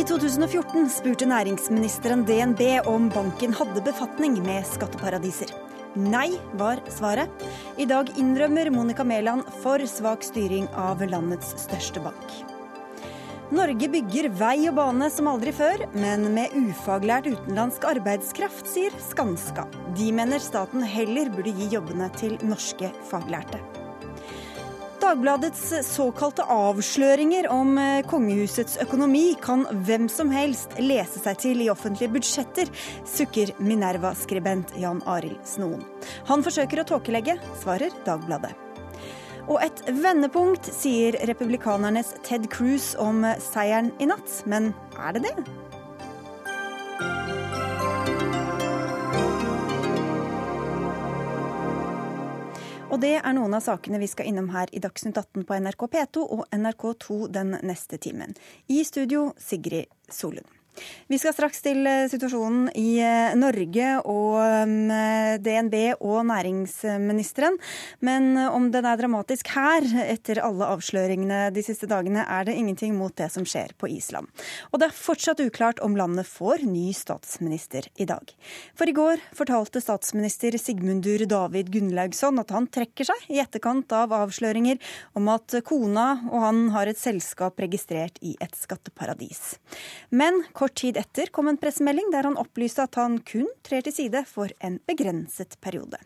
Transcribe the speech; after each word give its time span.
I 0.00 0.04
2014 0.08 0.86
spurte 0.88 1.26
næringsministeren 1.28 2.22
DNB 2.24 2.60
om 2.88 3.10
banken 3.12 3.52
hadde 3.52 3.82
befatning 3.84 4.38
med 4.46 4.64
skatteparadiser. 4.64 5.50
Nei, 6.00 6.38
var 6.56 6.80
svaret. 6.88 7.42
I 7.76 7.84
dag 7.84 8.08
innrømmer 8.16 8.70
Monica 8.72 9.04
Mæland 9.04 9.44
for 9.60 9.84
svak 9.84 10.24
styring 10.24 10.70
av 10.72 11.04
landets 11.04 11.52
største 11.66 12.00
bank. 12.00 12.32
Norge 13.52 13.90
bygger 13.92 14.30
vei 14.40 14.70
og 14.70 14.78
bane 14.78 15.10
som 15.12 15.28
aldri 15.34 15.52
før, 15.52 15.84
men 15.92 16.30
med 16.32 16.56
ufaglært 16.56 17.28
utenlandsk 17.34 17.84
arbeidskraft, 17.92 18.72
sier 18.72 18.96
Skanska. 19.10 19.66
De 20.00 20.08
mener 20.16 20.40
staten 20.40 20.86
heller 20.96 21.28
burde 21.34 21.52
gi 21.60 21.68
jobbene 21.76 22.08
til 22.16 22.40
norske 22.40 22.88
faglærte. 23.12 23.60
Dagbladets 25.00 25.72
såkalte 25.86 26.44
avsløringer 26.44 27.46
om 27.48 27.78
eh, 27.80 28.02
kongehusets 28.08 28.76
økonomi 28.82 29.32
kan 29.40 29.62
hvem 29.86 30.10
som 30.12 30.28
helst 30.34 30.74
lese 30.76 31.22
seg 31.22 31.38
til 31.40 31.62
i 31.64 31.70
offentlige 31.72 32.12
budsjetter, 32.12 32.68
sukker 33.08 33.54
Minerva-skribent 33.64 34.74
Jan 34.80 35.00
Arild 35.08 35.40
Snoen. 35.48 35.80
Han 36.28 36.44
forsøker 36.44 36.82
å 36.82 36.86
tåkelegge, 36.92 37.38
svarer 37.62 37.96
Dagbladet. 38.04 38.52
Og 39.48 39.56
et 39.64 39.80
vendepunkt, 39.88 40.68
sier 40.68 41.16
republikanernes 41.32 42.12
Ted 42.26 42.50
Cruz 42.52 42.92
om 43.00 43.24
seieren 43.40 43.94
i 43.98 44.10
natt. 44.12 44.42
Men 44.44 44.74
er 45.00 45.16
det 45.16 45.30
det? 45.30 45.69
Og 52.90 52.98
det 52.98 53.12
er 53.20 53.34
noen 53.36 53.52
av 53.54 53.62
sakene 53.62 54.00
vi 54.02 54.08
skal 54.10 54.26
innom 54.26 54.48
her 54.50 54.70
i 54.74 54.80
Dagsnytt 54.82 55.14
18 55.14 55.44
på 55.46 55.58
NRK 55.62 55.84
P2 55.92 56.24
og 56.26 56.42
NRK2 56.50 57.18
den 57.30 57.54
neste 57.62 58.00
timen. 58.02 58.34
I 58.66 58.82
studio 58.84 59.28
Sigrid 59.38 59.86
Solund. 60.10 60.59
Vi 61.10 61.18
skal 61.18 61.34
straks 61.34 61.62
til 61.64 61.86
eh, 61.88 62.06
situasjonen 62.10 62.68
i 62.78 63.00
eh, 63.02 63.32
Norge 63.38 63.94
og 64.06 64.38
mm, 64.70 65.40
DNB 65.42 65.76
og 65.98 66.20
næringsministeren. 66.28 67.56
Men 68.06 68.36
eh, 68.38 68.54
om 68.54 68.68
den 68.70 68.86
er 68.86 69.00
dramatisk 69.00 69.50
her, 69.56 69.86
etter 70.04 70.42
alle 70.44 70.68
avsløringene 70.70 71.48
de 71.54 71.64
siste 71.66 71.88
dagene, 71.90 72.22
er 72.22 72.46
det 72.46 72.54
ingenting 72.58 72.94
mot 72.98 73.14
det 73.18 73.30
som 73.34 73.46
skjer 73.48 73.74
på 73.80 73.90
Island. 73.90 74.30
Og 74.70 74.78
det 74.82 74.90
er 74.90 75.00
fortsatt 75.00 75.42
uklart 75.42 75.82
om 75.82 75.96
landet 75.98 76.28
får 76.30 76.62
ny 76.68 76.90
statsminister 76.96 77.88
i 77.98 78.06
dag. 78.06 78.30
For 78.78 78.86
i 78.86 78.94
går 78.94 79.24
fortalte 79.36 79.82
statsminister 79.82 80.54
Sigmundur 80.60 81.26
David 81.30 81.72
Gunnlaugsson 81.74 82.38
at 82.42 82.54
han 82.54 82.70
trekker 82.70 83.10
seg 83.10 83.26
i 83.34 83.40
etterkant 83.42 83.90
av 83.96 84.14
avsløringer 84.14 84.78
om 85.18 85.32
at 85.32 85.58
kona 85.66 86.06
og 86.30 86.38
han 86.44 86.62
har 86.74 86.90
et 86.90 87.00
selskap 87.00 87.58
registrert 87.62 88.18
i 88.22 88.36
et 88.42 88.54
skatteparadis. 88.58 89.56
Men 90.14 90.44
Kort 90.54 90.69
tid 90.76 90.98
etter 91.00 91.30
kom 91.34 91.50
en 91.50 91.58
pressemelding 91.60 92.10
der 92.12 92.28
han 92.28 92.38
opplyste 92.40 92.86
at 92.86 92.98
han 93.00 93.18
kun 93.26 93.48
trer 93.66 93.84
til 93.86 93.96
side 93.96 94.24
for 94.28 94.52
en 94.64 94.78
begrenset 94.88 95.58
periode. 95.60 96.00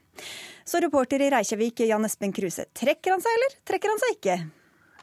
Så 0.65 0.81
reporter 0.81 1.23
i 1.23 1.31
Reykjavik, 1.33 1.85
Jan 1.89 2.07
Espen 2.09 2.33
Kruse, 2.35 2.67
trekker 2.73 3.17
han 3.17 3.25
seg 3.25 3.39
eller 3.39 3.57
trekker 3.69 3.93
han 3.93 4.05
seg 4.05 4.19
ikke? 4.19 4.39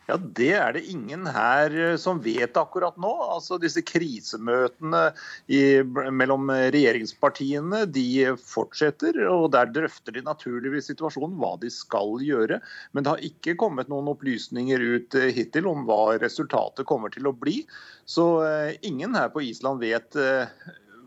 Ja, 0.10 0.18
Det 0.18 0.50
er 0.58 0.74
det 0.74 0.82
ingen 0.90 1.28
her 1.30 1.74
eh, 1.78 1.96
som 2.02 2.20
vet 2.24 2.58
akkurat 2.58 2.98
nå. 3.00 3.12
Altså 3.36 3.60
Disse 3.62 3.84
krisemøtene 3.86 5.04
i, 5.48 5.62
mellom 5.84 6.50
regjeringspartiene 6.52 7.86
de 7.86 8.34
fortsetter. 8.42 9.22
og 9.30 9.52
Der 9.56 9.70
drøfter 9.72 10.18
de 10.18 10.26
naturligvis 10.26 10.90
situasjonen, 10.92 11.38
hva 11.40 11.54
de 11.62 11.72
skal 11.74 12.18
gjøre. 12.26 12.60
Men 12.92 13.06
det 13.06 13.14
har 13.14 13.26
ikke 13.30 13.58
kommet 13.62 13.92
noen 13.92 14.10
opplysninger 14.12 14.84
ut 14.98 15.20
eh, 15.20 15.32
hittil 15.38 15.70
om 15.72 15.86
hva 15.88 16.18
resultatet 16.22 16.90
kommer 16.90 17.14
til 17.14 17.30
å 17.30 17.36
bli. 17.38 17.62
Så 18.10 18.28
eh, 18.48 18.78
ingen 18.88 19.16
her 19.16 19.30
på 19.32 19.46
Island 19.46 19.80
vet 19.86 20.18
uh, 20.18 20.50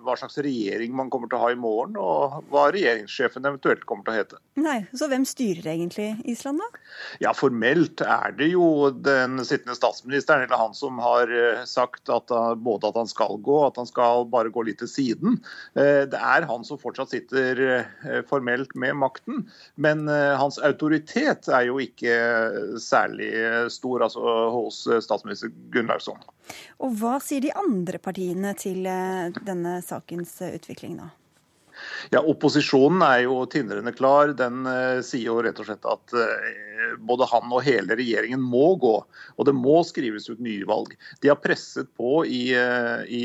hva 0.05 0.17
slags 0.19 0.39
regjering 0.45 0.95
man 0.97 1.11
kommer 1.13 1.31
til 1.31 1.39
å 1.39 1.47
ha 1.47 1.53
i 1.55 1.59
morgen, 1.59 1.97
og 2.01 2.45
hva 2.53 2.69
regjeringssjefen 2.75 3.47
eventuelt 3.49 3.85
kommer 3.89 4.07
til 4.07 4.15
å 4.15 4.19
hete. 4.21 4.41
Nei, 4.61 4.79
Så 4.95 5.09
hvem 5.11 5.25
styrer 5.29 5.73
egentlig 5.75 6.13
Island, 6.31 6.63
da? 6.63 6.83
Ja, 7.23 7.33
Formelt 7.35 8.03
er 8.05 8.35
det 8.39 8.51
jo 8.53 8.91
den 8.95 9.41
sittende 9.47 9.77
statsministeren, 9.79 10.45
eller 10.45 10.61
han 10.61 10.77
som 10.77 11.01
har 11.03 11.31
eh, 11.33 11.65
sagt 11.69 12.11
at 12.13 12.31
både 12.63 12.91
at 12.91 13.01
han 13.01 13.11
skal 13.11 13.39
gå, 13.45 13.59
at 13.67 13.81
han 13.81 13.89
skal 13.89 14.27
bare 14.31 14.53
gå 14.55 14.67
litt 14.69 14.81
til 14.83 14.91
siden. 14.91 15.41
Eh, 15.79 16.05
det 16.11 16.21
er 16.21 16.49
han 16.51 16.67
som 16.67 16.81
fortsatt 16.81 17.15
sitter 17.15 17.63
eh, 17.65 18.21
formelt 18.29 18.75
med 18.79 18.97
makten, 19.01 19.45
men 19.81 20.07
hans 20.39 20.59
autoritet 20.63 21.49
er 21.49 21.67
jo 21.69 21.79
ikke 21.83 22.15
særlig 22.83 23.31
stor 23.73 24.05
altså, 24.07 24.23
hos 24.55 24.83
statsminister 25.05 25.53
Gunnlaugsson. 25.75 26.21
Og 26.85 26.97
hva 27.01 27.17
sier 27.25 27.43
de 27.45 27.53
andre 27.57 28.01
partiene 28.03 28.53
til 28.59 28.85
denne 28.85 29.79
saken? 29.85 29.94
Sakens 29.95 30.41
eh, 30.43 30.57
utvikling 30.59 30.99
nå? 31.01 31.11
Ja, 32.13 32.21
Opposisjonen 32.23 33.03
er 33.03 33.25
jo 33.25 33.41
tindrende 33.51 33.93
klar. 33.97 34.33
Den 34.39 34.63
uh, 34.69 35.01
sier 35.05 35.33
jo 35.33 35.41
rett 35.43 35.59
og 35.59 35.69
slett 35.69 35.89
at 35.89 36.15
uh, 36.15 36.95
både 37.03 37.27
han 37.31 37.51
og 37.51 37.65
hele 37.67 37.97
regjeringen 37.99 38.43
må 38.43 38.75
gå. 38.81 38.95
Og 39.35 39.49
det 39.49 39.57
må 39.59 39.81
skrives 39.87 40.29
ut 40.31 40.43
nyvalg. 40.45 40.95
De 41.25 41.33
har 41.33 41.41
presset 41.43 41.91
på 41.99 42.23
i, 42.29 42.45
uh, 42.55 43.03
i 43.09 43.25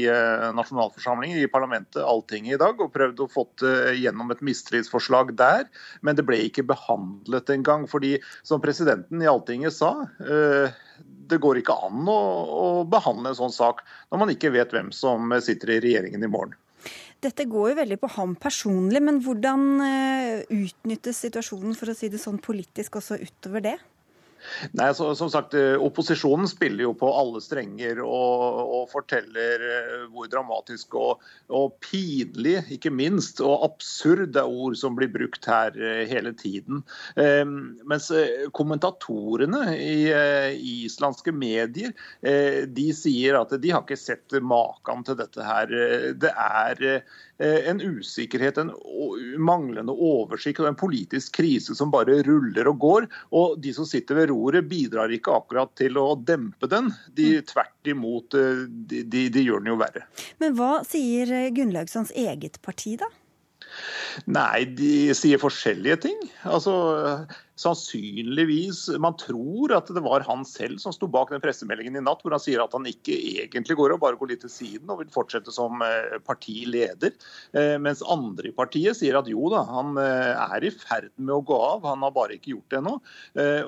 nasjonalforsamlingen, 0.58 1.38
i 1.38 1.52
parlamentet, 1.52 2.02
Alltinget 2.02 2.58
i 2.58 2.62
dag, 2.64 2.82
og 2.82 2.94
prøvd 2.96 3.24
å 3.24 3.30
få 3.30 3.46
gjennom 3.98 4.34
et 4.34 4.44
mistillitsforslag 4.46 5.36
der. 5.40 5.68
Men 6.06 6.18
det 6.18 6.26
ble 6.28 6.42
ikke 6.48 6.68
behandlet 6.70 7.54
engang. 7.54 7.88
fordi, 7.90 8.18
som 8.44 8.62
presidenten 8.64 9.22
i 9.22 9.30
Alltinget 9.30 9.78
sa 9.78 9.94
det 11.30 11.40
går 11.44 11.62
ikke 11.62 11.76
an 11.88 12.08
å, 12.10 12.18
å, 12.60 12.66
behandle 12.90 13.32
en 13.32 13.38
sånn 13.38 13.54
sak 13.54 13.84
når 14.10 14.24
man 14.24 14.34
ikke 14.34 14.54
vet 14.56 14.74
hvem 14.74 14.92
som 14.96 15.32
sitter 15.44 15.76
i 15.76 15.80
regjeringen 15.86 16.26
i 16.26 16.32
morgen. 16.32 16.58
Dette 17.20 17.44
går 17.52 17.74
jo 17.74 17.78
veldig 17.82 17.98
på 18.00 18.10
ham 18.16 18.36
personlig, 18.40 19.02
men 19.04 19.20
hvordan 19.26 19.64
eh, 19.84 20.44
utnyttes 20.56 21.20
situasjonen 21.26 21.76
for 21.76 21.92
å 21.92 21.98
si 21.98 22.08
det 22.12 22.22
sånn 22.22 22.40
politisk 22.40 22.96
også 23.02 23.20
utover 23.20 23.66
det? 23.66 23.76
Nei, 24.78 24.90
så, 24.94 25.12
som 25.16 25.30
sagt, 25.32 25.54
eh, 25.54 25.76
Opposisjonen 25.80 26.48
spiller 26.50 26.86
jo 26.88 26.94
på 26.98 27.10
alle 27.16 27.42
strenger 27.44 28.02
og, 28.04 28.62
og 28.80 28.86
forteller 28.92 29.66
eh, 29.66 30.06
hvor 30.14 30.30
dramatisk 30.32 30.96
og, 31.00 31.26
og, 31.48 31.76
pinlig, 31.84 32.60
ikke 32.76 32.92
minst, 32.94 33.42
og 33.44 33.66
absurd 33.68 34.38
er 34.40 34.50
ord 34.50 34.78
som 34.80 34.98
blir 34.98 35.12
brukt 35.14 35.48
her 35.50 35.76
eh, 35.78 36.04
hele 36.10 36.34
tiden. 36.38 36.84
Um, 37.16 37.80
mens 37.90 38.10
kommentatorene 38.56 39.74
i 39.76 40.10
islandske 40.86 41.32
medier 41.36 41.94
de 42.22 42.86
sier 42.96 43.38
at 43.40 43.52
de 43.62 43.72
har 43.74 43.84
ikke 43.84 43.98
sett 44.00 44.36
maken 44.44 45.04
til 45.08 45.18
dette 45.20 45.46
her. 45.46 45.72
Det 46.20 46.32
er 46.32 47.02
en 47.40 47.82
usikkerhet, 47.82 48.58
en 48.60 48.72
manglende 49.40 49.94
oversikt 49.94 50.60
og 50.60 50.70
en 50.72 50.80
politisk 50.80 51.38
krise 51.40 51.76
som 51.78 51.92
bare 51.94 52.20
ruller 52.28 52.68
og 52.72 52.80
går. 52.84 53.08
Og 53.36 53.60
de 53.64 53.74
som 53.76 53.88
sitter 53.88 54.20
ved 54.20 54.34
roret 54.34 54.68
bidrar 54.70 55.14
ikke 55.16 55.38
akkurat 55.38 55.72
til 55.80 56.00
å 56.02 56.12
dempe 56.20 56.68
den. 56.72 56.92
De 57.16 57.38
mm. 57.38 57.48
tvert 57.54 57.94
imot, 57.94 58.36
eh, 58.36 58.66
de, 58.68 59.06
de, 59.08 59.26
de 59.34 59.46
gjør 59.46 59.64
den 59.64 59.74
jo 59.74 59.80
verre. 59.80 60.06
Men 60.44 60.58
hva 60.60 60.80
sier 60.88 61.32
Gunnlaugssons 61.56 62.14
eget 62.18 62.60
parti, 62.66 62.98
da? 63.00 63.08
Nei, 64.30 64.66
de 64.76 65.14
sier 65.18 65.40
forskjellige 65.42 66.02
ting. 66.08 66.20
Altså, 66.48 66.74
sannsynligvis 67.60 68.88
Man 69.02 69.18
tror 69.20 69.74
at 69.76 69.90
det 69.92 70.04
var 70.04 70.24
han 70.28 70.46
selv 70.48 70.80
som 70.82 70.94
sto 70.96 71.10
bak 71.12 71.34
den 71.34 71.42
pressemeldingen 71.44 71.98
i 72.00 72.04
natt, 72.04 72.22
hvor 72.24 72.36
han 72.36 72.44
sier 72.44 72.64
at 72.64 72.76
han 72.76 72.88
ikke 72.88 73.16
egentlig 73.44 73.78
går 73.80 73.96
og 73.96 74.02
bare 74.04 74.20
går 74.20 74.32
litt 74.32 74.44
til 74.46 74.54
siden 74.54 74.92
og 74.92 75.02
vil 75.02 75.12
fortsette 75.14 75.52
som 75.54 75.84
eh, 75.86 76.18
partileder. 76.26 77.16
Eh, 77.58 77.76
mens 77.82 78.04
andre 78.08 78.52
i 78.52 78.56
partiet 78.56 78.98
sier 79.00 79.18
at 79.20 79.30
jo 79.32 79.50
da, 79.52 79.64
han 79.68 80.00
eh, 80.00 80.44
er 80.56 80.68
i 80.68 80.74
ferd 80.74 81.12
med 81.18 81.36
å 81.36 81.42
gå 81.46 81.58
av, 81.58 81.88
han 81.90 82.06
har 82.06 82.16
bare 82.16 82.38
ikke 82.38 82.54
gjort 82.54 82.72
det 82.72 82.80
ennå. 82.80 82.96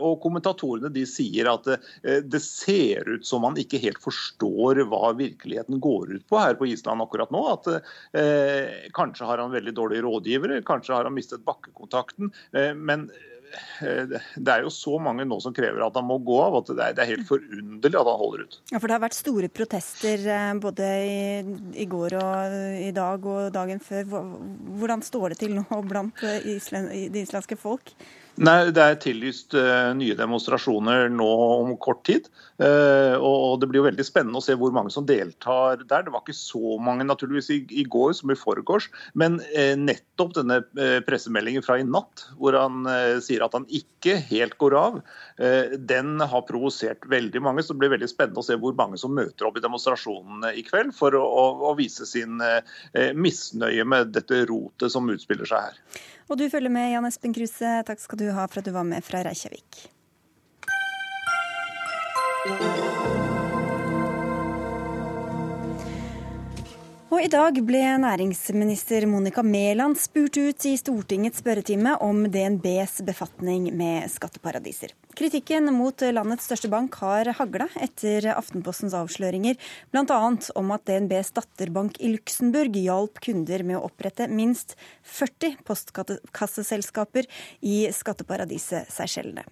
Og 0.02 0.20
kommentatorene 0.24 0.92
de 0.94 1.04
sier 1.08 1.48
at 1.50 1.68
det 2.02 2.42
ser 2.44 3.08
ut 3.08 3.26
som 3.28 3.44
han 3.46 3.58
ikke 3.60 3.80
helt 3.82 4.00
forstår 4.04 4.82
hva 4.90 5.12
virkeligheten 5.18 5.82
går 5.84 6.16
ut 6.16 6.26
på 6.30 6.40
her 6.40 6.56
på 6.60 6.70
Island 6.72 7.04
akkurat 7.04 7.32
nå. 7.34 7.42
At 7.54 7.68
kanskje 8.96 9.28
har 9.28 9.42
han 9.42 9.54
veldig 9.54 9.74
dårlige 9.78 10.06
rådgivere, 10.06 10.62
kanskje 10.68 10.96
har 10.98 11.10
han 11.10 11.16
mistet 11.18 11.46
bakkekontakten. 11.48 12.32
men 12.78 13.10
det 13.82 14.54
er 14.54 14.66
jo 14.66 14.72
så 14.74 14.98
mange 15.02 15.26
nå 15.28 15.40
som 15.44 15.54
krever 15.56 15.84
at 15.86 15.98
han 16.00 16.08
må 16.08 16.20
gå 16.24 16.38
av, 16.44 16.60
at 16.62 16.72
det 16.78 16.88
er, 17.02 17.10
helt 17.12 17.28
forunderlig 17.28 18.00
at 18.00 18.10
han 18.12 18.22
holder 18.22 18.46
ut. 18.46 18.58
Ja, 18.72 18.80
For 18.80 18.88
det 18.88 18.98
har 18.98 19.04
vært 19.04 19.18
store 19.18 19.52
protester 19.52 20.26
eh, 20.38 20.54
både 20.62 20.90
i, 21.08 21.22
i 21.84 21.88
går 21.90 22.18
og 22.22 22.58
i 22.82 22.92
dag 22.96 23.30
og 23.34 23.52
dagen 23.56 23.84
før. 23.84 24.08
Hvordan 24.80 25.06
står 25.06 25.34
det 25.34 25.42
til 25.44 25.56
nå 25.58 25.84
blant 25.88 26.22
islen, 26.22 26.58
island, 26.58 26.92
det 27.14 27.26
islandske 27.28 27.60
folk? 27.60 27.94
Nei, 28.42 28.72
Det 28.74 28.82
er 28.82 28.96
tillyst 28.98 29.54
uh, 29.54 29.92
nye 29.94 30.16
demonstrasjoner 30.18 31.12
nå 31.14 31.28
om 31.62 31.76
kort 31.82 32.02
tid. 32.08 32.26
Uh, 32.58 33.14
og 33.22 33.60
Det 33.62 33.68
blir 33.70 33.82
jo 33.82 33.86
veldig 33.86 34.06
spennende 34.06 34.40
å 34.40 34.46
se 34.46 34.56
hvor 34.58 34.74
mange 34.74 34.90
som 34.94 35.06
deltar 35.06 35.84
der. 35.84 36.08
Det 36.08 36.14
var 36.14 36.24
ikke 36.24 36.34
så 36.34 36.80
mange 36.82 37.06
naturligvis 37.06 37.52
i, 37.54 37.60
i 37.84 37.86
går 37.86 38.16
som 38.18 38.34
i 38.34 38.38
forgårs. 38.40 38.88
Men 39.14 39.38
uh, 39.44 39.76
nettopp 39.78 40.34
denne 40.40 40.62
pressemeldingen 41.06 41.66
fra 41.66 41.78
i 41.82 41.86
natt, 41.86 42.24
hvor 42.40 42.56
han 42.58 42.86
sier 43.24 43.44
at 43.46 43.54
han 43.58 43.66
ikke 43.74 44.16
helt 44.30 44.54
går 44.62 44.76
av, 44.78 45.00
den 45.90 46.22
har 46.22 46.44
provosert 46.46 47.06
veldig 47.10 47.42
mange. 47.44 47.64
Så 47.66 47.74
det 47.74 47.82
blir 47.82 47.94
veldig 47.96 48.10
spennende 48.10 48.42
å 48.42 48.46
se 48.46 48.58
hvor 48.62 48.76
mange 48.78 49.00
som 49.02 49.14
møter 49.18 49.48
opp 49.48 49.58
i 49.58 49.64
demonstrasjonene 49.64 50.54
i 50.58 50.64
kveld 50.68 50.94
for 50.98 51.18
å, 51.18 51.22
å, 51.26 51.46
å 51.72 51.74
vise 51.80 52.06
sin 52.10 52.42
misnøye 53.18 53.86
med 53.88 54.14
dette 54.16 54.44
rotet 54.50 54.94
som 54.94 55.10
utspiller 55.14 55.50
seg 55.50 55.72
her. 55.72 56.02
Og 56.32 56.38
du 56.40 56.46
følger 56.48 56.72
med, 56.72 56.94
Jan 56.94 57.04
Espen 57.04 57.34
Kruse. 57.36 57.70
Takk 57.84 58.00
skal 58.00 58.20
du 58.22 58.30
ha 58.32 58.46
for 58.48 58.62
at 58.62 58.68
du 58.70 58.72
var 58.72 58.86
med 58.88 59.04
fra 59.04 59.20
Reykjavik. 59.28 59.82
Og 67.12 67.20
I 67.20 67.28
dag 67.28 67.60
ble 67.68 67.84
næringsminister 68.00 69.04
Monica 69.12 69.44
Mæland 69.44 70.00
spurt 70.00 70.40
ut 70.40 70.66
i 70.72 70.78
Stortingets 70.80 71.44
spørretime 71.44 71.98
om 72.00 72.24
DNBs 72.32 73.02
befatning 73.04 73.68
med 73.76 74.08
skatteparadiser. 74.16 74.96
Kritikken 75.18 75.68
mot 75.76 76.02
landets 76.14 76.46
største 76.48 76.70
bank 76.72 76.96
har 77.02 77.28
hagla 77.36 77.68
etter 77.84 78.30
Aftenpostens 78.32 78.94
avsløringer, 78.96 79.58
bl.a. 79.92 80.20
om 80.60 80.72
at 80.72 80.86
DNBs 80.88 81.34
datterbank 81.36 82.00
i 82.00 82.14
Luxembourg 82.14 82.76
hjalp 82.80 83.20
kunder 83.26 83.66
med 83.68 83.80
å 83.80 83.84
opprette 83.90 84.30
minst 84.32 84.78
40 85.04 85.60
postkasseselskaper 85.68 87.28
i 87.60 87.84
skatteparadiset 87.96 88.92
Seychellene. 88.94 89.44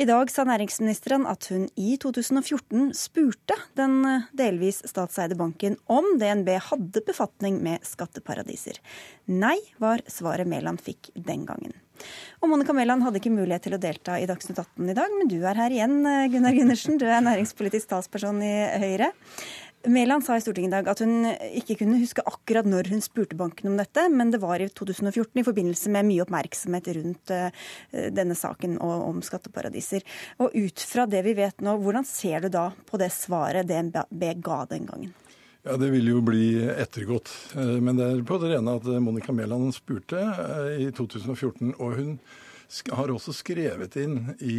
I 0.00 0.08
dag 0.08 0.32
sa 0.32 0.44
næringsministeren 0.48 1.28
at 1.28 1.50
hun 1.52 1.68
i 1.76 1.94
2014 2.00 2.92
spurte 2.96 3.58
den 3.78 4.00
delvis 4.36 4.82
statseide 4.88 5.36
banken 5.38 5.76
om 5.84 6.14
DNB 6.20 6.54
hadde 6.70 7.04
befatning 7.04 7.60
med 7.64 7.84
skatteparadiser. 7.88 8.80
Nei, 9.28 9.58
var 9.80 10.04
svaret 10.08 10.48
Mæland 10.48 10.84
fikk 10.84 11.12
den 11.14 11.44
gangen. 11.48 11.76
Og 12.42 12.50
Monica 12.52 12.74
Mæland 12.76 13.04
hadde 13.06 13.20
ikke 13.20 13.32
mulighet 13.32 13.66
til 13.66 13.76
å 13.76 13.80
delta 13.80 14.18
i 14.20 14.28
Dagsnytt 14.28 14.60
18 14.60 14.90
i 14.92 14.96
dag, 14.96 15.12
men 15.18 15.30
du 15.30 15.38
er 15.40 15.60
her 15.60 15.74
igjen, 15.74 16.00
Gunnar 16.32 16.56
Gundersen. 16.56 16.98
Du 17.00 17.06
er 17.08 17.24
næringspolitisk 17.24 17.92
talsperson 17.92 18.42
i 18.44 18.54
Høyre. 18.82 19.12
Mæland 19.84 20.24
sa 20.24 20.36
i 20.36 20.40
Stortinget 20.40 20.70
i 20.70 20.72
dag 20.78 20.86
at 20.88 21.00
hun 21.04 21.26
ikke 21.60 21.76
kunne 21.82 21.98
huske 22.00 22.22
akkurat 22.24 22.64
når 22.68 22.88
hun 22.94 23.02
spurte 23.04 23.36
banken 23.36 23.68
om 23.68 23.76
dette, 23.76 24.06
men 24.08 24.30
det 24.32 24.40
var 24.40 24.62
i 24.62 24.68
2014 24.70 25.42
i 25.42 25.44
forbindelse 25.44 25.92
med 25.92 26.08
mye 26.08 26.24
oppmerksomhet 26.24 26.88
rundt 26.96 27.32
eh, 27.34 27.64
denne 28.14 28.36
saken 28.38 28.78
og 28.80 29.08
om 29.10 29.20
skatteparadiser. 29.24 30.06
Og 30.40 30.56
ut 30.56 30.86
fra 30.88 31.04
det 31.10 31.20
vi 31.26 31.36
vet 31.36 31.60
nå, 31.64 31.76
hvordan 31.82 32.08
ser 32.08 32.46
du 32.46 32.52
da 32.54 32.70
på 32.88 33.00
det 33.00 33.10
svaret 33.12 33.68
DNB 33.68 34.24
ga 34.44 34.62
den 34.72 34.88
gangen? 34.88 35.12
Ja, 35.64 35.76
Det 35.76 35.88
vil 35.94 36.10
jo 36.10 36.20
bli 36.20 36.60
ettergått. 36.68 37.30
Eh, 37.56 37.78
men 37.80 37.96
det 37.96 38.04
er 38.04 38.18
på 38.28 38.36
det 38.36 38.50
rene 38.52 38.74
at 38.76 38.84
Monica 39.00 39.32
Mæland 39.32 39.70
spurte 39.72 40.20
eh, 40.20 40.82
i 40.84 40.90
2014. 40.92 41.70
Og 41.80 41.94
hun 41.96 42.10
har 42.92 43.08
også 43.08 43.32
skrevet 43.32 43.96
inn 43.96 44.34
i 44.44 44.58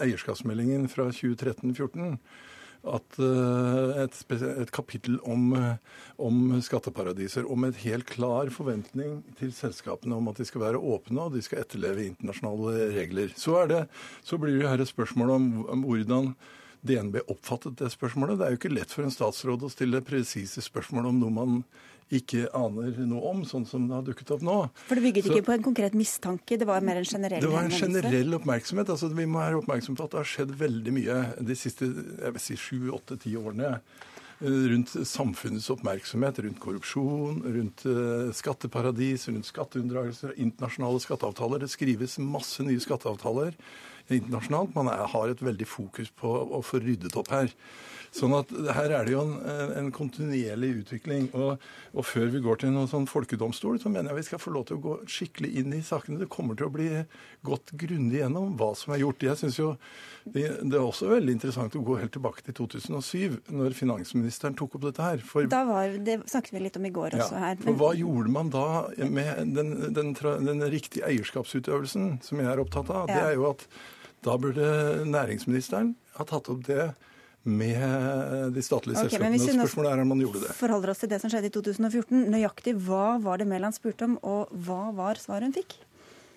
eierskapsmeldingen 0.00 0.86
fra 0.88 1.10
2013-2014 1.12 2.16
at 2.88 3.18
eh, 3.20 4.00
et, 4.06 4.16
et, 4.32 4.72
kapittel 4.72 5.18
om, 5.28 5.52
om, 6.16 6.38
skatteparadiser, 6.64 7.44
om 7.44 7.66
et 7.68 7.82
helt 7.82 8.08
klar 8.08 8.48
forventning 8.54 9.18
til 9.36 9.52
selskapene 9.52 10.16
om 10.16 10.30
at 10.32 10.40
de 10.40 10.46
skal 10.48 10.64
være 10.64 10.80
åpne 10.80 11.26
og 11.26 11.36
de 11.36 11.44
skal 11.44 11.66
etterleve 11.66 12.06
internasjonale 12.14 12.88
regler. 12.96 13.36
Så, 13.36 13.58
det, 13.68 13.82
så 14.24 14.40
blir 14.40 14.56
det 14.56 14.72
her 14.72 14.80
et 14.80 14.94
spørsmål 14.94 15.34
om, 15.36 15.52
om 15.68 15.84
hvordan 15.84 16.32
DNB 16.86 17.20
oppfattet 17.28 17.78
det 17.80 17.90
spørsmålet. 17.92 18.38
Det 18.40 18.46
er 18.46 18.54
jo 18.54 18.60
ikke 18.60 18.72
lett 18.72 18.92
for 18.94 19.04
en 19.04 19.14
statsråd 19.14 19.66
å 19.66 19.72
stille 19.72 20.00
presise 20.04 20.64
spørsmål 20.64 21.10
om 21.10 21.22
noe 21.22 21.36
man 21.36 21.62
ikke 22.10 22.48
aner 22.56 22.96
noe 23.06 23.22
om, 23.30 23.42
sånn 23.46 23.64
som 23.68 23.86
det 23.86 23.94
har 23.94 24.06
dukket 24.06 24.32
opp 24.34 24.42
nå. 24.42 24.56
For 24.88 24.98
det 24.98 25.04
bygget 25.04 25.28
Så, 25.28 25.34
ikke 25.34 25.46
på 25.46 25.54
en 25.54 25.66
konkret 25.68 25.96
mistanke, 25.98 26.58
det 26.58 26.66
var 26.66 26.82
mer 26.82 26.98
en 26.98 27.06
generell 27.06 27.44
Det 27.44 27.50
var 27.52 27.68
en 27.68 27.74
generell 27.74 28.38
oppmerksomhet. 28.40 28.90
altså 28.90 29.10
Vi 29.14 29.26
må 29.30 29.38
være 29.38 29.60
oppmerksom 29.60 29.98
på 29.98 30.06
at 30.08 30.14
det 30.14 30.22
har 30.22 30.30
skjedd 30.32 30.54
veldig 30.58 30.94
mye 30.96 31.18
de 31.38 31.58
siste 31.58 31.86
jeg 31.86 32.34
vil 32.34 32.42
si, 32.42 32.56
sju, 32.58 32.90
åtte, 32.96 33.18
ti 33.22 33.36
årene 33.38 33.76
eh, 33.76 34.64
rundt 34.72 34.96
samfunnets 35.06 35.70
oppmerksomhet 35.70 36.42
rundt 36.48 36.62
korrupsjon, 36.64 37.44
rundt 37.46 37.86
eh, 37.86 38.32
skatteparadis, 38.34 39.28
rundt 39.30 39.46
skatteunndragelser, 39.46 40.34
internasjonale 40.34 41.04
skatteavtaler. 41.06 41.62
Det 41.62 41.70
skrives 41.70 42.18
masse 42.18 42.66
nye 42.66 42.82
skatteavtaler 42.82 43.54
internasjonalt. 44.18 44.74
Man 44.74 44.90
er, 44.92 45.06
har 45.12 45.30
et 45.30 45.44
veldig 45.44 45.68
fokus 45.68 46.10
på 46.10 46.32
å 46.58 46.62
få 46.66 46.82
ryddet 46.82 47.16
opp 47.20 47.30
her. 47.34 47.54
Sånn 48.10 48.32
at 48.34 48.50
her 48.74 48.90
er 48.90 49.06
det 49.06 49.12
jo 49.12 49.20
en, 49.22 49.34
en 49.78 49.88
kontinuerlig 49.94 50.70
utvikling. 50.80 51.28
Og, 51.30 51.62
og, 51.92 52.00
før 52.06 52.32
vi 52.32 52.40
går 52.42 52.58
til 52.62 52.72
noen 52.74 52.90
sånn 52.90 53.06
folkedomstol, 53.10 53.78
så 53.78 53.92
mener 53.92 54.10
jeg 54.10 54.18
vi 54.18 54.24
skal 54.32 54.42
få 54.42 54.54
lov 54.54 54.66
til 54.66 54.80
å 54.80 54.82
gå 54.82 54.94
skikkelig 55.10 55.50
inn 55.62 55.76
i 55.76 55.82
sakene. 55.86 56.18
Det 56.18 56.30
kommer 56.32 56.58
til 56.58 56.66
å 56.66 56.72
bli 56.74 56.88
gått 57.46 57.70
grundig 57.78 58.18
gjennom 58.18 58.56
hva 58.58 58.72
som 58.78 58.96
er 58.96 59.04
gjort. 59.04 59.22
Jeg 59.28 59.38
synes 59.44 59.60
jo 59.60 59.68
det, 60.24 60.42
det, 60.42 60.74
er 60.74 60.82
også 60.82 61.12
veldig 61.12 61.36
interessant 61.36 61.78
å 61.78 61.84
gå 61.86 62.00
helt 62.00 62.12
tilbake 62.16 62.42
til 62.48 62.58
2007, 62.58 63.38
når 63.54 63.78
finansministeren 63.78 64.58
tok 64.58 64.74
opp 64.80 64.88
dette 64.88 65.06
her. 65.06 65.22
For, 65.30 65.46
da 65.50 65.62
var, 65.70 65.94
det 66.02 66.18
snakket 66.34 66.58
vi 66.58 66.64
litt 66.66 66.82
om 66.82 66.90
i 66.90 66.92
går 66.98 67.14
også 67.20 67.38
ja, 67.38 67.44
her. 67.46 67.62
Men... 67.62 67.68
For 67.70 67.80
hva 67.84 67.92
gjorde 68.00 68.34
man 68.40 68.50
da 68.50 68.66
med 69.06 69.54
den, 69.54 69.72
den, 69.86 70.12
den, 70.18 70.50
den 70.50 70.68
riktige 70.74 71.06
eierskapsutøvelsen, 71.06 72.16
som 72.26 72.42
jeg 72.42 72.50
er 72.50 72.66
opptatt 72.66 72.90
av? 72.90 73.06
Ja. 73.06 73.14
Det 73.14 73.24
er 73.30 73.38
jo 73.38 73.48
at 73.54 73.70
da 74.26 74.36
burde 74.40 74.66
næringsministeren 75.08 75.94
ha 76.18 76.26
tatt 76.28 76.50
opp 76.52 76.64
det 76.68 76.90
med 77.48 78.52
de 78.52 78.62
statlige 78.62 78.98
okay, 78.98 79.08
selskapene. 79.08 79.38
Spørsmålet 79.40 79.92
er 79.94 80.02
om 80.02 80.10
man 80.12 80.20
gjorde 80.20 80.42
det. 80.44 80.56
forholder 80.58 80.92
oss 80.92 81.00
til 81.00 81.08
det 81.08 81.22
som 81.22 81.32
skjedde 81.32 81.48
i 81.48 81.54
2014. 81.54 82.26
Nøyaktig 82.34 82.74
hva 82.84 83.14
var 83.24 83.40
det 83.40 83.48
Mæland 83.48 83.78
spurte 83.78 84.04
om, 84.10 84.18
og 84.20 84.52
hva 84.66 84.90
var 84.96 85.20
svaret 85.22 85.48
hun 85.48 85.56
fikk? 85.56 85.78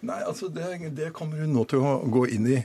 Nei, 0.03 0.19
altså 0.27 0.49
det, 0.51 0.65
det, 0.97 1.13
kommer 1.15 1.39
hun 1.39 1.53
nå 1.55 1.63
til 1.71 1.83
å 1.83 1.93
gå 2.11 2.25
inn 2.35 2.47
i. 2.51 2.57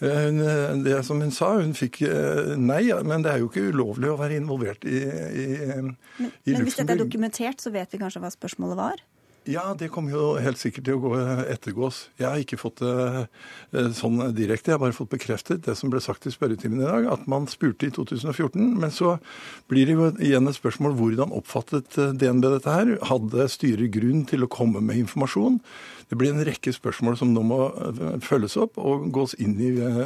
Eh, 0.00 0.20
hun, 0.30 0.84
det 0.84 1.02
som 1.04 1.20
hun 1.20 1.32
sa, 1.34 1.50
hun 1.60 1.74
fikk 1.76 2.00
eh, 2.08 2.54
nei, 2.56 2.86
men 3.04 3.24
det 3.24 3.34
er 3.34 3.42
jo 3.42 3.50
ikke 3.50 3.66
ulovlig 3.68 4.08
å 4.12 4.16
være 4.16 4.38
involvert 4.40 4.86
i, 4.88 5.02
i, 5.04 5.46
men, 5.74 5.92
i 6.16 6.24
Luxembourg. 6.24 6.54
Men 6.54 6.64
hvis 6.64 6.78
dette 6.80 6.96
er 6.96 7.02
dokumentert, 7.02 7.60
så 7.60 7.72
vet 7.74 7.92
vi 7.92 8.00
kanskje 8.00 8.22
hva 8.24 8.32
spørsmålet 8.32 8.80
var? 8.80 9.04
Ja, 9.46 9.76
det 9.78 9.92
kommer 9.94 10.10
jo 10.10 10.22
helt 10.42 10.58
sikkert 10.58 10.88
til 10.88 10.96
å 10.96 11.02
gå 11.04 11.10
ettergås. 11.46 12.08
Jeg 12.18 12.26
har 12.26 12.40
ikke 12.42 12.58
fått 12.58 12.80
det 12.82 12.94
eh, 13.78 13.92
sånn 13.94 14.18
direkte, 14.34 14.72
jeg 14.72 14.74
har 14.74 14.82
bare 14.82 14.96
fått 14.96 15.12
bekreftet 15.12 15.62
det 15.68 15.76
som 15.78 15.92
ble 15.92 16.00
sagt 16.02 16.26
i 16.26 16.32
spørretimen 16.34 16.82
i 16.82 16.88
dag, 16.88 17.06
at 17.14 17.28
man 17.30 17.46
spurte 17.50 17.86
i 17.86 17.92
2014. 17.94 18.74
Men 18.82 18.90
så 18.90 19.16
blir 19.70 19.86
det 19.86 19.94
jo 19.94 20.08
igjen 20.18 20.50
et 20.50 20.58
spørsmål 20.58 20.96
hvordan 20.98 21.34
oppfattet 21.36 21.94
eh, 21.94 22.10
DNB 22.18 22.48
dette 22.56 22.74
her? 22.74 22.96
Hadde 23.06 23.46
styret 23.52 23.94
grunn 23.94 24.26
til 24.26 24.42
å 24.42 24.50
komme 24.50 24.82
med 24.82 24.98
informasjon? 25.04 25.60
Det 26.08 26.16
blir 26.18 26.30
en 26.30 26.44
rekke 26.46 26.70
spørsmål 26.70 27.16
som 27.18 27.32
nå 27.34 27.42
må 27.46 27.58
eh, 27.66 28.02
følges 28.22 28.54
opp 28.62 28.78
og 28.78 29.08
gås 29.14 29.34
inn 29.42 29.56
i 29.58 29.72
eh, 29.74 30.02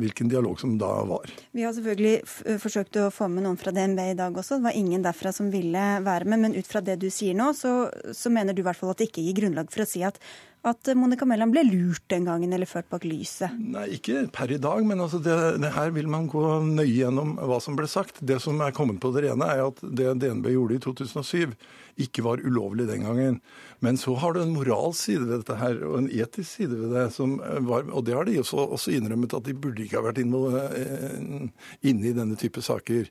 hvilken 0.00 0.28
dialog 0.28 0.60
som 0.60 0.74
da 0.80 0.90
var. 1.08 1.32
Vi 1.56 1.64
har 1.64 1.72
selvfølgelig 1.76 2.14
eh, 2.20 2.58
forsøkt 2.60 3.00
å 3.00 3.08
få 3.14 3.30
med 3.32 3.46
noen 3.46 3.56
fra 3.60 3.72
DNB 3.72 4.02
i 4.10 4.18
dag 4.18 4.36
også. 4.36 4.58
Det 4.58 4.68
var 4.68 4.76
ingen 4.76 5.06
derfra 5.06 5.32
som 5.32 5.48
ville 5.52 5.86
være 6.04 6.28
med. 6.28 6.44
Men 6.44 6.58
ut 6.58 6.68
fra 6.68 6.84
det 6.84 6.98
du 7.00 7.08
sier 7.12 7.38
nå, 7.38 7.54
så, 7.56 7.88
så 8.12 8.32
mener 8.34 8.52
du 8.52 8.60
i 8.60 8.68
hvert 8.68 8.76
fall 8.76 8.92
at 8.92 9.00
det 9.00 9.08
ikke 9.08 9.24
gir 9.24 9.40
grunnlag 9.40 9.72
for 9.72 9.86
å 9.86 9.88
si 9.88 10.04
at 10.04 10.20
at 10.66 10.90
Monica 10.98 11.26
Mæland 11.28 11.54
ble 11.54 11.62
lurt 11.68 12.04
den 12.10 12.26
gangen, 12.26 12.52
eller 12.52 12.68
ført 12.68 12.88
bak 12.90 13.04
lyset? 13.06 13.54
Nei, 13.58 13.86
ikke 13.98 14.24
per 14.34 14.50
i 14.50 14.60
dag, 14.62 14.82
men 14.86 15.00
altså 15.04 15.20
det, 15.22 15.36
det 15.62 15.72
her 15.74 15.92
vil 15.94 16.08
man 16.10 16.26
gå 16.30 16.42
nøye 16.66 16.90
gjennom 16.90 17.36
hva 17.38 17.60
som 17.62 17.76
ble 17.78 17.86
sagt. 17.90 18.18
Det 18.26 18.40
som 18.42 18.58
er 18.64 18.74
kommet 18.76 19.00
på 19.02 19.12
det 19.14 19.28
rene, 19.28 19.48
er 19.48 19.66
at 19.68 19.82
det 19.82 20.16
DNB 20.22 20.50
gjorde 20.54 20.78
i 20.78 20.82
2007, 20.82 21.54
ikke 21.98 22.24
var 22.26 22.42
ulovlig 22.42 22.88
den 22.90 23.06
gangen. 23.06 23.40
Men 23.84 23.98
så 23.98 24.14
har 24.18 24.34
du 24.34 24.42
en 24.42 24.54
moralsk 24.54 25.08
side 25.08 25.26
ved 25.26 25.40
dette 25.40 25.58
her, 25.58 25.78
og 25.86 25.98
en 26.02 26.10
etisk 26.10 26.50
side 26.50 26.78
ved 26.78 26.94
det. 26.94 27.08
som 27.14 27.38
var, 27.38 27.86
Og 27.92 28.04
det 28.06 28.14
har 28.14 28.24
de 28.26 28.38
også, 28.40 28.56
også 28.78 28.94
innrømmet, 28.94 29.34
at 29.34 29.46
de 29.46 29.54
burde 29.54 29.82
ikke 29.84 29.98
ha 29.98 30.06
vært 30.06 30.22
eh, 30.22 31.48
inne 31.82 32.10
i 32.10 32.16
denne 32.16 32.38
type 32.38 32.62
saker. 32.62 33.10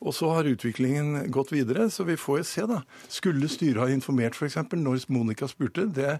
Og 0.00 0.14
så 0.16 0.30
har 0.32 0.48
utviklingen 0.48 1.26
gått 1.32 1.52
videre, 1.52 1.90
så 1.92 2.06
vi 2.08 2.16
får 2.16 2.40
jo 2.40 2.46
se, 2.48 2.62
da. 2.70 2.78
Skulle 3.12 3.50
styret 3.52 3.82
ha 3.82 3.88
informert 3.92 4.38
f.eks. 4.38 4.56
når 4.72 5.04
Monica 5.12 5.48
spurte, 5.50 5.84
det 5.92 6.16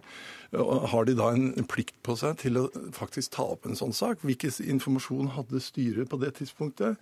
har 0.52 1.08
de 1.08 1.16
da 1.16 1.30
en 1.32 1.66
plikt 1.70 1.96
på 2.04 2.16
seg 2.20 2.37
til 2.42 2.60
å 2.60 2.66
faktisk 2.96 3.32
ta 3.38 3.46
opp 3.54 3.64
en 3.64 3.78
sånn 3.78 3.96
sak. 3.96 4.20
Hvilken 4.26 4.52
informasjon 4.76 5.32
hadde 5.38 5.62
styret 5.64 6.10
på 6.12 6.20
det 6.20 6.34
tidspunktet? 6.42 7.00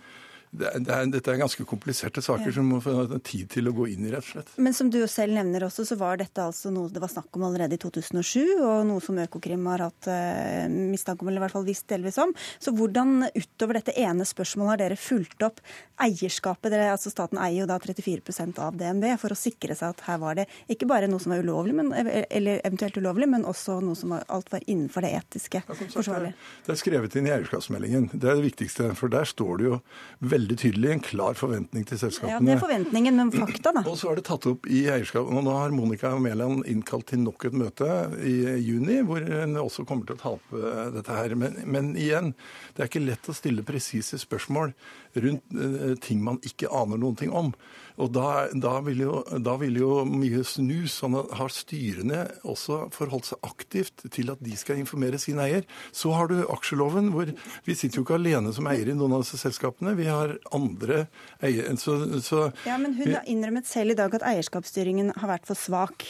Det 0.51 0.69
er, 0.69 0.81
det 0.81 0.95
er, 0.95 1.09
dette 1.13 1.33
er 1.33 1.41
ganske 1.43 1.65
kompliserte 1.69 2.23
saker 2.25 2.49
ja. 2.49 2.55
som 2.57 2.69
må 2.73 2.81
få 2.83 2.95
tid 3.27 3.51
til 3.53 3.69
å 3.69 3.75
gå 3.77 3.89
inn 3.93 4.07
i, 4.07 4.13
rett 4.13 4.25
og 4.25 4.31
slett. 4.33 4.53
Men 4.57 4.77
som 4.77 4.91
du 4.93 4.99
selv 5.11 5.37
nevner 5.37 5.67
også, 5.67 5.85
så 5.89 5.99
var 6.01 6.21
dette 6.21 6.43
altså 6.45 6.73
noe 6.75 6.91
det 6.93 7.03
var 7.03 7.13
snakk 7.13 7.37
om 7.37 7.45
allerede 7.49 7.77
i 7.77 7.83
2007, 7.83 8.57
og 8.57 8.87
noe 8.89 9.05
som 9.05 9.21
Økokrim 9.21 9.67
har 9.71 9.85
hatt 9.89 10.09
eh, 10.13 10.65
mistanke 10.69 11.25
om, 11.25 11.31
eller 11.31 11.43
i 11.43 11.45
hvert 11.47 11.57
fall 11.59 11.69
visst 11.69 11.89
delvis 11.93 12.19
om. 12.23 12.33
Så 12.59 12.73
hvordan 12.77 13.29
utover 13.35 13.81
dette 13.81 13.95
ene 14.01 14.27
spørsmålet 14.29 14.73
har 14.73 14.83
dere 14.85 14.99
fulgt 15.01 15.45
opp 15.47 15.61
eierskapet? 16.05 16.71
Dere, 16.73 16.91
altså 16.95 17.13
Staten 17.13 17.41
eier 17.43 17.63
jo 17.63 17.69
da 17.71 17.79
34% 17.83 18.63
av 18.65 18.79
DNB 18.81 19.11
for 19.21 19.35
å 19.35 19.39
sikre 19.39 19.77
seg 19.79 19.95
at 19.95 20.05
her 20.09 20.21
var 20.23 20.41
det 20.41 20.49
ikke 20.73 20.89
bare 20.89 21.11
noe 21.11 21.23
som 21.23 21.35
var 21.35 21.45
ulovlig, 21.45 21.77
men, 21.79 21.93
eller 21.93 22.63
eventuelt 22.65 22.97
ulovlig, 23.01 23.29
men 23.31 23.47
også 23.49 23.81
noe 23.85 23.99
som 23.99 24.17
var, 24.17 24.25
alt 24.33 24.51
var 24.55 24.65
innenfor 24.67 25.05
det 25.05 25.13
etiske 25.21 25.63
ja, 25.63 25.79
forsvarlig. 25.93 26.33
Det 26.65 26.75
er 26.75 26.81
skrevet 26.81 27.17
inn 27.19 27.29
i 27.29 27.35
eierskapsmeldingen. 27.37 28.11
Det 28.15 28.25
er 28.25 28.41
det 28.41 28.49
viktigste. 28.49 28.91
For 28.99 29.13
der 29.13 29.29
står 29.29 29.61
det 29.61 29.69
jo 29.69 29.81
veldig 30.19 30.38
veldig 30.39 30.57
tydelig 30.61 30.93
en 30.93 31.03
klar 31.05 31.39
forventning 31.39 31.85
til 31.89 32.01
selskapene. 32.01 32.37
Ja, 32.37 32.41
Det 32.45 32.55
er 32.55 32.63
forventningen, 32.63 33.19
men 33.19 33.33
fakta, 33.35 33.73
da? 33.75 33.83
Og 33.89 33.99
så 33.99 34.13
er 34.13 34.21
det 34.21 34.27
tatt 34.29 34.47
opp 34.51 34.69
i 34.71 34.85
eierskap. 34.91 35.27
Og 35.27 35.45
nå 35.45 35.55
har 35.57 35.75
Monica 35.75 36.15
Mæland 36.19 36.65
innkalt 36.71 37.09
til 37.11 37.23
nok 37.25 37.49
et 37.49 37.57
møte 37.59 37.89
i 38.23 38.37
juni, 38.63 39.01
hvor 39.07 39.25
hun 39.25 39.59
også 39.61 39.87
kommer 39.89 40.09
til 40.09 40.19
å 40.19 40.23
ta 40.23 40.35
opp 40.37 40.55
eh, 40.55 40.85
dette 40.95 41.19
her. 41.19 41.35
Men, 41.39 41.59
men 41.67 41.93
igjen, 41.99 42.33
det 42.77 42.85
er 42.85 42.91
ikke 42.91 43.05
lett 43.05 43.29
å 43.29 43.37
stille 43.37 43.67
presise 43.67 44.21
spørsmål 44.21 44.73
rundt 45.19 45.57
uh, 45.57 45.95
ting 46.05 46.21
man 46.23 46.39
ikke 46.47 46.71
aner 46.71 47.01
noen 47.01 47.19
ting 47.19 47.33
om. 47.35 47.53
Og 47.99 48.13
da, 48.15 48.47
da, 48.55 48.77
vil 48.87 49.03
jo, 49.03 49.15
da, 49.43 49.57
vil 49.61 49.81
jo, 49.81 49.91
mye 50.09 50.45
snus. 50.47 50.99
Sånn 50.99 51.17
at 51.19 51.35
har 51.39 51.53
styrene 51.55 52.23
også 52.49 52.87
forholdt 52.95 53.33
seg 53.33 53.47
aktivt 53.47 54.07
til 54.15 54.33
at 54.33 54.43
de 54.45 54.55
skal 54.59 54.81
informere 54.81 55.21
sin 55.21 55.41
eier. 55.43 55.67
Så 55.95 56.13
har 56.15 56.31
du 56.31 56.41
aksjeloven, 56.47 57.11
hvor 57.15 57.33
vi 57.67 57.77
sitter 57.77 58.01
jo 58.01 58.07
ikke 58.07 58.19
alene 58.19 58.55
som 58.57 58.69
eier 58.71 58.91
i 58.91 58.97
noen 58.97 59.19
av 59.19 59.27
disse 59.27 59.41
selskapene. 59.41 59.97
Vi 59.99 60.09
har 60.11 60.37
andre 60.55 61.05
eiere. 61.43 61.75
Så, 61.79 61.99
så, 62.25 62.49
ja, 62.69 62.79
men 62.81 62.97
hun 62.99 63.13
har 63.17 63.27
innrømmet 63.29 63.69
selv 63.69 63.95
i 63.95 63.99
dag 63.99 64.15
at 64.19 64.27
eierskapsstyringen 64.31 65.15
har 65.19 65.35
vært 65.35 65.47
for 65.51 65.59
svak. 65.59 66.07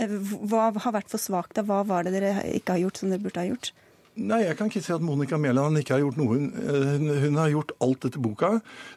Eh, 0.00 0.10
hva 0.50 0.70
har 0.72 0.96
vært 0.96 1.12
for 1.12 1.22
svak 1.22 1.54
da? 1.56 1.64
Hva 1.66 1.84
var 1.86 2.06
det 2.06 2.16
dere 2.16 2.36
ikke 2.56 2.78
har 2.78 2.86
gjort 2.86 3.00
som 3.00 3.12
dere 3.12 3.24
burde 3.24 3.42
ha 3.42 3.50
gjort? 3.52 3.74
Nei, 4.14 4.44
jeg 4.44 4.54
kan 4.54 4.68
ikke 4.70 4.78
si 4.78 4.92
at 4.94 5.02
Monica 5.02 5.34
Mæland 5.42 5.80
ikke 5.80 5.96
har 5.96 6.02
gjort 6.04 6.18
noe. 6.20 6.36
Hun, 6.36 6.44
hun, 6.54 7.08
hun, 7.24 7.38
har 7.40 7.48
gjort 7.50 7.72
alt 7.82 8.04
etter 8.06 8.22
boka. 8.22 8.50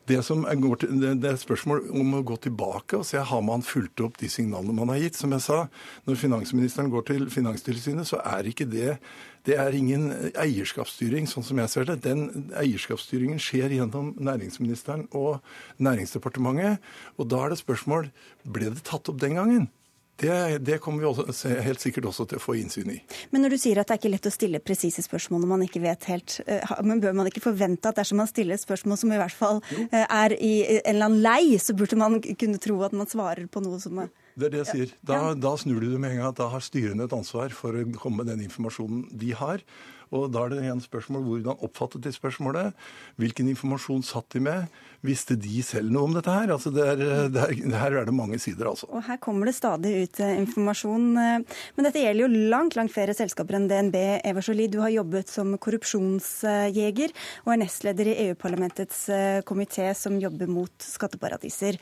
Det, 0.06 0.20
som 0.26 0.44
er, 0.46 0.60
til, 0.78 0.92
det, 1.02 1.32
er 1.32 1.40
spørsmål 1.42 1.88
om 1.90 2.20
å 2.20 2.22
gå 2.28 2.38
tilbake 2.44 3.00
og 3.00 3.08
se 3.10 3.24
har 3.26 3.42
man 3.42 3.66
fulgt 3.66 4.04
opp 4.06 4.20
de 4.22 4.30
signalene 4.30 4.76
man 4.78 4.94
har 4.94 5.02
gitt. 5.02 5.18
Som 5.18 5.34
jeg 5.34 5.42
sa, 5.48 5.64
når 6.06 6.20
finansministeren 6.22 6.94
går 6.94 7.08
til 7.10 7.26
Finanstilsynet, 7.34 8.06
så 8.10 8.22
er 8.22 8.52
ikke 8.52 8.70
det 8.70 9.00
det 9.48 9.56
er 9.56 9.72
ingen 9.72 10.10
eierskapsstyring, 10.36 11.24
sånn 11.32 11.46
som 11.48 11.60
jeg 11.62 11.72
ser 11.72 11.88
det. 11.88 12.02
Den 12.04 12.52
eierskapsstyringen 12.60 13.40
skjer 13.40 13.72
gjennom 13.78 14.12
næringsministeren 14.20 15.06
og 15.16 15.40
Næringsdepartementet. 15.80 16.84
Og 17.16 17.30
da 17.32 17.46
er 17.46 17.56
det 17.56 17.62
spørsmål 17.62 18.10
ble 18.44 18.74
det 18.76 18.84
tatt 18.86 19.08
opp 19.08 19.22
den 19.24 19.40
gangen. 19.40 19.70
Det, 20.18 20.58
det, 20.66 20.80
kommer 20.82 21.04
vi 21.04 21.10
også, 21.10 21.52
helt 21.62 21.84
sikkert 21.84 22.10
også 22.10 22.26
til 22.30 22.40
å 22.40 22.42
få 22.42 22.58
innsyn 22.58 22.90
i. 22.96 23.00
Men 23.30 23.46
når 23.46 23.54
du 23.54 23.60
sier 23.62 23.82
at 23.82 23.90
det 23.90 23.98
er 23.98 24.02
ikke 24.02 24.14
lett 24.16 24.30
å 24.30 24.34
stille 24.34 24.62
presise 24.66 25.04
spørsmål 25.06 25.44
når 25.44 25.52
man 25.52 25.66
ikke 25.68 25.82
vet 25.84 26.08
helt 26.10 26.40
eh, 26.50 26.72
Men 26.86 27.04
bør 27.04 27.14
man 27.20 27.30
ikke 27.30 27.44
forvente 27.44 27.92
at 27.92 28.00
dersom 28.00 28.22
man 28.24 28.30
stiller 28.30 28.58
spørsmål 28.58 28.98
som 28.98 29.14
i 29.14 29.20
hvert 29.22 29.38
fall 29.38 29.62
jo. 29.70 29.86
er 29.94 30.34
i 30.38 30.54
en 30.80 30.96
eller 30.96 31.12
annen 31.12 31.22
lei, 31.22 31.60
så 31.62 31.78
burde 31.78 32.00
man 32.00 32.18
kunne 32.22 32.62
tro 32.62 32.80
at 32.88 32.98
man 32.98 33.10
svarer 33.10 33.46
på 33.52 33.62
noe 33.62 33.82
som 33.84 34.02
er 34.06 34.10
det 34.38 34.46
er 34.46 34.54
det 34.54 34.60
jeg 34.60 34.70
sier. 34.70 34.92
Da, 35.10 35.20
da 35.34 35.52
snur 35.58 35.82
du 35.82 35.88
det 35.90 36.00
med 36.02 36.14
en 36.14 36.20
gang. 36.20 36.28
at 36.30 36.38
Da 36.38 36.46
har 36.54 36.62
styrene 36.62 37.08
et 37.08 37.14
ansvar 37.16 37.50
for 37.58 37.74
å 37.74 37.86
komme 37.98 38.22
med 38.22 38.30
den 38.30 38.44
informasjonen 38.46 39.08
de 39.10 39.32
har. 39.34 39.64
Og 40.14 40.30
da 40.32 40.46
er 40.46 40.54
det 40.54 40.60
igjen 40.62 40.84
spørsmål 40.84 41.26
hvordan 41.26 41.64
oppfattet 41.66 42.06
de 42.06 42.14
spørsmålet? 42.16 42.78
Hvilken 43.20 43.50
informasjon 43.52 44.06
satt 44.06 44.30
de 44.36 44.44
med? 44.46 44.78
Visste 45.06 45.36
de 45.38 45.62
selv 45.62 45.92
noe 45.94 46.08
om 46.08 46.16
dette 46.16 46.34
her? 46.34 46.50
Altså 46.54 46.72
det 46.74 46.86
er, 46.90 47.02
det 47.30 47.42
er, 47.44 47.54
her 47.78 47.98
er 48.00 48.08
det 48.08 48.16
mange 48.18 48.40
sider, 48.42 48.70
altså. 48.72 48.88
Og 48.90 49.04
her 49.06 49.20
kommer 49.22 49.50
det 49.50 49.54
stadig 49.58 49.94
ut 50.04 50.22
eh, 50.26 50.34
informasjon. 50.42 51.06
Eh, 51.22 51.58
men 51.78 51.88
dette 51.88 52.02
gjelder 52.02 52.26
jo 52.26 52.48
langt, 52.54 52.78
langt 52.80 52.94
flere 52.96 53.14
selskaper 53.18 53.60
enn 53.60 53.68
DNB. 53.70 53.98
Eva 54.26 54.44
Jolie, 54.44 54.72
du 54.74 54.80
har 54.82 54.94
jobbet 54.94 55.30
som 55.30 55.54
korrupsjonsjeger 55.62 57.14
og 57.46 57.54
er 57.54 57.62
nestleder 57.62 58.10
i 58.10 58.18
EU-parlamentets 58.26 59.04
eh, 59.14 59.40
komité 59.48 59.92
som 59.98 60.18
jobber 60.22 60.50
mot 60.50 60.74
skatteparadiser. 60.82 61.78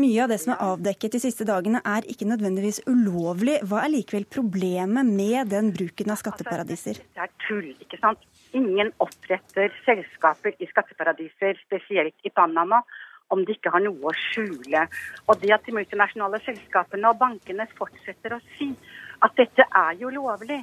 Mye 0.00 0.24
av 0.24 0.32
det 0.32 0.40
som 0.42 0.54
er 0.54 0.64
avdekket 0.64 1.18
de 1.18 1.24
siste 1.26 1.46
dagene 1.48 1.84
er 1.84 2.08
ikke 2.08 2.28
nødvendigvis 2.30 2.84
ulovlig. 2.88 3.60
Hva 3.68 3.84
er 3.84 3.92
likevel 3.98 4.24
problemet 4.24 5.04
med 5.04 5.52
den 5.52 5.68
bruken 5.76 6.16
av 6.16 6.22
skatteparadiser? 6.22 7.04
Altså, 7.04 7.12
det 7.14 7.28
er 7.28 7.36
tull, 7.44 7.70
ikke 7.84 8.00
sant. 8.00 8.24
Ingen 8.54 8.92
oppretter 9.02 9.74
selskaper 9.84 10.54
i 10.62 10.68
skatteparadiser, 10.70 11.58
spesielt 11.66 12.14
i 12.22 12.30
Panama, 12.30 12.80
om 13.32 13.42
de 13.44 13.56
ikke 13.56 13.72
har 13.74 13.82
noe 13.82 14.10
å 14.10 14.14
skjule. 14.14 14.86
Og 15.26 15.40
det 15.42 15.52
at 15.56 15.66
de 15.66 15.74
multinasjonale 15.74 16.40
selskapene 16.44 17.10
og 17.10 17.18
bankene 17.18 17.66
fortsetter 17.78 18.36
å 18.36 18.42
si 18.54 18.70
at 19.24 19.34
dette 19.40 19.66
er 19.66 19.98
jo 19.98 20.12
lovlig. 20.14 20.60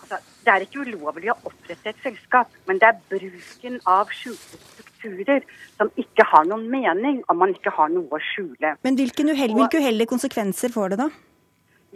Altså, 0.00 0.20
det 0.44 0.52
er 0.54 0.64
ikke 0.64 0.84
ulovlig 0.86 1.32
å 1.32 1.38
opprette 1.50 1.92
et 1.92 2.04
selskap, 2.04 2.52
men 2.66 2.80
det 2.80 2.88
er 2.88 3.00
bruken 3.10 3.80
av 3.90 4.12
skjulte 4.16 4.60
strukturer 4.70 5.44
som 5.76 5.90
ikke 6.00 6.24
har 6.32 6.48
noen 6.48 6.68
mening 6.72 7.20
om 7.28 7.40
man 7.42 7.52
ikke 7.54 7.72
har 7.76 7.92
noe 7.92 8.08
å 8.16 8.22
skjule. 8.32 8.76
Men 8.86 8.96
hvilke 8.96 9.26
uheldige 9.28 10.08
konsekvenser 10.08 10.72
får 10.72 10.94
det, 10.94 11.04
da? 11.04 11.10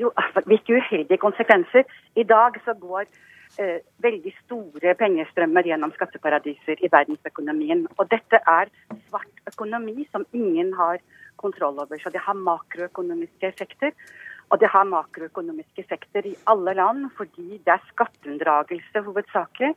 Jo, 0.01 0.11
hvilke 0.45 0.77
uheldige 0.77 1.23
konsekvenser? 1.23 1.87
I 2.19 2.25
dag 2.27 2.59
så 2.67 2.75
går 2.79 3.07
eh, 3.59 3.81
veldig 4.05 4.33
store 4.45 4.95
pengestrømmer 4.99 5.67
gjennom 5.69 5.93
skatteparadiser 5.97 6.81
i 6.85 6.91
verdensøkonomien. 6.93 7.87
Og 7.99 8.09
dette 8.11 8.41
er 8.41 8.71
svart 9.09 9.51
økonomi 9.51 10.07
som 10.13 10.27
ingen 10.33 10.73
har 10.79 11.03
kontroll 11.41 11.79
over. 11.83 11.99
Så 11.99 12.13
det 12.15 12.23
har 12.25 12.39
makroøkonomiske 12.39 13.51
effekter. 13.51 13.93
Og 14.53 14.61
det 14.61 14.69
har 14.71 14.85
makroøkonomiske 14.89 15.85
effekter 15.87 16.27
i 16.29 16.37
alle 16.51 16.75
land 16.77 17.09
fordi 17.17 17.61
det 17.65 17.75
er 17.77 17.89
skatteunndragelse 17.93 19.05
hovedsakelig. 19.07 19.73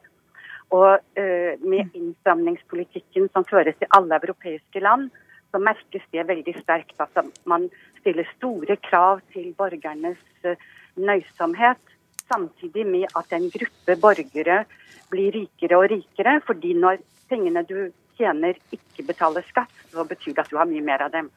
Og 0.75 0.99
eh, 1.15 1.55
med 1.63 1.93
innstramningspolitikken 1.95 3.29
som 3.33 3.47
føres 3.47 3.77
i 3.81 3.91
alle 3.95 4.19
europeiske 4.19 4.83
land, 4.83 5.09
så 5.51 5.61
merkes 5.63 6.03
det 6.11 6.27
veldig 6.27 6.55
sterkt. 6.59 6.99
at 6.99 7.39
man 7.45 7.69
stiller 7.99 8.27
store 8.35 8.75
krav 8.75 9.21
til 9.33 9.53
borgernes 9.57 10.19
eh, 10.43 10.59
nøysomhet 10.97 11.96
samtidig 12.29 12.85
med 12.87 13.07
at 13.15 13.33
en 13.35 13.49
gruppe 13.53 13.95
borgere 14.01 14.63
blir 15.11 15.31
rikere 15.35 15.77
og 15.77 15.89
rikere. 15.91 16.41
fordi 16.45 16.73
når 16.73 16.97
pengene 17.29 17.63
du 17.63 17.91
tjener 18.17 18.57
ikke 18.71 19.05
betaler 19.07 19.45
skatt, 19.49 19.73
så 19.91 20.03
betyr 20.03 20.33
det 20.33 20.45
at 20.45 20.51
du 20.51 20.57
har 20.57 20.69
mye 20.69 20.81
mer 20.81 21.03
av 21.05 21.11
dem. 21.11 21.29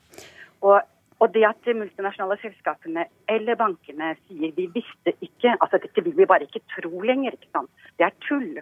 Og, 0.62 0.80
og 1.20 1.34
det 1.34 1.44
at 1.48 1.60
de 1.64 1.74
multinasjonale 1.76 2.38
selskapene 2.42 3.06
eller 3.28 3.58
bankene 3.60 4.14
sier 4.26 4.54
vi 4.56 4.66
visste 4.74 5.14
ikke, 5.20 5.56
altså 5.60 5.80
dette 5.82 6.04
vil 6.04 6.16
vi 6.16 6.28
bare 6.28 6.48
ikke 6.48 6.64
tro 6.74 7.00
lenger, 7.00 7.36
ikke 7.36 7.66
det 7.98 8.08
er 8.08 8.18
tull. 8.26 8.60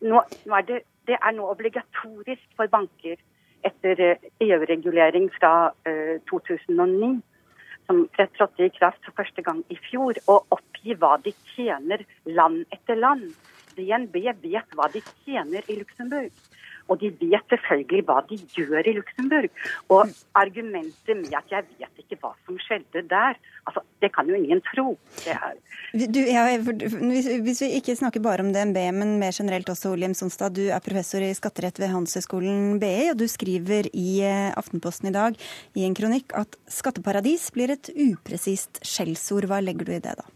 Nå, 0.00 0.20
nå 0.46 0.58
er 0.58 0.68
det, 0.68 0.82
det, 1.08 1.18
er 1.20 1.32
nå 1.36 1.48
obligatorisk 1.50 2.46
for 2.56 2.72
banker 2.72 3.16
etter 3.64 4.16
EU-regulering 4.40 5.30
fra 5.36 5.72
uh, 5.88 6.16
2009 6.30 7.16
som 7.86 8.02
trådte 8.16 8.66
i 8.66 8.72
kraft 8.74 9.04
for 9.04 9.14
første 9.20 9.42
gang 9.46 9.62
i 9.70 9.76
fjor, 9.78 10.18
å 10.26 10.40
oppgi 10.86 10.96
hva 11.00 11.16
de 11.22 11.34
tjener 11.54 12.04
land 12.24 12.64
etter 12.70 12.96
land. 12.96 13.34
DNB 13.76 14.14
vet 14.42 14.76
hva 14.76 14.88
de 14.92 15.02
tjener 15.24 15.62
i 15.68 15.80
Luxembourg. 15.80 16.30
Og 16.86 17.00
de 17.00 17.10
vet 17.18 17.42
selvfølgelig 17.50 18.04
hva 18.06 18.20
de 18.28 18.36
gjør 18.54 18.86
i 18.86 18.94
Luxembourg. 18.94 19.50
Og 19.90 20.12
argumentet 20.38 21.18
med 21.18 21.34
at 21.34 21.50
jeg 21.50 21.66
vet 21.80 21.98
ikke 21.98 22.18
hva 22.22 22.30
som 22.46 22.60
skjedde 22.62 23.02
der, 23.10 23.34
altså, 23.66 23.82
det 24.00 24.12
kan 24.14 24.30
jo 24.30 24.38
ingen 24.38 24.62
tro. 24.68 24.94
Du, 25.92 26.20
ja, 26.22 26.44
hvis 26.62 27.60
vi 27.64 27.72
ikke 27.80 27.96
snakker 27.98 28.22
bare 28.22 28.46
om 28.46 28.52
DNB, 28.54 28.78
men 28.94 29.16
mer 29.18 29.34
generelt 29.34 29.68
også, 29.68 29.96
Oljem 29.96 30.14
Sonstad. 30.14 30.54
Du 30.54 30.70
er 30.70 30.84
professor 30.84 31.26
i 31.26 31.34
skatterett 31.34 31.82
ved 31.82 31.90
Handelshøyskolen 31.90 32.78
BI, 32.80 33.10
og 33.10 33.18
du 33.18 33.26
skriver 33.28 33.90
i 33.90 34.22
eh, 34.22 34.54
Aftenposten 34.54 35.10
i 35.10 35.16
dag 35.16 35.36
i 35.74 35.84
en 35.88 35.98
kronikk 35.98 36.38
at 36.38 36.54
skatteparadis 36.70 37.50
blir 37.56 37.74
et 37.74 37.90
upresist 37.90 38.78
skjellsord. 38.86 39.50
Hva 39.50 39.58
legger 39.64 39.90
du 39.90 39.96
i 39.98 40.02
det, 40.06 40.16
da? 40.22 40.35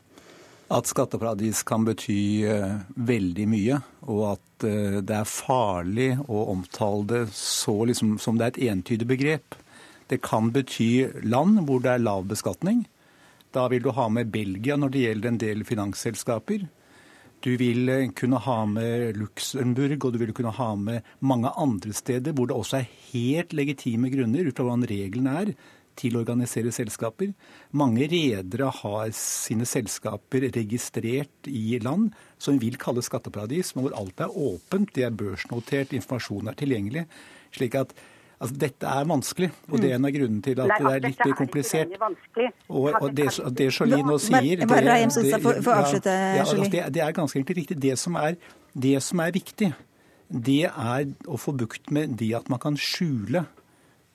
At 0.70 0.86
skatteparadis 0.86 1.64
kan 1.66 1.84
bety 1.86 2.46
eh, 2.46 2.76
veldig 2.94 3.46
mye, 3.50 3.80
og 4.06 4.22
at 4.36 4.66
eh, 4.68 5.00
det 5.02 5.16
er 5.18 5.28
farlig 5.28 6.12
å 6.30 6.44
omtale 6.52 7.08
det 7.10 7.22
så 7.34 7.74
liksom, 7.90 8.16
som 8.22 8.38
det 8.38 8.46
er 8.46 8.54
et 8.54 8.62
entydig 8.74 9.08
begrep. 9.10 9.58
Det 10.10 10.20
kan 10.22 10.52
bety 10.54 11.22
land 11.26 11.64
hvor 11.66 11.82
det 11.82 11.96
er 11.96 12.04
lav 12.04 12.28
beskatning. 12.30 12.84
Da 13.50 13.66
vil 13.70 13.82
du 13.82 13.90
ha 13.96 14.06
med 14.12 14.30
Belgia 14.30 14.76
når 14.78 14.94
det 14.94 15.02
gjelder 15.02 15.32
en 15.32 15.40
del 15.42 15.66
finansselskaper. 15.66 16.68
Du 17.42 17.50
vil 17.58 17.90
eh, 17.90 18.06
kunne 18.14 18.38
ha 18.46 18.60
med 18.70 19.18
Luxembourg, 19.18 19.98
og 20.04 20.14
du 20.14 20.22
vil 20.22 20.34
kunne 20.36 20.54
ha 20.54 20.70
med 20.78 21.06
mange 21.18 21.50
andre 21.58 21.96
steder 21.96 22.36
hvor 22.36 22.46
det 22.46 22.58
også 22.58 22.78
er 22.78 22.90
helt 23.10 23.58
legitime 23.58 24.12
grunner 24.14 24.46
ut 24.46 24.54
fra 24.54 24.68
hvordan 24.68 24.86
reglene 24.90 25.36
er, 25.42 25.54
til 26.00 26.16
å 26.16 26.22
organisere 26.24 26.72
selskaper. 26.74 27.34
Mange 27.76 28.08
redere 28.10 28.70
har 28.80 29.10
sine 29.16 29.68
selskaper 29.68 30.48
registrert 30.56 31.50
i 31.50 31.80
land 31.84 32.14
som 32.40 32.56
vi 32.56 32.70
vil 32.70 32.80
kalle 32.80 33.04
skatteparadis, 33.04 33.74
men 33.74 33.86
hvor 33.86 33.98
alt 34.00 34.24
er 34.24 34.32
åpent, 34.32 34.94
det 34.96 35.06
er 35.06 35.18
børsnotert, 35.24 35.92
informasjonen 35.96 36.52
er 36.52 36.58
tilgjengelig. 36.62 37.06
slik 37.52 37.74
at 37.74 37.94
Altså, 38.40 38.54
dette 38.56 38.88
er 38.88 39.04
vanskelig, 39.04 39.50
og 39.68 39.82
det 39.82 39.90
er 39.90 39.98
en 39.98 40.06
av 40.08 40.12
grunnene 40.14 40.40
til 40.40 40.60
at 40.64 40.70
Nei, 40.70 40.76
det 40.80 40.90
er 40.90 41.02
litt 41.04 41.18
dette 41.18 41.34
komplisert. 41.36 41.90
Er 41.92 42.46
og, 42.72 42.86
og 42.88 43.10
det, 43.12 43.26
det 43.58 43.66
Jolie 43.68 43.98
nå 44.00 44.14
sier 44.16 44.62
ja, 44.62 46.46
altså, 46.46 46.64
det, 46.72 47.02
er 47.04 47.12
ganske 47.18 47.36
egentlig 47.36 47.58
riktig. 47.58 47.76
Det 47.84 47.98
som 48.00 48.16
er, 48.16 48.38
det 48.72 48.94
som 49.04 49.20
er 49.20 49.34
viktig, 49.36 49.68
det 50.48 50.62
er 50.70 51.10
å 51.28 51.36
få 51.42 51.52
bukt 51.52 51.92
med 51.92 52.16
det 52.16 52.30
at 52.38 52.48
man 52.48 52.62
kan 52.62 52.80
skjule 52.80 53.44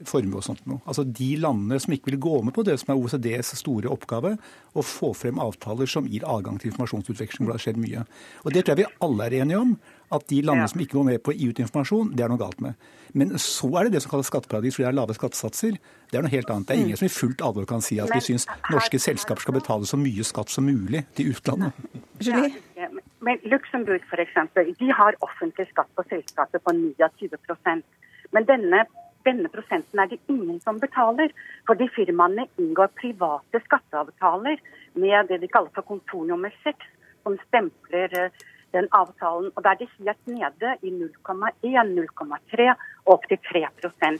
formue 0.03 0.41
og 0.41 0.43
sånt 0.43 0.65
noe. 0.67 0.81
Altså 0.83 1.05
De 1.07 1.29
landene 1.39 1.79
som 1.79 1.93
ikke 1.95 2.11
vil 2.11 2.19
gå 2.25 2.39
med 2.43 2.55
på 2.55 2.65
det 2.67 2.75
som 2.81 2.91
er 2.91 2.99
OECDs 2.99 3.53
store 3.61 3.91
oppgave, 3.91 4.33
å 4.75 4.83
få 4.83 5.13
frem 5.15 5.39
avtaler 5.39 5.87
som 5.87 6.09
gir 6.11 6.25
adgang 6.27 6.59
til 6.59 6.73
informasjonsutveksling 6.73 7.45
hvor 7.45 7.53
det 7.53 7.61
har 7.61 7.65
skjedd 7.69 7.79
mye. 7.79 8.03
Og 8.43 8.51
Det 8.51 8.65
tror 8.65 8.75
jeg 8.75 8.83
vi 8.83 9.05
alle 9.07 9.27
er 9.29 9.37
enige 9.41 9.61
om, 9.61 9.77
at 10.13 10.27
de 10.29 10.41
landene 10.43 10.67
ja. 10.67 10.71
som 10.73 10.83
ikke 10.83 10.97
går 10.97 11.07
med 11.07 11.23
på 11.23 11.31
å 11.31 11.37
gi 11.37 11.47
ut 11.49 11.61
informasjon, 11.63 12.11
det 12.13 12.25
er 12.25 12.31
noe 12.31 12.41
galt 12.41 12.59
med. 12.61 12.75
Men 13.15 13.31
så 13.39 13.69
er 13.79 13.87
det 13.87 13.95
det 13.95 14.03
som 14.03 14.11
kalles 14.11 14.27
skatteparadis, 14.29 14.75
for 14.75 14.83
det 14.83 14.89
er 14.91 14.97
lave 14.97 15.15
skattesatser. 15.15 15.79
Det 16.11 16.19
er 16.19 16.25
noe 16.25 16.33
helt 16.33 16.51
annet. 16.51 16.67
Det 16.67 16.75
er 16.75 16.83
ingen 16.83 16.99
som 16.99 17.07
i 17.07 17.15
fullt 17.15 17.41
alvor 17.47 17.67
kan 17.69 17.83
si 17.83 17.97
at 18.03 18.11
men, 18.11 18.19
vi 18.19 18.27
syns 18.27 18.45
norske 18.73 18.99
selskaper 18.99 19.45
skal 19.45 19.55
betale 19.55 19.87
så 19.87 19.99
mye 19.99 20.25
skatt 20.27 20.51
som 20.51 20.67
mulig 20.67 21.05
til 21.15 21.31
utlandet. 21.35 21.71
Ja, 22.23 22.87
men 23.27 23.41
Luxembourg 23.43 24.03
f.eks. 24.07 24.35
De 24.79 24.87
har 24.95 25.17
offentlig 25.25 25.65
skatt 25.67 25.89
på 25.97 26.03
selskapet 26.07 26.63
på 26.63 26.71
29% 26.71 27.83
Men 28.31 28.47
denne 28.47 28.85
denne 29.25 29.49
prosenten 29.51 29.99
er 29.99 30.09
det 30.11 30.21
ingen 30.31 30.59
som 30.63 30.79
betaler. 30.79 31.31
Fordi 31.67 31.87
firmaene 31.95 32.47
inngår 32.61 32.93
private 33.01 33.61
skatteavtaler 33.65 34.61
med 35.01 35.31
det 35.31 35.41
de 35.43 35.51
kaller 35.51 35.73
for 35.75 35.87
kontor 35.87 36.25
nummer 36.29 36.53
seks, 36.63 36.87
som 37.23 37.37
stempler 37.47 38.13
eh, 38.19 38.43
den 38.75 38.89
avtalen. 38.91 39.51
Og 39.55 39.63
da 39.63 39.73
er 39.73 39.81
det 39.81 39.91
helt 39.97 40.31
nede 40.31 40.75
i 40.81 40.91
0,1, 40.91 41.51
0,3 41.63 42.69
og 43.05 43.13
opp 43.15 43.29
til 43.29 43.41
3 43.51 43.65
mm. 43.85 44.19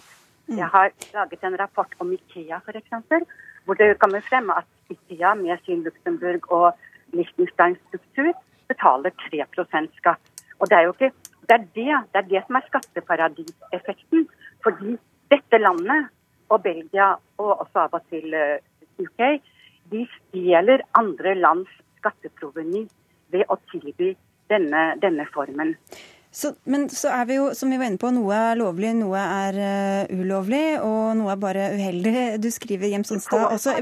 Jeg 0.57 0.69
har 0.73 0.91
laget 1.13 1.43
en 1.43 1.59
rapport 1.59 1.95
om 1.99 2.13
Ikea 2.13 2.61
f.eks., 2.61 3.25
hvor 3.65 3.73
det 3.73 3.97
kommer 3.99 4.21
frem 4.21 4.49
at 4.53 4.67
Ikea 4.89 5.33
med 5.33 5.57
sin 5.65 5.83
Luxembourg 5.83 6.51
og 6.51 6.73
Liechtensteins 7.13 7.79
struktur 7.87 8.33
betaler 8.69 9.13
3% 9.25 9.97
skatt. 9.97 10.21
Og 10.59 10.69
det 10.69 10.77
er 10.77 10.85
jo 10.85 10.93
ikke 10.93 11.11
det 11.49 11.55
er 11.55 11.65
det, 11.77 11.97
det 12.13 12.21
er 12.21 12.29
det 12.29 12.43
som 12.45 12.59
er 12.59 12.67
skatteparadiseffekten. 12.69 14.27
Fordi 14.65 14.97
dette 15.33 15.59
landet, 15.61 16.11
og 16.49 16.61
Belgia 16.61 17.15
og 17.41 17.51
også 17.63 17.85
av 17.85 17.95
og 17.97 18.03
til 18.13 18.33
eh, 18.37 18.61
UK, 19.01 19.21
de 19.91 20.03
stjeler 20.11 20.83
andre 20.97 21.33
lands 21.37 21.71
skatteproveny 21.99 22.83
ved 23.33 23.49
å 23.49 23.57
tilby 23.71 24.11
denne, 24.51 24.83
denne 25.01 25.25
formen. 25.33 25.73
Så, 26.35 26.51
men 26.67 26.89
så 26.91 27.13
er 27.15 27.27
vi 27.29 27.37
jo, 27.37 27.45
som 27.55 27.71
vi 27.71 27.77
var 27.79 27.87
inne 27.87 27.99
på, 28.01 28.09
noe 28.11 28.35
er 28.35 28.57
lovlig, 28.59 28.89
noe 28.97 29.19
er 29.23 29.55
uh, 29.55 30.15
ulovlig, 30.19 30.63
og 30.83 31.13
noe 31.15 31.31
er 31.31 31.39
bare 31.39 31.67
uheldig. 31.77 32.15
Du 32.43 32.49
skriver 32.51 32.91
Hjem 32.91 33.05
Sonstad 33.07 33.53
også. 33.55 33.77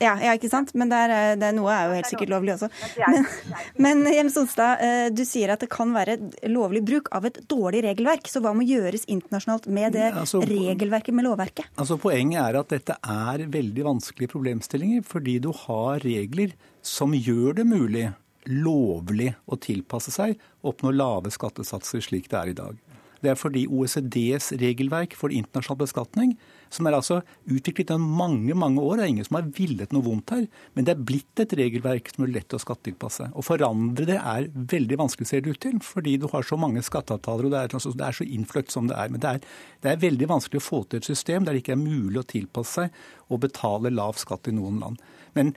Ja, 0.00 0.14
ja, 0.24 0.32
ikke 0.32 0.48
sant? 0.48 0.72
Men 0.72 0.88
det 0.88 1.00
er, 1.04 1.12
det 1.36 1.50
er, 1.50 1.56
noe 1.58 1.74
er 1.74 1.90
jo 1.90 1.98
helt 1.98 2.08
sikkert 2.08 2.32
lovlig 2.32 2.54
også. 2.56 2.70
Men, 3.04 3.28
men 3.76 4.00
Hjem 4.08 4.30
Sonstad, 4.32 4.80
uh, 4.80 5.10
du 5.12 5.20
sier 5.28 5.52
at 5.52 5.60
det 5.60 5.68
kan 5.72 5.92
være 5.92 6.16
lovlig 6.48 6.80
bruk 6.88 7.12
av 7.12 7.28
et 7.28 7.42
dårlig 7.50 7.84
regelverk. 7.90 8.32
Så 8.32 8.40
hva 8.40 8.54
må 8.56 8.64
gjøres 8.64 9.04
internasjonalt 9.12 9.68
med 9.68 9.98
det 9.98 10.08
altså, 10.14 10.40
regelverket, 10.40 11.12
med 11.12 11.28
lovverket? 11.28 11.68
Altså 11.76 12.00
Poenget 12.00 12.40
er 12.40 12.60
at 12.62 12.72
dette 12.72 12.96
er 13.04 13.44
veldig 13.52 13.84
vanskelige 13.90 14.32
problemstillinger, 14.32 15.04
fordi 15.04 15.36
du 15.44 15.52
har 15.66 16.00
regler 16.08 16.56
som 16.80 17.12
gjør 17.12 17.60
det 17.60 17.68
mulig 17.68 18.08
lovlig 18.48 19.34
å 19.50 19.58
tilpasse 19.60 20.14
seg 20.14 20.38
og 20.62 20.74
oppnå 20.74 20.94
lave 20.94 21.32
skattesatser 21.34 22.04
slik 22.04 22.30
det 22.30 22.40
er 22.40 22.52
i 22.52 22.56
dag. 22.62 22.78
Det 23.20 23.28
er 23.32 23.36
fordi 23.36 23.66
OECDs 23.68 24.54
regelverk 24.60 25.14
for 25.18 25.32
internasjonal 25.34 25.82
beskatning, 25.82 26.32
som 26.72 26.86
er 26.86 26.94
altså 26.96 27.18
utviklet 27.50 27.90
gjennom 27.90 28.14
mange 28.16 28.54
mange 28.56 28.80
år, 28.80 28.96
det 28.96 29.04
er 29.04 29.10
ingen 29.12 29.26
som 29.26 29.36
har 29.36 29.48
villet 29.56 29.92
noe 29.92 30.06
vondt 30.06 30.32
her, 30.32 30.46
men 30.76 30.86
det 30.86 30.94
er 30.94 31.02
blitt 31.10 31.42
et 31.42 31.52
regelverk 31.58 32.08
som 32.14 32.24
er 32.24 32.32
lett 32.36 32.56
å 32.56 32.60
skattetilpasse. 32.62 33.28
Å 33.34 33.44
forandre 33.44 34.06
det 34.08 34.16
er 34.16 34.48
veldig 34.54 35.00
vanskelig, 35.02 35.28
ser 35.28 35.44
det 35.44 35.56
ut 35.56 35.62
til, 35.66 35.80
fordi 35.84 36.16
du 36.22 36.28
har 36.32 36.46
så 36.46 36.56
mange 36.60 36.84
skatteavtaler 36.86 37.48
og 37.48 37.54
det 37.54 37.64
er, 37.64 37.74
det 37.74 38.06
er 38.06 38.18
så 38.20 38.28
innfløkt 38.28 38.72
som 38.72 38.88
det 38.88 38.96
er. 38.96 39.12
Men 39.12 39.24
det 39.24 39.34
er, 39.34 39.50
det 39.84 39.92
er 39.92 40.04
veldig 40.06 40.30
vanskelig 40.30 40.62
å 40.62 40.68
få 40.70 40.84
til 40.86 41.02
et 41.02 41.10
system 41.10 41.44
der 41.44 41.56
det 41.56 41.64
ikke 41.64 41.76
er 41.76 41.82
mulig 41.82 42.22
å 42.22 42.28
tilpasse 42.30 42.86
seg 42.86 43.28
og 43.28 43.42
betale 43.44 43.92
lav 43.92 44.16
skatt 44.20 44.48
i 44.48 44.54
noen 44.54 44.80
land. 44.80 45.04
Men 45.36 45.52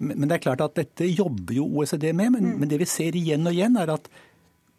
men 0.00 0.28
det 0.28 0.38
er 0.38 0.46
klart 0.46 0.62
at 0.64 0.78
dette 0.78 1.06
jobber 1.10 1.56
jo 1.56 1.66
OECD 1.80 2.10
med. 2.12 2.34
Men, 2.36 2.50
mm. 2.52 2.56
men 2.60 2.70
det 2.70 2.80
vi 2.82 2.88
ser 2.88 3.16
igjen 3.18 3.46
og 3.46 3.56
igjen, 3.56 3.78
er 3.80 3.94
at 3.96 4.10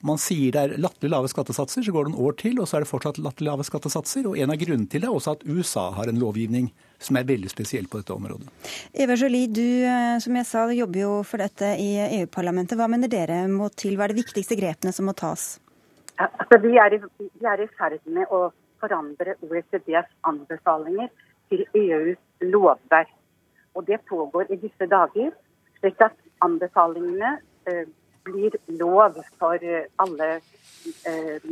man 0.05 0.19
sier 0.21 0.53
det 0.55 0.61
er 0.61 0.75
latterlig 0.79 1.11
lave 1.11 1.29
skattesatser, 1.31 1.83
så 1.83 1.91
går 1.91 2.07
det 2.07 2.13
en 2.13 2.21
år 2.23 2.35
til, 2.39 2.59
og 2.61 2.69
så 2.69 2.77
er 2.77 2.85
det 2.85 2.89
fortsatt 2.91 3.19
latterlig 3.19 3.49
lave 3.49 3.65
skattesatser. 3.67 4.29
Og 4.29 4.37
en 4.39 4.53
av 4.53 4.59
grunnene 4.61 4.87
til 4.91 5.03
det 5.03 5.09
er 5.09 5.15
også 5.15 5.35
at 5.35 5.43
USA 5.47 5.89
har 5.97 6.11
en 6.11 6.21
lovgivning 6.21 6.69
som 7.03 7.19
er 7.19 7.27
veldig 7.27 7.51
spesiell 7.51 7.89
på 7.91 7.99
dette 7.99 8.15
området. 8.15 8.47
Eva 8.93 9.17
Jolie, 9.19 9.51
du 9.51 9.65
eh, 9.87 10.15
som 10.23 10.35
jeg 10.39 10.47
sa, 10.47 10.65
jobber 10.75 11.03
jo 11.03 11.11
for 11.27 11.43
dette 11.43 11.73
i 11.79 11.91
EU-parlamentet. 12.21 12.79
Hva 12.79 12.87
mener 12.91 13.11
dere 13.11 13.41
må 13.51 13.69
til? 13.75 13.99
Hva 13.99 14.07
er 14.07 14.15
de 14.15 14.21
viktigste 14.21 14.59
grepene 14.59 14.95
som 14.95 15.07
må 15.09 15.15
tas? 15.19 15.57
Altså, 16.19 16.59
vi, 16.63 16.75
er 16.79 16.95
i, 16.95 17.03
vi 17.19 17.47
er 17.47 17.63
i 17.63 17.69
ferd 17.79 17.99
med 18.11 18.31
å 18.35 18.49
forandre 18.79 19.35
OECDs 19.47 20.07
anbefalinger 20.27 21.11
til 21.51 21.63
EUs 21.75 22.19
lovverk. 22.43 23.11
Og 23.79 23.87
det 23.87 23.99
pågår 24.09 24.45
i 24.49 24.55
disse 24.55 24.85
dager, 24.91 25.29
slik 25.79 26.01
at 26.03 26.15
anbefalingene 26.43 27.29
eh, 27.67 27.85
blir 28.27 28.57
lov 28.81 29.15
for 29.39 29.55
eh, 29.63 29.85
alle 30.03 30.27
eh, 31.07 31.45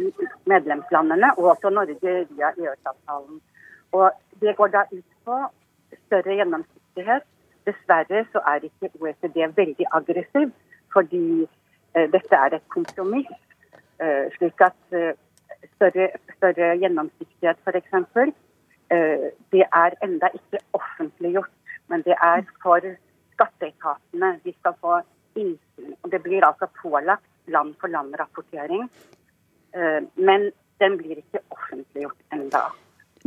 medlemslandene, 0.52 1.30
og 1.38 1.46
også 1.54 1.70
Norge 1.70 2.16
via 2.32 2.50
EØS-avtalen. 2.58 3.40
Og 3.92 4.12
Det 4.42 4.56
går 4.58 4.68
da 4.68 4.82
ut 4.92 5.12
på 5.26 5.38
større 6.06 6.36
gjennomsiktighet. 6.40 7.24
Dessverre 7.66 8.26
så 8.32 8.44
er 8.52 8.68
ikke 8.68 8.92
OECD 9.00 9.38
veldig 9.56 9.88
aggressiv, 9.92 10.52
fordi 10.94 11.48
dette 11.96 12.36
er 12.36 12.56
et 12.56 12.68
kompromiss. 12.70 13.32
slik 14.38 14.62
at 14.62 14.82
større, 15.76 16.10
større 16.38 16.78
gjennomsiktighet 16.78 17.58
f.eks. 17.66 17.92
det 19.52 19.64
er 19.84 19.96
enda 20.04 20.28
ikke 20.34 20.60
offentliggjort 20.74 21.52
men 21.88 22.04
det 22.08 22.16
er 22.24 22.44
for 22.64 22.84
skatteetatene. 23.36 24.34
De 24.44 24.54
skal 24.60 24.76
få 24.82 25.00
innsyn. 25.38 25.94
Og 26.04 26.12
det 26.12 26.22
blir 26.26 26.46
altså 26.46 26.70
pålagt 26.82 27.28
land-for-land-rapportering. 27.48 28.90
Eh, 29.76 30.02
men 30.16 30.52
den 30.82 30.98
blir 30.98 31.22
ikke 31.22 31.44
offentliggjort 31.54 32.20
enda. 32.34 32.68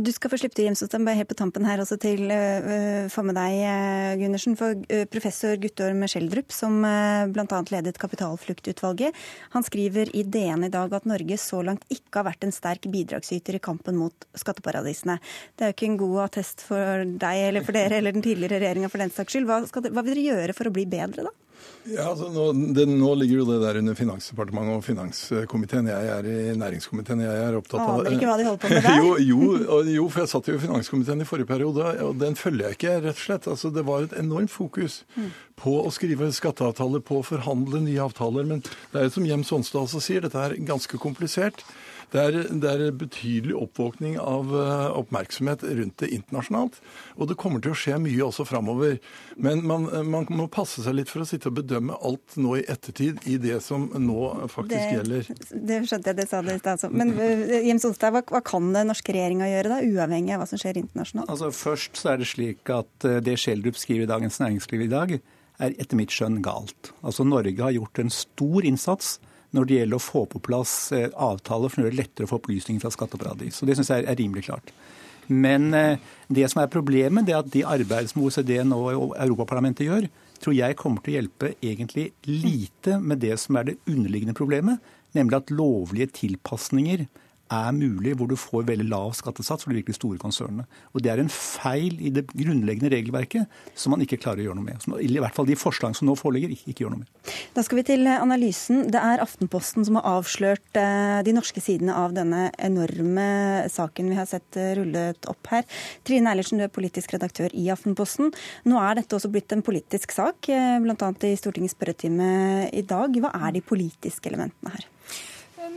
Du 0.01 0.09
skal 0.09 0.31
få 0.31 0.37
slippe 0.41 0.57
til, 0.57 0.73
bare 1.05 1.19
helt 1.19 1.29
på 1.29 1.35
tampen 1.37 1.65
her 1.67 1.81
også 1.83 1.97
til 2.01 2.23
uh, 2.31 3.05
få 3.11 3.21
med 3.27 3.35
deg, 3.37 3.57
uh, 3.61 4.13
Gundersen. 4.17 4.55
For 4.57 4.73
uh, 4.73 5.03
professor 5.11 5.59
Guttorm 5.61 6.01
Schjelderup, 6.09 6.49
som 6.55 6.79
uh, 6.81 7.27
bl.a. 7.29 7.59
ledet 7.69 7.99
Kapitalfluktutvalget, 8.01 9.17
han 9.53 9.67
skriver 9.67 10.09
i 10.17 10.23
DN 10.25 10.65
i 10.65 10.71
dag 10.73 10.95
at 10.97 11.05
Norge 11.09 11.37
så 11.37 11.61
langt 11.67 11.85
ikke 11.93 12.21
har 12.21 12.29
vært 12.31 12.47
en 12.47 12.55
sterk 12.55 12.87
bidragsyter 12.89 13.59
i 13.59 13.61
kampen 13.61 13.99
mot 13.99 14.25
skatteparadisene. 14.41 15.19
Det 15.53 15.67
er 15.67 15.71
jo 15.71 15.77
ikke 15.77 15.91
en 15.91 16.01
god 16.01 16.17
attest 16.25 16.65
for 16.65 17.05
deg 17.05 17.45
eller 17.51 17.67
for 17.67 17.77
dere 17.77 18.01
eller 18.01 18.17
den 18.17 18.25
tidligere 18.25 18.63
regjeringa 18.63 18.89
for 18.89 19.05
den 19.05 19.13
saks 19.13 19.37
skyld. 19.37 19.49
Hva, 19.51 19.61
skal, 19.69 19.91
hva 19.91 20.05
vil 20.07 20.15
dere 20.15 20.27
gjøre 20.31 20.57
for 20.57 20.71
å 20.71 20.75
bli 20.79 20.87
bedre, 20.89 21.29
da? 21.29 21.50
Ja, 21.89 22.11
altså 22.11 22.27
nå, 22.29 22.43
det, 22.75 22.83
nå, 22.85 23.09
ligger 23.17 23.39
jo 23.39 23.45
det 23.47 23.57
der 23.63 23.79
under 23.79 23.95
Finansdepartementet 23.97 24.75
og 24.75 24.83
finanskomiteen. 24.85 25.87
Jeg 25.89 26.09
er 26.13 26.27
i 26.29 26.35
næringskomiteen. 26.59 27.23
Jeg 27.25 27.39
er 27.47 27.57
opptatt 27.57 27.81
av 27.81 28.03
Aner 28.03 28.17
ikke 28.17 28.29
hva 28.29 28.35
de 28.37 28.45
holder 28.45 28.61
på 28.61 28.69
med 28.69 28.85
der? 28.87 28.99
jo, 29.01 29.15
jo, 29.25 29.79
jo, 29.89 30.05
for 30.13 30.21
jeg 30.21 30.31
satt 30.35 30.49
jo 30.51 30.57
i 30.59 30.61
finanskomiteen 30.61 31.25
i 31.25 31.27
forrige 31.27 31.49
periode, 31.49 31.87
og 32.05 32.19
den 32.21 32.37
følger 32.37 32.69
jeg 32.69 32.77
ikke, 32.77 32.97
rett 33.07 33.17
og 33.17 33.23
slett. 33.23 33.49
Altså, 33.55 33.73
det 33.73 33.85
var 33.87 34.05
et 34.05 34.13
enormt 34.21 34.53
fokus 34.53 34.99
mm. 35.15 35.31
på 35.63 35.77
å 35.81 35.93
skrive 35.95 36.29
skatteavtaler, 36.37 37.01
på 37.07 37.21
å 37.21 37.25
forhandle 37.25 37.81
nye 37.87 38.05
avtaler. 38.05 38.45
Men 38.51 38.61
det 38.61 39.01
er 39.01 39.09
jo 39.09 39.15
som 39.17 39.25
Jem 39.31 39.47
Sonstad 39.47 39.87
også 39.87 40.03
sier, 40.05 40.21
dette 40.27 40.37
er 40.37 40.59
ganske 40.67 41.01
komplisert. 41.01 41.65
Det 42.11 42.21
er, 42.21 42.37
det 42.63 42.71
er 42.71 42.95
betydelig 42.95 43.55
oppvåkning 43.55 44.17
av 44.19 44.51
eh, 44.55 44.87
oppmerksomhet 44.99 45.63
rundt 45.63 45.97
det 46.03 46.11
internasjonalt. 46.15 46.79
Og 47.17 47.29
det 47.31 47.37
kommer 47.39 47.63
til 47.63 47.73
å 47.73 47.77
skje 47.77 47.99
mye 48.03 48.25
også 48.25 48.45
framover. 48.47 48.97
Men 49.41 49.63
man, 49.67 49.87
man, 50.07 50.27
må 50.31 50.47
passe 50.51 50.83
seg 50.85 50.97
litt 50.97 51.11
for 51.11 51.23
å 51.23 51.27
sitte 51.27 51.49
og 51.51 51.57
bedømme 51.61 51.97
alt 52.03 52.37
nå 52.39 52.57
i 52.59 52.65
ettertid 52.71 53.23
i 53.31 53.37
det 53.41 53.59
som 53.65 53.89
nå 53.95 54.19
faktisk 54.51 54.77
det, 54.77 54.95
gjelder. 54.97 55.31
Det 55.51 55.81
skjønte 55.87 56.11
jeg, 56.11 56.19
det 56.21 56.27
sa 56.29 56.43
du 56.43 56.51
i 56.53 56.59
stad. 56.59 56.87
Men 56.91 57.15
Jim 57.17 57.81
Jens 57.81 57.87
Olstad, 57.87 58.11
hva, 58.13 58.21
hva, 58.27 58.43
kan 58.45 58.67
den 58.75 58.91
norske 58.91 59.13
regjeringa 59.15 59.47
gjøre, 59.49 59.71
da, 59.71 59.79
uavhengig 59.81 60.35
av 60.35 60.43
hva 60.43 60.49
som 60.49 60.59
skjer 60.61 60.81
internasjonalt? 60.83 61.31
Altså 61.31 61.51
Først 61.55 61.97
så 61.97 62.13
er 62.13 62.21
det 62.21 62.27
slik 62.29 62.69
at 62.73 63.07
eh, 63.07 63.21
det 63.23 63.39
Schjelderup 63.39 63.79
skriver 63.79 64.05
i 64.05 64.11
Dagens 64.11 64.37
Næringsliv 64.43 64.85
i 64.85 64.91
dag, 64.91 65.15
er 65.61 65.75
etter 65.81 65.97
mitt 65.97 66.13
skjønn 66.13 66.41
galt. 66.45 66.91
Altså 67.05 67.25
Norge 67.25 67.57
har 67.63 67.73
gjort 67.75 68.01
en 68.03 68.11
stor 68.13 68.67
innsats 68.67 69.15
når 69.55 69.67
det 69.67 69.77
gjelder 69.79 69.99
å 69.99 70.03
få 70.03 70.25
på 70.31 70.41
plass 70.43 70.73
eh, 70.95 71.09
avtaler 71.11 71.71
for 71.71 71.81
å 71.81 71.85
gjøre 71.85 71.95
det 71.95 72.01
lettere 72.03 72.27
å 72.27 72.31
få 72.31 72.39
opplysninger 72.41 72.83
fra 72.83 72.93
skatteparadis. 72.93 73.61
Og 73.61 73.69
Det 73.69 73.77
syns 73.79 73.93
jeg 73.93 74.07
er 74.07 74.19
rimelig 74.19 74.47
klart. 74.47 74.73
Men 75.31 75.69
det 76.27 76.47
som 76.51 76.59
er 76.59 76.71
problemet, 76.73 77.23
det 77.23 77.31
er 77.31 77.43
at 77.43 77.51
de 77.53 77.61
arbeidet 77.63 78.09
som 78.11 78.23
OECD 78.25 78.55
nå 78.67 78.79
og 78.89 79.13
Europaparlamentet 79.15 79.85
gjør, 79.85 80.07
tror 80.41 80.55
jeg 80.57 80.75
kommer 80.79 81.03
til 81.05 81.13
å 81.13 81.17
hjelpe 81.19 81.51
egentlig 81.61 82.07
lite 82.27 82.97
med 82.99 83.21
det 83.23 83.37
som 83.39 83.55
er 83.55 83.69
det 83.69 83.77
underliggende 83.85 84.35
problemet, 84.35 84.81
nemlig 85.15 85.37
at 85.37 85.53
lovlige 85.53 86.09
tilpasninger 86.17 87.05
er 87.51 87.75
mulig 87.75 88.15
hvor 88.17 88.29
du 88.31 88.37
får 88.39 88.65
veldig 88.69 88.87
lav 88.89 89.11
skattesats 89.17 89.65
for 89.65 89.71
de 89.71 89.81
virkelig 89.81 89.97
store 89.99 90.19
konsernene. 90.21 90.65
Og 90.95 91.03
Det 91.03 91.11
er 91.11 91.21
en 91.21 91.31
feil 91.31 91.97
i 91.99 92.11
det 92.13 92.27
grunnleggende 92.31 92.91
regelverket 92.93 93.47
som 93.75 93.93
man 93.93 94.03
ikke 94.05 94.19
klarer 94.21 94.43
å 94.43 94.49
gjøre 94.49 94.59
noe 94.59 94.67
med. 94.67 94.81
Som, 94.83 94.95
I 94.97 95.19
hvert 95.19 95.35
fall 95.37 95.49
de 95.49 95.57
forslagene 95.59 95.97
som 95.97 96.09
nå 96.09 96.15
foreligger, 96.19 96.53
ikke, 96.55 96.85
gjør 96.85 96.93
noe 96.95 97.03
med. 97.03 97.33
Da 97.55 97.63
skal 97.65 97.81
vi 97.81 97.85
til 97.91 98.07
analysen. 98.11 98.85
Det 98.91 99.01
er 99.01 99.23
Aftenposten 99.23 99.85
som 99.87 99.99
har 99.99 100.07
avslørt 100.17 100.79
eh, 100.79 101.19
de 101.27 101.35
norske 101.35 101.63
sidene 101.63 101.95
av 101.97 102.15
denne 102.15 102.49
enorme 102.61 103.27
saken 103.71 104.11
vi 104.11 104.19
har 104.19 104.29
sett 104.29 104.59
eh, 104.59 104.73
rullet 104.79 105.29
opp 105.31 105.51
her. 105.53 105.67
Trine 106.07 106.31
Eilertsen, 106.31 106.61
du 106.61 106.67
er 106.67 106.73
politisk 106.73 107.15
redaktør 107.15 107.53
i 107.57 107.67
Aftenposten. 107.73 108.31
Nå 108.69 108.79
er 108.81 109.01
dette 109.01 109.17
også 109.17 109.31
blitt 109.33 109.53
en 109.55 109.65
politisk 109.65 110.15
sak, 110.15 110.49
eh, 110.51 110.79
bl.a. 110.83 111.11
i 111.27 111.35
Stortingets 111.39 111.77
spørretime 111.77 112.31
i 112.71 112.85
dag. 112.87 113.21
Hva 113.21 113.35
er 113.47 113.55
de 113.57 113.65
politiske 113.65 114.31
elementene 114.31 114.75
her? 114.75 114.90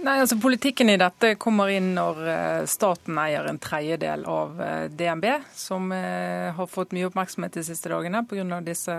Nei, 0.05 0.19
altså 0.21 0.37
Politikken 0.37 0.91
i 0.93 0.99
dette 1.01 1.31
kommer 1.41 1.71
inn 1.73 1.95
når 1.97 2.19
eh, 2.29 2.65
staten 2.69 3.17
eier 3.23 3.47
en 3.49 3.57
tredjedel 3.63 4.27
av 4.29 4.59
eh, 4.61 4.83
DNB, 4.93 5.25
som 5.57 5.87
eh, 5.97 6.51
har 6.53 6.69
fått 6.69 6.93
mye 6.93 7.09
oppmerksomhet 7.09 7.57
de 7.57 7.63
siste 7.65 7.89
dagene 7.89 8.21
pga. 8.29 8.59
disse 8.67 8.97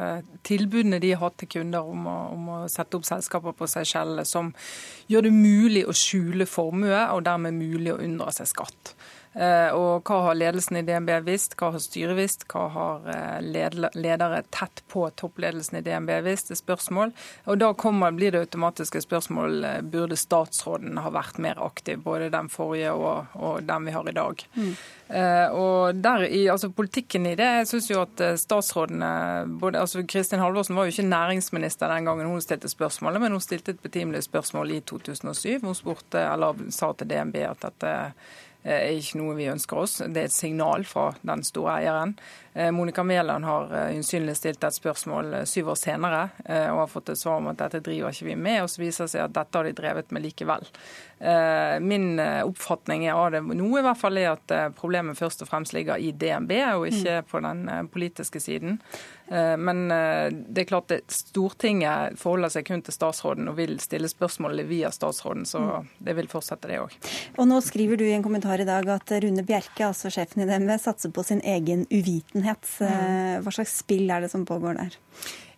tilbudene 0.50 0.98
de 1.04 1.12
har 1.14 1.22
hatt 1.28 1.38
til 1.44 1.52
kunder 1.60 1.92
om 1.92 2.08
å, 2.10 2.16
om 2.34 2.50
å 2.56 2.58
sette 2.74 2.98
opp 2.98 3.06
selskaper 3.06 3.54
på 3.54 3.70
Seychellene 3.70 4.26
som 4.26 4.50
gjør 5.12 5.28
det 5.28 5.34
mulig 5.36 5.86
å 5.86 5.94
skjule 5.94 6.50
formue, 6.50 7.04
og 7.14 7.22
dermed 7.30 7.54
mulig 7.54 7.94
å 7.94 8.02
unndra 8.02 8.34
seg 8.34 8.50
skatt. 8.50 8.96
Eh, 9.36 9.70
og 9.76 10.08
hva 10.08 10.22
har 10.30 10.38
ledelsen 10.38 10.78
i 10.80 10.84
DNB 10.88 11.10
visst, 11.26 11.58
hva 11.60 11.74
har 11.74 11.82
styret 11.84 12.16
visst, 12.16 12.46
hva 12.52 12.70
har 12.72 13.08
eh, 13.12 13.88
ledere 13.92 14.40
tett 14.56 14.80
på 14.92 15.04
toppledelsen 15.20 15.82
i 15.82 15.84
DNB 15.84 16.14
visst, 16.24 16.54
er 16.54 16.60
spørsmål. 16.60 17.12
Og 17.52 17.60
da 17.60 17.74
kommer, 17.76 18.16
blir 18.16 18.32
det 18.32 18.46
automatiske 18.46 19.04
spørsmål 19.04 19.68
eh, 19.68 19.82
burde 19.84 20.16
statsråden 20.20 21.02
ha 21.04 21.12
vært 21.12 21.42
mer 21.44 21.60
aktiv, 21.60 22.00
både 22.06 22.32
den 22.32 22.48
forrige 22.54 22.94
og, 22.96 23.36
og 23.36 23.68
den 23.68 23.90
vi 23.90 23.98
har 23.98 24.08
i 24.08 24.16
dag. 24.16 24.46
Mm. 24.56 24.76
og 25.54 26.00
der 26.02 26.24
i, 26.26 26.48
altså 26.50 26.72
Politikken 26.74 27.28
i 27.30 27.36
det, 27.38 27.46
jeg 27.60 27.68
syns 27.70 27.90
jo 27.92 28.00
at 28.02 28.24
statsrådene 28.42 29.10
både, 29.62 29.80
altså 29.84 30.02
Kristin 30.08 30.42
Halvorsen 30.42 30.76
var 30.76 30.88
jo 30.88 30.96
ikke 30.96 31.06
næringsminister 31.12 31.92
den 31.92 32.08
gangen 32.10 32.32
hun 32.32 32.42
stilte 32.42 32.72
spørsmålet, 32.72 33.22
men 33.22 33.36
hun 33.36 33.44
stilte 33.44 33.76
et 33.76 33.84
betimelig 33.84 34.24
spørsmål 34.26 34.74
i 34.74 34.80
2007. 34.82 35.62
Hun 35.62 35.78
spurte, 35.78 36.24
eller 36.24 36.66
sa 36.74 36.92
til 36.98 37.12
DNB 37.12 37.38
at 37.46 37.68
dette 37.68 37.94
er 38.66 38.98
ikke 38.98 39.20
noe 39.22 39.36
vi 39.38 39.50
ønsker 39.52 39.82
oss. 39.84 40.00
Det 40.02 40.22
er 40.22 40.30
et 40.30 40.36
signal 40.36 40.86
fra 40.90 41.12
den 41.22 41.44
store 41.46 41.78
eieren. 41.80 42.16
Eh, 42.54 42.72
Monica 42.74 43.04
Mæland 43.04 43.46
har 43.46 43.74
eh, 43.78 44.00
stilt 44.02 44.64
et 44.64 44.78
spørsmål 44.78 45.42
syv 45.46 45.74
år 45.74 45.80
senere 45.80 46.22
og 46.46 46.80
har 46.84 46.92
fått 46.92 47.12
et 47.14 47.20
svar 47.20 47.42
om 47.42 47.50
at 47.52 47.60
dette 47.60 47.84
driver 47.86 48.14
ikke 48.14 48.30
vi 48.30 48.38
med, 48.40 48.62
og 48.64 48.70
så 48.72 48.82
viser 48.82 49.06
det 49.06 49.14
seg 49.14 49.26
at 49.26 49.36
dette 49.36 49.60
har 49.60 49.68
de 49.68 49.76
drevet 49.76 50.12
med 50.16 50.26
likevel. 50.26 50.66
Min 51.82 52.20
oppfatning 52.20 53.06
av 53.10 53.30
det 53.32 53.42
nå 53.48 53.70
i 53.80 53.84
hvert 53.86 54.00
fall 54.00 54.20
er 54.20 54.34
at 54.34 54.54
problemet 54.78 55.18
først 55.18 55.46
og 55.46 55.50
fremst 55.50 55.74
ligger 55.74 56.02
i 56.02 56.12
DNB 56.12 56.52
og 56.76 56.88
ikke 56.90 57.22
mm. 57.22 57.30
på 57.32 57.42
den 57.46 57.62
politiske 57.94 58.42
siden. 58.44 58.82
Men 59.28 59.80
det 59.90 60.62
er 60.62 60.68
klart 60.70 60.92
at 60.94 61.14
Stortinget 61.14 62.20
forholder 62.22 62.52
seg 62.54 62.68
kun 62.68 62.84
til 62.86 62.94
statsråden 62.94 63.50
og 63.50 63.56
vil 63.58 63.76
stille 63.82 64.10
spørsmål 64.12 64.62
via 64.70 64.92
statsråden, 64.94 65.48
så 65.50 65.62
mm. 65.64 65.88
det 66.06 66.16
vil 66.20 66.30
fortsette 66.30 66.70
det 66.70 66.78
òg. 66.84 66.94
Og 67.42 67.50
nå 67.50 67.58
skriver 67.66 67.98
du 67.98 68.06
i 68.06 68.14
en 68.14 68.26
kommentar 68.26 68.62
i 68.62 68.68
dag 68.68 68.86
at 68.94 69.16
Rune 69.26 69.46
Bjerke, 69.48 69.88
altså 69.88 70.12
sjefen 70.14 70.46
i 70.46 70.50
DNB, 70.50 70.76
satser 70.82 71.14
på 71.16 71.26
sin 71.26 71.42
egen 71.42 71.88
uvitenhet. 71.90 72.70
Mm. 72.78 73.42
Hva 73.46 73.56
slags 73.58 73.80
spill 73.82 74.14
er 74.14 74.26
det 74.26 74.32
som 74.34 74.46
pågår 74.46 74.78
der? 74.78 75.00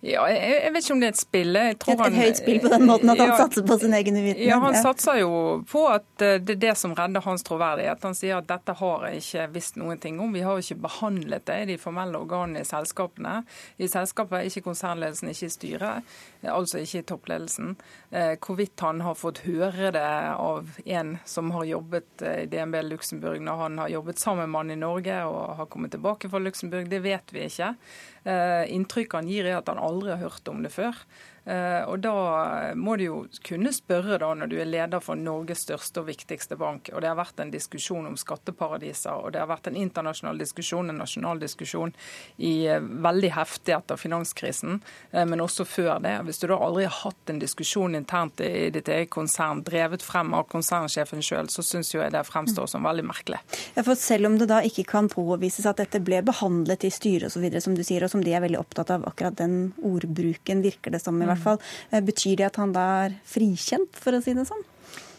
Ja, 0.05 0.27
jeg, 0.29 0.41
jeg, 0.63 0.71
vet 0.73 0.83
ikke 0.83 0.93
om 0.93 0.99
det 1.01 1.07
er 1.07 1.13
et 1.15 1.19
spill. 1.19 1.57
Et, 1.57 1.85
et, 1.89 2.17
høyt 2.17 2.39
spill 2.39 2.59
på 2.61 2.69
den 2.69 2.85
måten 2.85 3.09
at 3.09 3.21
han 3.21 3.31
ja, 3.31 3.37
satser 3.39 3.65
på 3.65 3.77
sin 3.81 3.95
egen 3.97 4.19
uvitenhet? 4.19 4.43
Ja, 4.45 4.59
han 4.61 4.77
satser 4.77 5.21
jo 5.23 5.31
på 5.71 5.83
at 5.89 6.25
eh, 6.25 6.37
det 6.37 6.57
er 6.57 6.61
det 6.67 6.73
som 6.77 6.93
redder 6.97 7.25
hans 7.25 7.45
troverdighet. 7.47 8.05
Han 8.05 8.17
sier 8.17 8.37
at 8.37 8.49
dette 8.49 8.75
har 8.77 9.07
jeg 9.09 9.23
ikke 9.23 9.47
visst 9.55 9.79
noen 9.81 9.97
ting 10.03 10.19
om. 10.21 10.35
Vi 10.35 10.43
har 10.45 10.53
jo 10.53 10.65
ikke 10.65 10.83
behandlet 10.85 11.47
det 11.49 11.57
i 11.63 11.69
de 11.71 11.79
formelle 11.81 12.21
organene 12.21 12.61
i 12.61 12.69
selskapene. 12.69 13.39
I 13.81 13.89
selskapet 13.89 14.37
er 14.37 14.51
ikke 14.51 14.67
konsernledelsen, 14.69 15.33
ikke 15.33 15.49
i 15.49 15.55
styret, 15.55 16.15
altså 16.45 16.81
ikke 16.83 17.03
toppledelsen. 17.11 17.75
Eh, 18.11 18.35
hvorvidt 18.43 18.79
han 18.85 19.01
har 19.05 19.17
fått 19.17 19.43
høre 19.47 19.91
det 19.95 20.03
av 20.03 20.77
en 20.85 21.15
som 21.25 21.51
har 21.55 21.69
jobbet 21.69 22.25
i 22.27 22.45
DNB 22.51 22.81
Luxembourg 22.87 23.41
når 23.43 23.63
han 23.63 23.79
har 23.83 23.93
jobbet 23.95 24.21
sammen 24.21 24.51
med 24.51 24.61
han 24.63 24.75
i 24.75 24.79
Norge 24.81 25.21
og 25.29 25.57
har 25.61 25.71
kommet 25.71 25.95
tilbake 25.95 26.29
fra 26.29 26.41
Luxembourg, 26.43 26.89
det 26.91 27.01
vet 27.05 27.33
vi 27.33 27.47
ikke. 27.47 27.73
Inntrykket 28.73 29.19
han 29.21 29.31
gir 29.31 29.47
er 29.47 29.59
at 29.59 29.69
han 29.71 29.81
aldri 29.81 30.13
har 30.13 30.23
hørt 30.25 30.49
om 30.51 30.63
det 30.65 30.73
før. 30.75 30.97
Eh, 31.47 31.83
og 31.87 31.99
Da 32.03 32.73
må 32.75 32.97
du 32.97 33.03
jo 33.05 33.17
kunne 33.45 33.71
spørre 33.75 34.19
da 34.19 34.33
når 34.35 34.51
du 34.51 34.57
er 34.59 34.67
leder 34.67 35.01
for 35.03 35.15
Norges 35.19 35.63
største 35.63 36.01
og 36.01 36.09
viktigste 36.09 36.57
bank, 36.59 36.91
og 36.93 37.01
det 37.01 37.09
har 37.09 37.17
vært 37.19 37.39
en 37.39 37.53
diskusjon 37.53 38.07
om 38.09 38.17
skatteparadiser, 38.19 39.15
og 39.15 39.33
det 39.33 39.41
har 39.41 39.49
vært 39.49 39.69
en 39.71 39.79
internasjonal 39.79 40.39
diskusjon, 40.41 40.91
en 40.91 40.99
nasjonal 40.99 41.39
diskusjon, 41.39 41.93
i 42.37 42.67
eh, 42.67 42.83
veldig 42.83 43.31
heftig 43.37 43.77
etter 43.77 43.99
finanskrisen, 43.99 44.81
eh, 45.11 45.23
men 45.23 45.43
også 45.43 45.65
før 45.67 46.01
det. 46.03 46.17
Hvis 46.27 46.43
du 46.43 46.49
da 46.51 46.59
aldri 46.67 46.87
har 46.87 46.97
hatt 47.05 47.31
en 47.31 47.39
diskusjon 47.39 47.95
internt 47.95 48.43
i 48.43 48.67
ditt 48.73 48.91
eget 48.91 49.11
konsern, 49.13 49.63
drevet 49.67 50.03
frem 50.03 50.35
av 50.35 50.49
konsernsjefen 50.51 51.23
sjøl, 51.23 51.51
så 51.53 51.63
syns 51.63 51.93
jeg 51.95 52.11
det 52.11 52.25
fremstår 52.27 52.67
som 52.67 52.83
veldig 52.87 53.07
merkelig. 53.07 53.39
Ja, 53.75 53.83
for 53.83 53.95
Selv 54.07 54.29
om 54.29 54.37
det 54.39 54.47
da 54.51 54.59
ikke 54.63 54.85
kan 54.87 55.09
påvises 55.11 55.65
at 55.67 55.79
dette 55.81 55.99
ble 56.03 56.21
behandlet 56.25 56.85
i 56.87 56.91
styret 56.93 57.31
osv., 57.31 57.47
som 57.63 57.75
du 57.75 57.83
sier, 57.83 58.03
og 58.05 58.11
som 58.11 58.21
de 58.23 58.35
er 58.35 58.43
veldig 58.43 58.59
opptatt 58.59 58.91
av 58.93 59.07
akkurat 59.09 59.35
den 59.39 59.73
ordbruken, 59.85 60.61
virker 60.63 60.93
det 60.93 61.01
som 61.03 61.17
i 61.19 61.27
hvert 61.27 61.36
hvert 61.37 61.45
fall. 61.45 61.61
Eh, 61.91 62.03
betyr 62.03 62.41
det 62.41 62.49
at 62.49 62.59
han 62.61 62.73
da 62.75 62.87
er 63.05 63.17
frikjent, 63.27 63.95
for 63.95 64.17
å 64.17 64.23
si 64.23 64.35
det 64.37 64.47
sånn? 64.49 64.65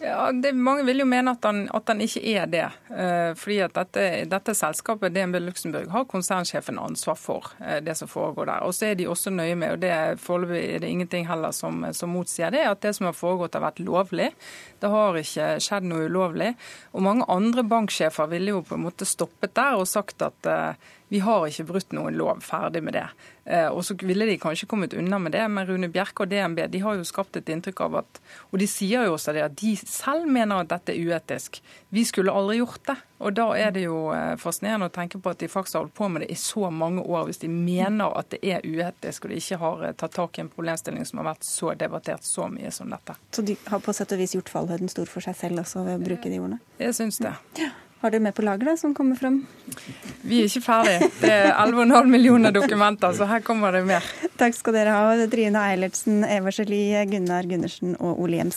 Ja, 0.00 0.32
det, 0.32 0.52
Mange 0.52 0.84
vil 0.86 1.02
jo 1.02 1.06
mene 1.08 1.32
at 1.34 1.46
han, 1.46 1.64
at 1.74 1.90
han 1.90 2.00
ikke 2.02 2.22
er 2.30 2.46
det. 2.50 2.64
Eh, 2.94 3.32
fordi 3.38 3.56
at 3.64 3.74
dette, 3.74 4.04
dette, 4.30 4.54
selskapet, 4.54 5.14
DNB 5.14 5.40
Luxembourg, 5.42 5.88
har 5.90 6.06
konsernsjefen 6.10 6.78
ansvar 6.78 7.18
for 7.18 7.48
eh, 7.58 7.80
det 7.82 7.96
som 7.98 8.10
foregår 8.10 8.46
der. 8.46 8.66
Og 8.66 8.76
så 8.76 8.90
er 8.90 8.98
de 8.98 9.08
også 9.10 9.32
nøye 9.34 9.56
med, 9.58 9.74
og 9.74 9.82
det 9.82 10.20
foreløpig 10.22 10.60
er 10.76 10.84
det 10.84 10.92
ingenting 10.92 11.26
heller 11.28 11.54
som, 11.56 11.82
som 11.92 12.14
motsier 12.14 12.54
det, 12.54 12.62
at 12.70 12.82
det 12.84 12.94
som 12.94 13.08
har 13.10 13.18
foregått 13.18 13.58
har 13.58 13.66
vært 13.66 13.82
lovlig. 13.82 14.30
Det 14.78 14.92
har 14.92 15.18
ikke 15.18 15.48
skjedd 15.64 15.90
noe 15.90 16.06
ulovlig. 16.06 16.52
Og 16.94 17.02
mange 17.02 17.26
andre 17.32 17.66
banksjefer 17.66 18.30
ville 18.30 18.54
jo 18.54 18.62
på 18.66 18.78
en 18.78 18.86
måte 18.86 19.08
stoppet 19.08 19.56
der 19.58 19.80
og 19.80 19.90
sagt 19.90 20.22
at 20.22 20.46
eh, 20.46 20.94
vi 21.08 21.22
har 21.24 21.46
ikke 21.48 21.64
brutt 21.70 21.94
noen 21.96 22.16
lov. 22.20 22.42
Ferdig 22.44 22.82
med 22.84 22.94
det. 22.98 23.06
Eh, 23.48 23.66
og 23.72 23.80
så 23.86 23.96
ville 24.02 24.26
de 24.28 24.36
kanskje 24.40 24.68
kommet 24.68 24.92
unna 24.92 25.18
med 25.18 25.32
det, 25.32 25.46
men 25.48 25.66
Rune 25.68 25.88
Bjerke 25.92 26.26
og 26.26 26.32
DNB 26.32 26.66
de 26.68 26.82
har 26.84 26.98
jo 26.98 27.06
skapt 27.08 27.38
et 27.40 27.48
inntrykk 27.48 27.80
av 27.86 28.02
at 28.02 28.20
Og 28.52 28.58
de 28.60 28.66
sier 28.68 29.06
jo 29.08 29.14
også 29.16 29.32
det 29.32 29.44
at 29.46 29.56
de 29.56 29.74
selv 29.88 30.28
mener 30.30 30.62
at 30.62 30.70
dette 30.70 30.94
er 30.94 31.08
uetisk. 31.08 31.60
Vi 31.94 32.04
skulle 32.04 32.32
aldri 32.34 32.58
gjort 32.60 32.84
det. 32.86 32.96
Og 33.18 33.34
da 33.34 33.46
er 33.58 33.72
det 33.74 33.82
jo 33.82 34.12
eh, 34.14 34.36
fascinerende 34.38 34.86
å 34.86 34.94
tenke 34.94 35.18
på 35.18 35.32
at 35.32 35.40
de 35.40 35.48
faktisk 35.50 35.78
har 35.78 35.86
holdt 35.86 35.96
på 35.98 36.10
med 36.12 36.22
det 36.22 36.28
i 36.30 36.38
så 36.38 36.70
mange 36.70 37.02
år, 37.02 37.24
hvis 37.26 37.42
de 37.42 37.50
mener 37.50 38.14
at 38.18 38.30
det 38.34 38.38
er 38.46 38.62
uetisk 38.62 39.26
og 39.26 39.34
de 39.34 39.40
ikke 39.42 39.58
har 39.64 39.82
eh, 39.88 39.96
tatt 39.98 40.14
tak 40.14 40.38
i 40.38 40.44
en 40.44 40.52
problemstilling 40.52 41.08
som 41.08 41.22
har 41.22 41.32
vært 41.32 41.48
så 41.48 41.74
debattert 41.80 42.28
så 42.28 42.46
mye 42.52 42.70
som 42.74 42.94
dette. 42.94 43.18
Så 43.34 43.42
de 43.42 43.58
har 43.66 43.82
på 43.82 43.96
sett 43.96 44.14
og 44.14 44.22
vis 44.22 44.36
gjort 44.38 44.52
fallhøyden 44.54 44.92
stor 44.92 45.10
for 45.10 45.24
seg 45.24 45.36
selv 45.40 45.64
også 45.64 45.82
ved 45.88 45.98
å 45.98 46.06
bruke 46.10 46.30
de 46.30 46.38
ordene? 46.38 46.62
Jeg 46.78 46.94
syns 47.00 47.18
det. 47.24 47.34
Ja. 47.58 47.74
Har 47.98 48.12
dere 48.14 48.22
med 48.22 48.34
på 48.34 48.44
lager 48.46 48.76
som 48.78 48.92
kommer 48.94 49.18
frem? 49.18 49.40
Vi 50.22 50.38
er 50.38 50.46
ikke 50.46 50.62
ferdig. 50.62 51.08
Det 51.18 51.32
er 51.34 51.50
11,5 51.64 52.06
millioner 52.06 52.54
dokumenter, 52.54 53.10
så 53.18 53.26
her 53.26 53.42
kommer 53.42 53.74
det 53.74 53.82
mer. 53.88 54.06
Takk 54.38 54.54
skal 54.54 54.78
dere 54.78 54.94
ha, 54.94 55.26
Trine 55.32 55.64
Eilertsen, 55.72 56.22
Eva 56.22 56.54
Gelie, 56.54 57.02
Gunnar 57.10 57.50
Gundersen 57.50 57.98
og 57.98 58.22
Ole 58.22 58.38
Jem 58.38 58.54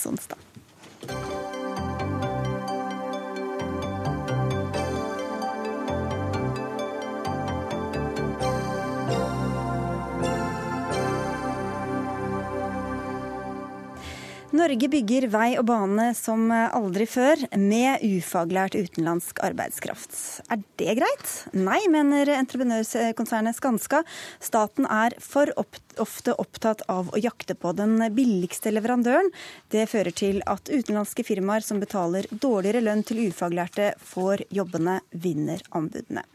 Norge 14.52 14.84
bygger 14.92 15.30
vei 15.32 15.54
og 15.56 15.64
bane 15.64 16.10
som 16.12 16.50
aldri 16.52 17.06
før, 17.08 17.40
med 17.56 18.02
ufaglært 18.04 18.74
utenlandsk 18.76 19.38
arbeidskraft. 19.40 20.12
Er 20.52 20.60
det 20.76 20.96
greit? 20.98 21.30
Nei, 21.56 21.78
mener 21.88 22.28
entreprenørkonsernet 22.36 23.56
Skanska. 23.56 24.02
Staten 24.44 24.84
er 24.92 25.16
for 25.24 25.48
ofte 25.56 26.34
opptatt 26.36 26.84
av 26.92 27.08
å 27.12 27.20
jakte 27.20 27.56
på 27.56 27.72
den 27.76 27.96
billigste 28.12 28.74
leverandøren. 28.74 29.30
Det 29.72 29.86
fører 29.88 30.12
til 30.12 30.42
at 30.44 30.68
utenlandske 30.68 31.24
firmaer 31.24 31.64
som 31.64 31.80
betaler 31.80 32.28
dårligere 32.28 32.84
lønn 32.84 33.06
til 33.08 33.22
ufaglærte, 33.30 33.94
får 34.04 34.44
jobbene, 34.52 34.98
vinner 35.16 35.64
anbudene. 35.72 36.26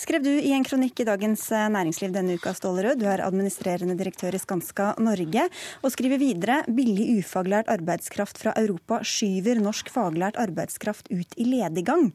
Skrev 0.00 0.24
du 0.24 0.32
i 0.32 0.54
en 0.56 0.64
kronikk 0.64 1.04
i 1.04 1.08
Dagens 1.10 1.44
Næringsliv 1.52 2.16
denne 2.16 2.40
uka, 2.40 2.56
Ståle 2.56 2.88
Rød. 2.88 3.04
Du 3.04 3.06
er 3.12 3.24
administrerende 3.28 4.00
direktør 4.00 4.32
i 4.32 4.40
Skanska 4.40 4.94
Norge, 4.96 5.48
og 5.84 5.92
skriver 5.92 6.24
videre 6.24 6.62
billig 6.72 7.20
ufaglært 7.20 7.65
arbeidskraft 7.70 8.40
fra 8.42 8.54
Europa 8.58 9.02
skyver 9.06 9.60
norsk 9.62 9.90
faglært 9.92 10.38
arbeidskraft 10.40 11.10
ut 11.12 11.36
i 11.36 11.48
lediggang. 11.48 12.10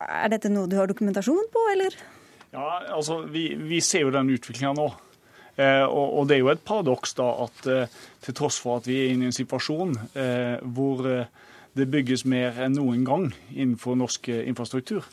Er 0.00 0.28
dette 0.32 0.50
noe 0.52 0.70
du 0.70 0.76
har 0.78 0.90
dokumentasjon 0.90 1.48
på, 1.52 1.62
eller? 1.74 1.96
Ja, 2.52 2.82
altså, 2.94 3.22
Vi, 3.32 3.54
vi 3.56 3.80
ser 3.80 4.06
jo 4.06 4.12
den 4.14 4.30
utviklinga 4.34 4.74
nå. 4.76 4.90
Eh, 5.56 5.84
og, 5.84 6.18
og, 6.18 6.28
det 6.28 6.38
er 6.38 6.40
jo 6.40 6.52
et 6.52 6.64
paradoks 6.64 7.12
da 7.18 7.26
at 7.44 7.66
eh, 7.68 7.96
til 8.24 8.36
tross 8.36 8.56
for 8.62 8.80
at 8.80 8.86
vi 8.88 9.02
er 9.02 9.10
inne 9.12 9.26
i 9.26 9.28
en 9.28 9.36
situasjon 9.36 9.92
eh, 10.16 10.62
hvor 10.64 11.04
eh, 11.10 11.26
det 11.76 11.90
bygges 11.92 12.24
mer 12.28 12.56
enn 12.64 12.78
noen 12.78 13.04
gang 13.04 13.26
innenfor 13.50 13.98
norsk 14.00 14.30
eh, 14.32 14.46
infrastruktur, 14.48 15.04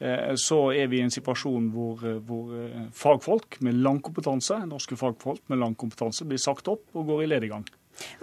eh, 0.00 0.32
så 0.40 0.60
er 0.72 0.88
vi 0.88 1.02
i 1.02 1.04
en 1.04 1.12
situasjon 1.12 1.68
hvor, 1.74 2.00
hvor, 2.24 2.56
fagfolk 2.96 3.60
med 3.64 3.76
lang 3.84 4.00
kompetanse, 4.04 4.62
norske 4.68 4.96
fagfolk 5.00 5.44
med 5.52 5.60
lang 5.60 5.76
kompetanse 5.76 6.24
blir 6.28 6.40
sagt 6.40 6.72
opp 6.72 6.96
og 6.96 7.12
går 7.12 7.26
i 7.26 7.30
lediggang. 7.34 7.68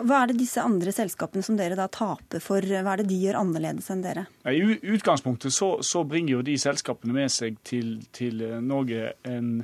Hva 0.01 0.21
er 0.21 0.31
det 0.31 0.39
disse 0.41 0.63
andre 0.63 0.93
selskapene 0.95 1.43
som 1.45 1.57
dere 1.59 1.77
da 1.79 1.87
taper 1.91 2.43
for, 2.43 2.63
hva 2.65 2.93
er 2.93 3.01
det 3.01 3.09
de 3.11 3.19
gjør 3.23 3.39
annerledes 3.41 3.89
enn 3.93 4.03
dere? 4.03 4.25
I 4.49 4.61
utgangspunktet 4.95 5.53
så, 5.55 5.73
så 5.85 6.03
bringer 6.07 6.37
jo 6.37 6.45
de 6.45 6.57
selskapene 6.59 7.15
med 7.15 7.31
seg 7.33 7.59
til, 7.67 7.99
til 8.15 8.41
Norge 8.65 9.13
en, 9.27 9.61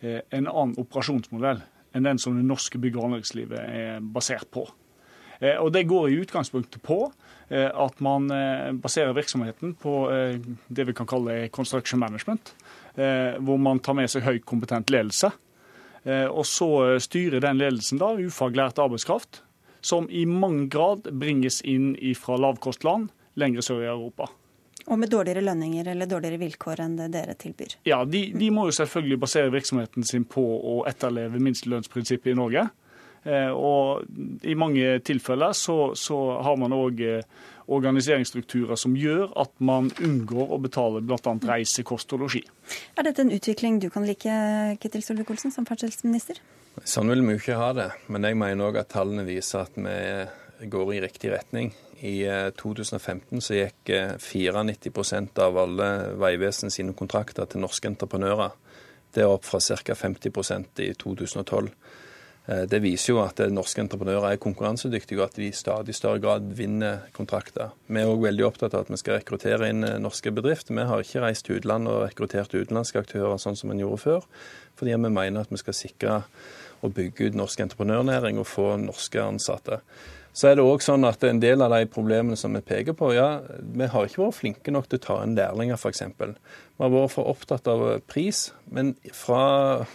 eh, 0.00 0.20
en, 0.30 0.46
annen 0.46 0.76
operasjonsmodell 0.80 1.62
enn 1.96 2.06
den 2.06 2.20
som 2.22 2.36
det 2.38 2.46
norske 2.46 2.78
bygg- 2.80 3.00
og 3.00 3.08
anleggslivet 3.08 3.58
er 3.58 4.04
basert 4.14 4.48
på. 4.54 4.64
Eh, 5.40 5.56
og 5.58 5.72
Det 5.74 5.86
går 5.90 6.08
i 6.08 6.20
utgangspunktet 6.22 6.82
på 6.86 7.02
eh, 7.50 7.68
at 7.68 8.00
man 8.04 8.30
baserer 8.80 9.16
virksomheten 9.16 9.74
på 9.80 9.94
det 10.68 10.88
vi 10.88 10.96
kan 10.96 11.08
kalle 11.10 11.42
construction 11.52 12.00
management, 12.00 12.54
hvor 13.40 13.56
man 13.56 13.78
tar 13.78 13.94
med 13.96 14.10
seg 14.10 14.24
høyt 14.26 14.44
kompetent 14.44 14.90
ledelse. 14.90 15.30
Og 16.34 16.42
så 16.48 16.98
styrer 17.00 17.42
den 17.44 17.60
ledelsen 17.60 18.00
da 18.00 18.08
ufaglært 18.18 18.80
arbeidskraft 18.82 19.42
som 19.80 20.08
i 20.10 20.26
mange 20.28 20.68
grad 20.72 21.08
bringes 21.12 21.60
inn 21.62 21.94
fra 22.18 22.38
lavkostland 22.40 23.10
lengre 23.40 23.64
sør 23.64 23.84
i 23.84 23.90
Europa. 23.90 24.28
Og 24.90 24.98
med 24.98 25.10
dårligere 25.12 25.44
lønninger 25.44 25.92
eller 25.92 26.08
dårligere 26.08 26.40
vilkår 26.40 26.82
enn 26.82 26.96
det 26.98 27.10
dere 27.14 27.36
tilbyr? 27.38 27.76
Ja, 27.86 28.02
de, 28.04 28.24
de 28.34 28.50
må 28.50 28.66
jo 28.68 28.74
selvfølgelig 28.74 29.20
basere 29.22 29.52
virksomheten 29.52 30.06
sin 30.06 30.24
på 30.26 30.42
å 30.42 30.80
etterleve 30.88 31.40
minstelønnsprinsippet 31.42 32.32
i 32.32 32.38
Norge. 32.38 32.66
Eh, 33.22 33.52
og 33.52 34.06
I 34.48 34.56
mange 34.56 34.96
tilfeller 35.04 35.52
så, 35.56 35.92
så 35.94 36.18
har 36.40 36.56
man 36.58 36.74
òg 36.74 37.02
eh, 37.04 37.26
organiseringsstrukturer 37.70 38.78
som 38.80 38.96
gjør 38.98 39.28
at 39.38 39.52
man 39.62 39.92
unngår 40.00 40.54
å 40.56 40.58
betale 40.62 41.02
bl.a. 41.04 41.34
reise, 41.52 41.84
kost 41.86 42.10
og 42.16 42.24
losji. 42.24 42.42
Er 42.98 43.06
dette 43.06 43.22
en 43.22 43.34
utvikling 43.34 43.78
du 43.82 43.90
kan 43.92 44.08
like, 44.08 44.32
Ketil 44.80 45.04
Solvik-Olsen, 45.06 45.54
samferdselsminister? 45.54 46.40
Sånn 46.86 47.10
vil 47.12 47.22
vi 47.26 47.34
jo 47.34 47.40
ikke 47.42 47.58
ha 47.60 47.70
det. 47.76 47.88
Men 48.08 48.26
jeg 48.26 48.38
mener 48.40 48.70
òg 48.70 48.80
at 48.80 48.92
tallene 48.94 49.26
viser 49.26 49.66
at 49.66 49.76
vi 49.76 50.68
går 50.70 50.94
i 50.94 51.00
riktig 51.04 51.32
retning. 51.32 51.72
I 52.00 52.24
2015 52.56 53.36
eh, 53.36 53.42
så 53.44 53.56
gikk 53.58 53.90
94 54.22 55.18
eh, 55.18 55.44
av 55.44 55.58
alle 55.60 55.88
Vegvesen 56.20 56.72
sine 56.72 56.94
kontrakter 56.96 57.48
til 57.50 57.60
norske 57.60 57.90
entreprenører. 57.90 58.54
Det 59.12 59.24
er 59.24 59.32
opp 59.32 59.44
fra 59.44 59.60
ca. 59.60 59.96
50% 59.98 60.80
i 60.86 60.92
2012. 60.96 61.68
Eh, 62.46 62.62
det 62.70 62.80
viser 62.84 63.14
jo 63.14 63.20
at 63.22 63.42
norske 63.52 63.82
entreprenører 63.82 64.32
er 64.32 64.42
konkurransedyktige, 64.42 65.20
og 65.20 65.28
at 65.28 65.40
de 65.40 65.48
i 65.48 65.56
stadig 65.56 65.94
større 65.96 66.22
grad 66.22 66.52
vinner 66.56 67.04
kontrakter. 67.16 67.74
Vi 67.86 68.00
er 68.00 68.10
òg 68.10 68.24
veldig 68.24 68.46
opptatt 68.48 68.76
av 68.76 68.86
at 68.86 68.92
vi 68.92 69.00
skal 69.00 69.18
rekruttere 69.18 69.70
inn 69.72 69.84
norske 70.02 70.32
bedrifter. 70.34 70.76
Vi 70.76 70.88
har 70.90 71.04
ikke 71.04 71.24
reist 71.24 71.46
til 71.48 71.60
utlandet 71.60 71.92
og 71.92 72.06
rekruttert 72.06 72.54
utenlandske 72.56 73.02
aktører 73.02 73.40
sånn 73.42 73.58
som 73.58 73.72
en 73.72 73.82
gjorde 73.82 74.04
før, 74.04 74.30
fordi 74.80 74.96
vi 74.96 75.12
mener 75.12 75.44
at 75.44 75.52
vi 75.52 75.60
skal 75.60 75.76
sikre 75.76 76.22
og 76.80 76.94
bygge 76.96 77.28
ut 77.28 77.36
norsk 77.36 77.60
entreprenørnæring 77.60 78.40
og 78.40 78.48
få 78.48 78.72
norske 78.80 79.20
ansatte. 79.20 79.82
Så 80.32 80.46
er 80.46 80.56
det 80.56 80.64
òg 80.64 80.82
sånn 80.84 81.02
at 81.08 81.24
en 81.26 81.40
del 81.42 81.62
av 81.64 81.72
de 81.74 81.88
problemene 81.90 82.38
som 82.38 82.54
vi 82.54 82.62
peker 82.62 82.94
på, 82.96 83.10
ja, 83.16 83.40
vi 83.60 83.88
har 83.90 84.06
ikke 84.06 84.22
vært 84.22 84.38
flinke 84.38 84.74
nok 84.74 84.86
til 84.90 85.00
å 85.00 85.04
ta 85.06 85.16
inn 85.24 85.34
lærlinger, 85.38 85.80
f.eks. 85.80 86.04
Vi 86.06 86.84
har 86.84 86.92
vært 86.94 87.14
for 87.16 87.32
opptatt 87.32 87.66
av 87.70 87.82
pris. 88.08 88.46
Men 88.70 88.94
fra, 89.16 89.86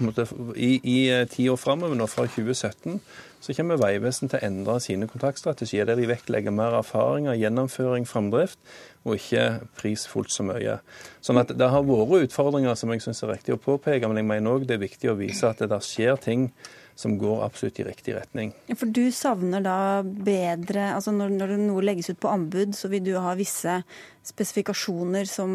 i, 0.59 0.75
i 0.83 0.97
tida 1.31 1.55
år 1.55 1.61
framover, 1.61 1.95
nå 1.95 2.09
fra 2.11 2.27
2017, 2.27 2.99
så 3.45 3.53
kommer 3.53 3.79
Vegvesenet 3.79 4.33
til 4.33 4.41
å 4.41 4.47
endre 4.47 4.75
sine 4.81 5.07
kontaktstrategier, 5.09 5.87
der 5.87 5.99
de 6.01 6.07
vektlegger 6.09 6.53
mer 6.53 6.75
erfaringer, 6.81 7.37
gjennomføring, 7.37 8.07
framdrift, 8.09 8.57
og 9.05 9.19
ikke 9.19 9.67
pris 9.77 10.07
fullt 10.09 10.33
så 10.33 10.43
mye. 10.47 10.79
Sånn 11.23 11.39
at 11.39 11.53
Det 11.53 11.67
har 11.69 11.85
vært 11.85 12.25
utfordringer 12.25 12.75
som 12.75 12.91
jeg 12.91 13.05
syns 13.05 13.21
er 13.23 13.35
riktig 13.35 13.53
å 13.53 13.61
påpeke, 13.61 14.09
men 14.09 14.19
jeg 14.19 14.29
mener 14.33 14.57
òg 14.57 14.65
det 14.67 14.79
er 14.79 14.87
viktig 14.87 15.13
å 15.13 15.19
vise 15.19 15.47
at 15.47 15.61
det 15.61 15.69
der 15.71 15.85
skjer 15.85 16.17
ting 16.19 16.49
som 16.95 17.17
går 17.19 17.43
absolutt 17.43 17.79
i 17.79 17.83
riktig 17.83 18.15
retning. 18.15 18.53
For 18.71 18.87
du 18.87 19.03
savner 19.11 19.63
da 19.63 19.77
bedre 20.03 20.87
altså 20.95 21.11
når, 21.15 21.33
når 21.35 21.55
noe 21.59 21.83
legges 21.83 22.13
ut 22.13 22.21
på 22.23 22.31
anbud, 22.31 22.75
så 22.77 22.89
vil 22.91 23.03
du 23.03 23.13
ha 23.19 23.35
visse 23.35 23.81
spesifikasjoner 24.25 25.27
som, 25.29 25.51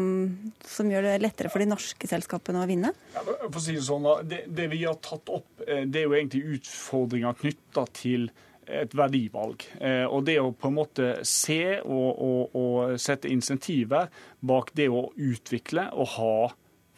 som 0.61 0.91
gjør 0.91 1.09
det 1.09 1.17
lettere 1.23 1.51
for 1.51 1.63
de 1.63 1.71
norske 1.71 2.07
selskapene 2.07 2.61
å 2.61 2.69
vinne? 2.69 2.93
Ja, 3.15 3.25
for 3.25 3.57
å 3.57 3.63
si 3.63 3.75
Det 3.75 3.87
sånn, 3.89 4.07
det, 4.29 4.45
det 4.53 4.69
vi 4.71 4.85
har 4.85 5.01
tatt 5.01 5.33
opp, 5.33 5.65
eh, 5.65 5.83
det 5.89 6.03
er 6.03 6.07
jo 6.07 6.15
egentlig 6.15 6.59
utfordringer 6.59 7.37
knytta 7.41 7.87
til 7.97 8.29
et 8.71 8.93
verdivalg. 8.95 9.65
Eh, 9.81 10.05
og 10.05 10.23
det 10.29 10.37
å 10.39 10.53
på 10.53 10.69
en 10.69 10.77
måte 10.77 11.11
se 11.27 11.81
og, 11.81 12.09
og, 12.21 12.55
og 12.55 12.99
sette 13.01 13.31
insentiver 13.33 14.11
bak 14.39 14.71
det 14.77 14.91
å 14.93 15.07
utvikle 15.17 15.89
og 15.91 16.13
ha 16.19 16.35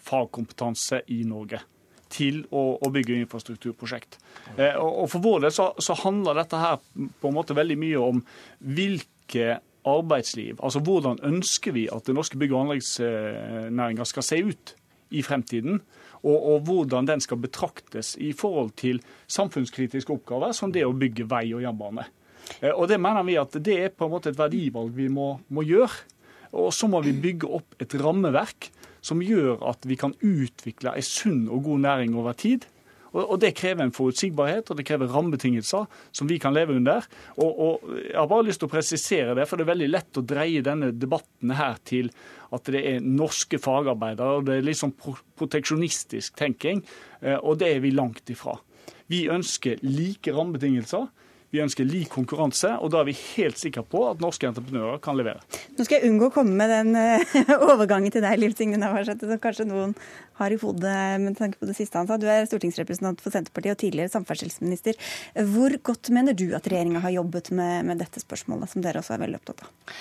fagkompetanse 0.03 1.05
i 1.15 1.23
Norge 1.23 1.63
til 2.13 2.43
å, 2.53 2.63
å 2.77 2.91
bygge 2.93 3.17
infrastrukturprosjekt. 3.23 4.19
Eh, 4.57 4.75
og, 4.77 5.03
og, 5.03 5.09
For 5.11 5.23
vår 5.23 5.45
del 5.45 5.55
så, 5.55 5.71
så, 5.81 5.97
handler 6.03 6.37
dette 6.41 6.61
her 6.61 6.79
på 6.83 7.29
en 7.29 7.35
måte 7.35 7.57
veldig 7.57 7.77
mye 7.81 8.01
om 8.01 8.21
hvilke 8.59 9.57
arbeidsliv, 9.89 10.61
altså 10.63 10.79
hvordan 10.79 11.19
ønsker 11.27 11.75
vi 11.75 11.89
at 11.91 12.07
den 12.07 12.15
norske 12.15 12.39
bygg- 12.39 12.53
og 12.55 12.61
anleggsnæringa 12.61 14.05
skal 14.07 14.23
se 14.23 14.39
ut 14.39 14.75
i 15.13 15.23
fremtiden. 15.25 15.81
Og, 16.23 16.37
og, 16.37 16.61
hvordan 16.63 17.07
den 17.09 17.19
skal 17.19 17.41
betraktes 17.43 18.13
i 18.15 18.31
forhold 18.31 18.71
til 18.79 19.01
samfunnskritiske 19.27 20.13
oppgaver, 20.13 20.53
som 20.55 20.71
det 20.71 20.85
å 20.87 20.95
bygge 20.95 21.27
vei 21.27 21.49
og 21.51 21.65
jernbane. 21.65 22.05
Eh, 22.61 22.71
og 22.71 22.87
Det 22.87 22.99
mener 23.01 23.27
vi 23.27 23.35
at 23.39 23.59
det 23.59 23.75
er 23.75 23.91
på 23.91 24.07
en 24.07 24.13
måte 24.15 24.31
et 24.31 24.39
verdivalg 24.39 24.93
vi 24.95 25.09
må, 25.11 25.33
må 25.51 25.65
gjøre. 25.67 26.07
Og 26.53 26.69
så 26.71 26.87
må 26.87 27.01
vi 27.03 27.15
bygge 27.17 27.49
opp 27.49 27.75
et 27.81 27.95
rammeverk 27.99 28.69
som 29.03 29.21
gjør 29.23 29.61
at 29.69 29.83
vi 29.87 29.97
kan 29.99 30.15
utvikle 30.23 30.95
en 30.95 31.05
sunn 31.05 31.43
og 31.51 31.65
god 31.67 31.83
næring 31.87 32.15
over 32.19 32.37
tid. 32.37 32.67
Og, 33.13 33.39
Det 33.39 33.53
krever 33.53 33.83
en 33.83 33.93
forutsigbarhet 33.93 34.71
og 34.71 34.77
det 34.77 34.87
krever 34.87 35.11
rammebetingelser 35.13 35.85
som 36.11 36.29
vi 36.29 36.39
kan 36.41 36.53
leve 36.53 36.73
under. 36.75 37.05
Og, 37.37 37.59
og, 37.59 37.91
Jeg 37.99 38.17
har 38.17 38.27
bare 38.27 38.47
lyst 38.47 38.63
til 38.63 38.69
å 38.69 38.73
presisere 38.73 39.35
det, 39.37 39.47
for 39.47 39.57
det 39.57 39.67
er 39.67 39.73
veldig 39.73 39.89
lett 39.91 40.17
å 40.17 40.25
dreie 40.25 40.65
denne 40.65 40.89
debatten 40.91 41.53
her 41.53 41.77
til 41.85 42.09
at 42.53 42.69
det 42.73 42.81
er 42.81 43.05
norske 43.05 43.59
fagarbeidere. 43.61 44.39
og 44.39 44.45
Det 44.45 44.57
er 44.57 44.65
litt 44.65 44.81
sånn 44.81 44.95
proteksjonistisk 45.37 46.37
tenking, 46.37 46.83
eh, 47.21 47.37
og 47.37 47.59
det 47.61 47.75
er 47.75 47.83
vi 47.85 47.93
langt 47.93 48.29
ifra. 48.33 48.57
Vi 49.09 49.27
ønsker 49.29 49.81
like 49.85 50.33
rammebetingelser. 50.33 51.05
Vi 51.53 51.61
ønsker 51.61 51.85
lik 51.85 52.09
konkurranse, 52.09 52.71
og 52.81 52.89
da 52.93 53.03
er 53.03 53.11
vi 53.11 53.13
helt 53.35 53.59
sikre 53.61 53.83
på 53.85 53.99
at 54.09 54.21
norske 54.23 54.47
entreprenører 54.49 54.97
kan 55.03 55.17
levere. 55.19 55.43
Nå 55.77 55.85
skal 55.85 55.99
jeg 55.99 56.09
unngå 56.09 56.31
å 56.31 56.33
komme 56.33 56.55
med 56.57 56.73
den 56.73 56.97
uh, 56.97 57.35
overgangen 57.71 58.13
til 58.13 58.25
deg, 58.25 58.39
Liv 58.41 58.55
Signe 58.57 58.79
Navarsete, 58.81 59.29
som 59.29 59.41
kanskje 59.43 59.67
noen 59.69 59.93
har 60.39 60.49
i 60.49 60.57
hodet 60.57 60.97
med 61.21 61.37
tanke 61.37 61.61
på 61.61 61.69
det 61.69 61.77
siste 61.77 62.01
han 62.01 62.09
sa. 62.09 62.17
Du 62.17 62.25
er 62.25 62.49
stortingsrepresentant 62.49 63.21
for 63.21 63.35
Senterpartiet 63.35 63.77
og 63.77 63.83
tidligere 63.83 64.15
samferdselsminister. 64.15 64.97
Hvor 65.53 65.77
godt 65.91 66.09
mener 66.15 66.33
du 66.33 66.47
at 66.57 66.65
regjeringa 66.65 67.05
har 67.05 67.13
jobbet 67.19 67.53
med, 67.53 67.85
med 67.85 68.01
dette 68.01 68.23
spørsmålet, 68.23 68.73
som 68.73 68.81
dere 68.81 69.03
også 69.03 69.13
er 69.13 69.25
veldig 69.27 69.41
opptatt 69.43 69.65
av? 69.67 69.93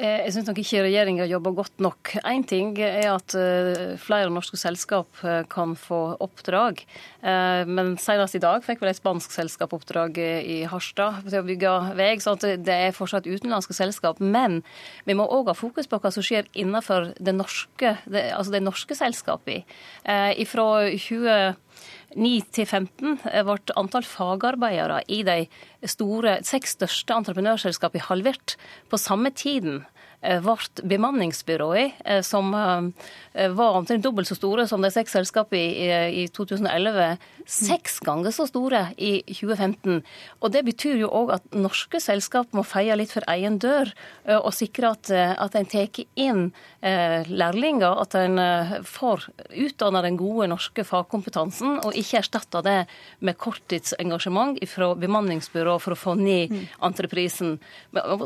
Eh, 0.00 0.22
jeg 0.24 0.32
syns 0.32 0.46
nok 0.48 0.58
ikke 0.62 0.86
regjeringa 0.86 1.26
jobber 1.28 1.52
godt 1.58 1.82
nok. 1.84 2.14
Én 2.24 2.46
ting 2.48 2.70
er 2.80 3.10
at 3.10 3.34
eh, 3.36 3.92
flere 4.00 4.30
norske 4.32 4.56
selskap 4.56 5.20
eh, 5.20 5.42
kan 5.52 5.74
få 5.76 6.16
oppdrag. 6.22 6.80
Men 7.22 7.92
senest 8.02 8.34
i 8.34 8.40
dag 8.42 8.64
fikk 8.64 8.80
vel 8.82 8.90
et 8.90 8.98
spansk 8.98 9.30
selskap 9.30 9.70
oppdrag 9.76 10.16
i 10.18 10.56
Harstad 10.66 11.20
til 11.28 11.38
å 11.38 11.44
bygge 11.46 11.74
vei. 11.94 12.08
Så 12.24 12.34
det 12.42 12.74
er 12.74 12.96
fortsatt 12.96 13.28
utenlandske 13.28 13.76
selskap. 13.76 14.18
Men 14.18 14.62
vi 15.06 15.14
må 15.14 15.28
òg 15.30 15.52
ha 15.52 15.54
fokus 15.54 15.86
på 15.86 16.00
hva 16.02 16.10
som 16.10 16.24
skjer 16.26 16.48
innenfor 16.58 17.12
det 17.22 17.36
norske, 17.36 17.94
altså 18.10 18.56
det 18.56 18.64
norske 18.64 18.96
selskapet. 18.98 19.70
Fra 20.02 20.66
20 20.90 21.54
9 22.16 22.32
til 22.52 22.66
15 22.66 23.18
ble 23.22 23.76
antall 23.78 24.04
fagarbeidere 24.06 25.02
i 25.08 25.22
de 25.26 25.38
store, 25.88 26.38
seks 26.46 26.76
største 26.76 27.16
entreprenørselskapene 27.16 28.06
halvert. 28.08 28.56
På 28.90 29.00
samme 29.00 29.32
tiden 29.34 29.82
ble 30.22 30.82
bemanningsbyråene, 30.86 31.92
eh, 32.04 32.20
som 32.22 32.52
eh, 32.54 33.48
var 33.50 33.78
omtrent 33.78 34.04
dobbelt 34.04 34.30
så 34.30 34.36
store 34.38 34.68
som 34.70 34.82
de 34.82 34.90
seks 34.94 35.16
selskapene 35.16 36.12
i 36.14 36.28
2011, 36.30 37.16
seks 37.46 37.98
ganger 38.04 38.34
så 38.34 38.46
store 38.50 38.84
i 38.96 39.22
2015. 39.28 40.02
Og 40.40 40.52
Det 40.52 40.64
betyr 40.66 41.00
jo 41.02 41.10
òg 41.10 41.34
at 41.38 41.54
norske 41.54 42.00
selskap 42.02 42.52
må 42.56 42.64
feie 42.66 42.96
litt 42.96 43.12
for 43.14 43.26
egen 43.32 43.58
dør 43.62 43.92
og 44.38 44.52
sikre 44.54 44.92
at, 44.92 45.10
at 45.10 45.56
en 45.58 45.68
tar 45.68 45.88
inn 46.14 46.52
lærlinger, 46.82 47.96
at 48.02 48.14
en 48.18 48.38
får 48.86 49.26
utdanna 49.50 50.02
den 50.04 50.18
gode 50.20 50.48
norske 50.52 50.84
fagkompetansen, 50.86 51.80
og 51.82 51.96
ikke 51.98 52.20
erstatter 52.20 52.64
det 52.66 52.78
med 53.20 53.38
korttidsengasjement 53.40 54.60
fra 54.70 54.92
bemanningsbyrå 54.98 55.78
for 55.82 55.96
å 55.96 55.98
få 55.98 56.16
ned 56.18 56.52
entreprisen. 56.82 57.12
entreprisen. 57.12 57.58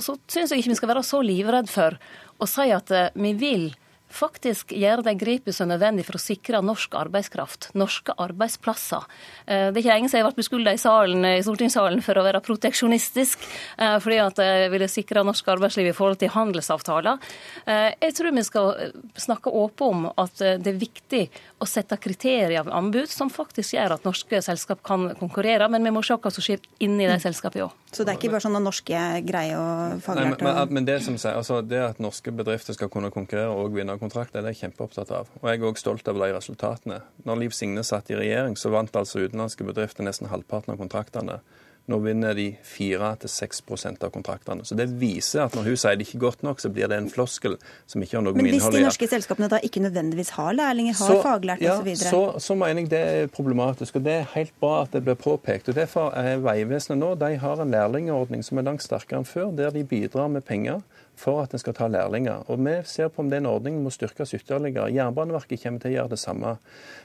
Så 0.01 0.17
syns 0.29 0.53
jeg 0.53 0.63
ikke 0.63 0.75
vi 0.75 0.79
skal 0.79 0.93
være 0.93 1.07
så 1.07 1.23
livredd 1.25 1.71
for 1.71 1.99
å 2.39 2.49
si 2.49 2.71
at 2.75 2.91
eh, 2.91 3.11
vi 3.15 3.33
vil 3.39 3.69
faktisk 4.13 4.73
gjøre 4.77 5.05
de 5.07 5.15
grepene 5.19 5.55
som 5.55 5.67
er 5.67 5.75
nødvendig 5.75 6.07
for 6.07 6.19
å 6.19 6.23
sikre 6.23 6.63
norsk 6.65 6.95
arbeidskraft, 6.99 7.71
norske 7.79 8.15
arbeidsplasser. 8.23 9.07
Eh, 9.47 9.69
det 9.71 9.81
er 9.81 9.83
ikke 9.83 9.95
lenge 9.95 10.11
siden 10.11 10.23
jeg 10.23 10.29
ble 10.29 10.41
beskylda 10.41 10.75
i, 10.75 10.81
salen, 10.81 11.27
i 11.27 11.45
stortingssalen 11.45 12.05
for 12.05 12.19
å 12.19 12.25
være 12.27 12.43
proteksjonistisk, 12.47 13.47
eh, 13.79 13.97
fordi 14.03 14.21
at 14.23 14.43
jeg 14.43 14.71
ville 14.73 14.91
sikre 14.91 15.25
norsk 15.27 15.51
arbeidsliv 15.57 15.91
i 15.91 15.97
forhold 15.97 16.21
til 16.23 16.33
handelsavtaler. 16.35 17.23
Eh, 17.67 17.91
jeg 18.07 18.17
tror 18.19 18.37
vi 18.37 18.47
skal 18.47 18.93
snakke 19.27 19.51
åpent 19.53 19.87
om 19.87 20.07
at 20.17 20.39
det 20.39 20.71
er 20.71 20.79
viktig 20.81 21.23
å 21.61 21.67
sette 21.69 21.99
kriterier 22.01 22.61
av 22.61 22.71
anbud 22.73 23.11
som 23.13 23.31
faktisk 23.33 23.75
gjør 23.77 23.97
at 23.97 24.07
norske 24.07 24.41
selskap 24.45 24.83
kan 24.87 25.11
konkurrere, 25.21 25.69
men 25.69 25.85
vi 25.85 25.93
må 25.95 26.05
se 26.05 26.17
hva 26.17 26.33
som 26.33 26.45
skjer 26.45 26.63
inni 26.83 27.09
de 27.09 27.19
selskapene 27.23 27.69
òg. 27.69 27.86
Så 27.97 28.05
det 28.05 28.13
er 28.13 28.19
ikke 28.19 28.35
bare 28.35 28.45
sånn 28.45 28.59
norske 28.61 29.03
greier 29.25 29.57
og 29.57 30.01
faglærte 30.05 30.45
men, 30.45 30.53
men, 30.59 30.73
men, 30.77 30.87
det 30.89 30.99
som 31.07 31.15
sier, 31.17 31.39
altså 31.39 31.63
det 31.65 31.79
at 31.81 32.01
norske 32.03 32.33
bedrifter 32.37 32.77
skal 32.77 32.91
kunne 32.93 33.09
konkurrere 33.15 33.55
og 33.57 33.73
vinne 33.73 33.95
kontrakter, 33.97 34.43
det 34.43 34.51
er 34.51 34.57
jeg 34.57 34.67
kjempeopptatt 34.67 35.15
av. 35.17 35.31
Og 35.41 35.49
jeg 35.49 35.63
er 35.63 35.69
òg 35.71 35.81
stolt 35.81 36.11
av 36.13 36.21
de 36.21 36.29
resultatene. 36.35 36.99
Når 37.25 37.41
Liv 37.41 37.57
Signe 37.57 37.85
satt 37.87 38.13
i 38.13 38.19
regjering, 38.19 38.59
så 38.61 38.75
vant 38.75 39.01
altså 39.01 39.25
utenlandske 39.25 39.65
bedrifter 39.65 40.05
nesten 40.05 40.29
halvparten 40.29 40.75
av 40.75 40.83
kontraktene. 40.83 41.39
Nå 41.87 42.01
vinner 42.03 42.35
de 42.35 42.49
4-6% 42.67 44.03
av 44.03 44.11
kontraktene. 44.11 44.65
Så 44.67 44.75
Det 44.75 44.89
viser 44.99 45.45
at 45.45 45.55
når 45.55 45.69
hun 45.69 45.77
sier 45.79 45.99
det 45.99 46.09
ikke 46.09 46.19
godt 46.25 46.43
nok, 46.43 46.59
så 46.63 46.71
blir 46.75 46.91
det 46.91 46.99
en 46.99 47.11
floskel 47.11 47.55
som 47.87 48.03
ikke 48.03 48.19
har 48.19 48.25
noe 48.27 48.35
innhold 48.35 48.49
i 48.49 48.51
det. 48.51 48.57
Men 48.59 48.67
hvis 48.67 48.79
de 48.81 48.83
norske 48.89 49.09
selskapene 49.13 49.51
da 49.53 49.61
ikke 49.63 49.85
nødvendigvis 49.85 50.33
har 50.35 50.57
lærlinger, 50.59 50.99
har 50.99 51.13
så, 51.15 51.21
faglærte 51.23 51.63
ja, 51.63 51.77
osv.? 51.79 51.93
Så, 52.01 52.23
så 52.43 52.59
mener 52.59 52.83
jeg 52.83 52.91
det 52.91 53.03
er 53.13 53.31
problematisk. 53.31 54.01
og 54.01 54.07
Det 54.09 54.19
er 54.19 54.29
helt 54.35 54.55
bra 54.61 54.83
at 54.83 54.99
det 54.99 55.05
blir 55.07 55.15
påpekt. 55.15 55.71
og 55.71 55.79
Derfor 55.79 56.11
er 56.19 56.43
Vegvesenet 56.43 56.99
nå 56.99 57.15
de 57.23 57.33
har 57.39 57.63
en 57.63 57.71
lærlingordning 57.71 58.43
som 58.43 58.59
er 58.59 58.67
langt 58.67 58.83
sterkere 58.83 59.23
enn 59.23 59.29
før, 59.29 59.55
der 59.55 59.71
de 59.71 59.87
bidrar 59.87 60.27
med 60.33 60.43
penger 60.47 60.83
for 61.17 61.41
at 61.43 61.55
en 61.55 61.63
skal 61.63 61.75
ta 61.75 61.89
lærlinger. 61.89 62.45
Og 62.51 62.59
Vi 62.67 62.75
ser 62.85 63.09
på 63.09 63.23
om 63.23 63.31
den 63.31 63.47
ordningen 63.47 63.83
må 63.83 63.91
styrkes 63.91 64.35
ytterligere. 64.35 64.93
Jernbaneverket 64.93 65.63
kommer 65.63 65.81
til 65.81 65.95
å 65.95 65.97
gjøre 65.97 66.13
det 66.13 66.19
samme. 66.21 66.57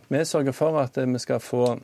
Vi 0.10 0.26
sørger 0.26 0.52
for 0.52 0.80
at 0.82 0.98
vi 0.98 1.20
skal 1.20 1.40
få 1.40 1.64
eh, 1.72 1.80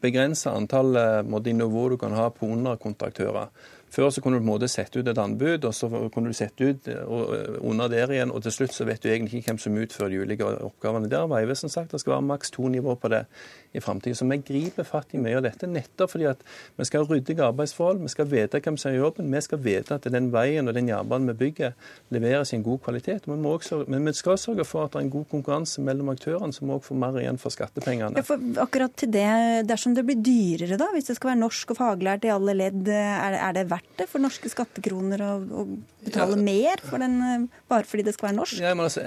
begrense 0.00 0.50
antallet 0.50 1.24
eh, 1.24 1.54
nivåer 1.54 1.90
du 1.90 1.96
kan 1.98 2.12
ha 2.12 2.28
på 2.30 2.46
underkontraktører. 2.46 3.48
Før 3.90 4.10
så 4.10 4.20
kunne 4.20 4.36
du 4.36 4.42
på 4.42 4.44
en 4.44 4.50
måte 4.50 4.68
sette 4.68 5.00
ut 5.00 5.08
et 5.08 5.18
anbud, 5.18 5.64
og 5.64 5.74
så 5.74 5.88
kunne 6.12 6.28
du 6.28 6.36
sette 6.36 6.64
ut 6.64 6.88
eh, 6.92 6.98
eh, 6.98 7.54
under 7.64 7.88
der 7.88 8.12
igjen, 8.12 8.32
og 8.34 8.42
til 8.44 8.52
slutt 8.52 8.76
så 8.76 8.84
vet 8.84 9.02
du 9.02 9.08
egentlig 9.08 9.40
ikke 9.40 9.54
hvem 9.54 9.60
som 9.62 9.78
utfører 9.80 10.12
de 10.12 10.20
ulike 10.20 10.44
oppgavene. 10.44 11.08
Der 11.08 11.24
har 11.24 11.32
Vegvesenet 11.32 11.72
sagt 11.72 11.92
det 11.92 12.02
skal 12.02 12.18
være 12.18 12.26
maks 12.28 12.52
to 12.52 12.68
nivåer 12.68 13.00
på 13.00 13.12
det 13.12 13.24
i 13.72 13.80
framtida. 13.80 14.16
Så 14.16 14.26
vi 14.28 14.38
griper 14.46 14.86
fatt 14.86 15.14
i 15.14 15.20
mye 15.20 15.38
av 15.38 15.44
dette 15.46 15.68
nettopp 15.68 16.14
fordi 16.14 16.28
at 16.30 16.42
vi 16.78 16.86
skal 16.88 17.04
ha 17.04 17.12
ryddige 17.12 17.44
arbeidsforhold, 17.44 18.02
vi 18.02 18.12
skal 18.12 18.28
vite 18.30 18.60
hvem 18.64 18.78
som 18.80 18.94
gjør 18.94 19.08
jobben, 19.08 19.30
vi 19.34 19.42
skal 19.44 19.62
vite 19.64 19.98
at 19.98 20.08
den 20.12 20.30
veien 20.34 20.70
og 20.70 20.76
den 20.76 20.88
jernbanen 20.90 21.32
vi 21.32 21.36
bygger, 21.44 21.74
leveres 22.14 22.52
i 22.52 22.58
en 22.58 22.64
god 22.66 22.80
kvalitet. 22.86 23.28
Men 23.28 23.42
vi, 23.44 23.52
også, 23.52 23.82
men 23.90 24.08
vi 24.08 24.14
skal 24.16 24.38
sørge 24.40 24.66
for 24.68 24.86
at 24.86 24.94
det 24.94 25.02
er 25.02 25.06
en 25.08 25.12
god 25.12 25.28
konkurranse 25.32 25.84
mellom 25.84 26.12
aktørene, 26.14 26.54
så 26.54 26.64
vi 26.64 26.74
òg 26.76 26.84
får 26.86 27.00
mer 27.04 27.20
igjen 27.22 27.40
for 27.42 27.54
skattepengene. 27.54 28.18
Ja, 28.18 28.26
for 28.26 28.62
akkurat 28.64 28.96
til 28.98 29.12
det, 29.14 29.26
Dersom 29.68 29.94
det 29.96 30.04
blir 30.06 30.18
dyrere, 30.22 30.78
da, 30.80 30.88
hvis 30.94 31.10
det 31.10 31.18
skal 31.18 31.32
være 31.32 31.42
norsk 31.42 31.74
og 31.74 31.78
faglært 31.80 32.24
i 32.24 32.32
alle 32.32 32.54
ledd, 32.56 32.88
er 32.88 33.34
det, 33.34 33.40
er 33.42 33.54
det 33.56 33.64
verdt 33.70 33.94
det 33.98 34.08
for 34.08 34.22
norske 34.22 34.50
skattekroner 34.52 35.22
å, 35.24 35.32
å 35.60 35.64
betale 36.06 36.36
ja. 36.38 36.44
mer 36.46 36.82
for 36.84 37.02
den, 37.02 37.48
bare 37.68 37.86
fordi 37.88 38.06
det 38.06 38.14
skal 38.16 38.30
være 38.30 38.38
norsk? 38.38 38.60
Ja, 38.62 38.72
altså, 38.74 39.04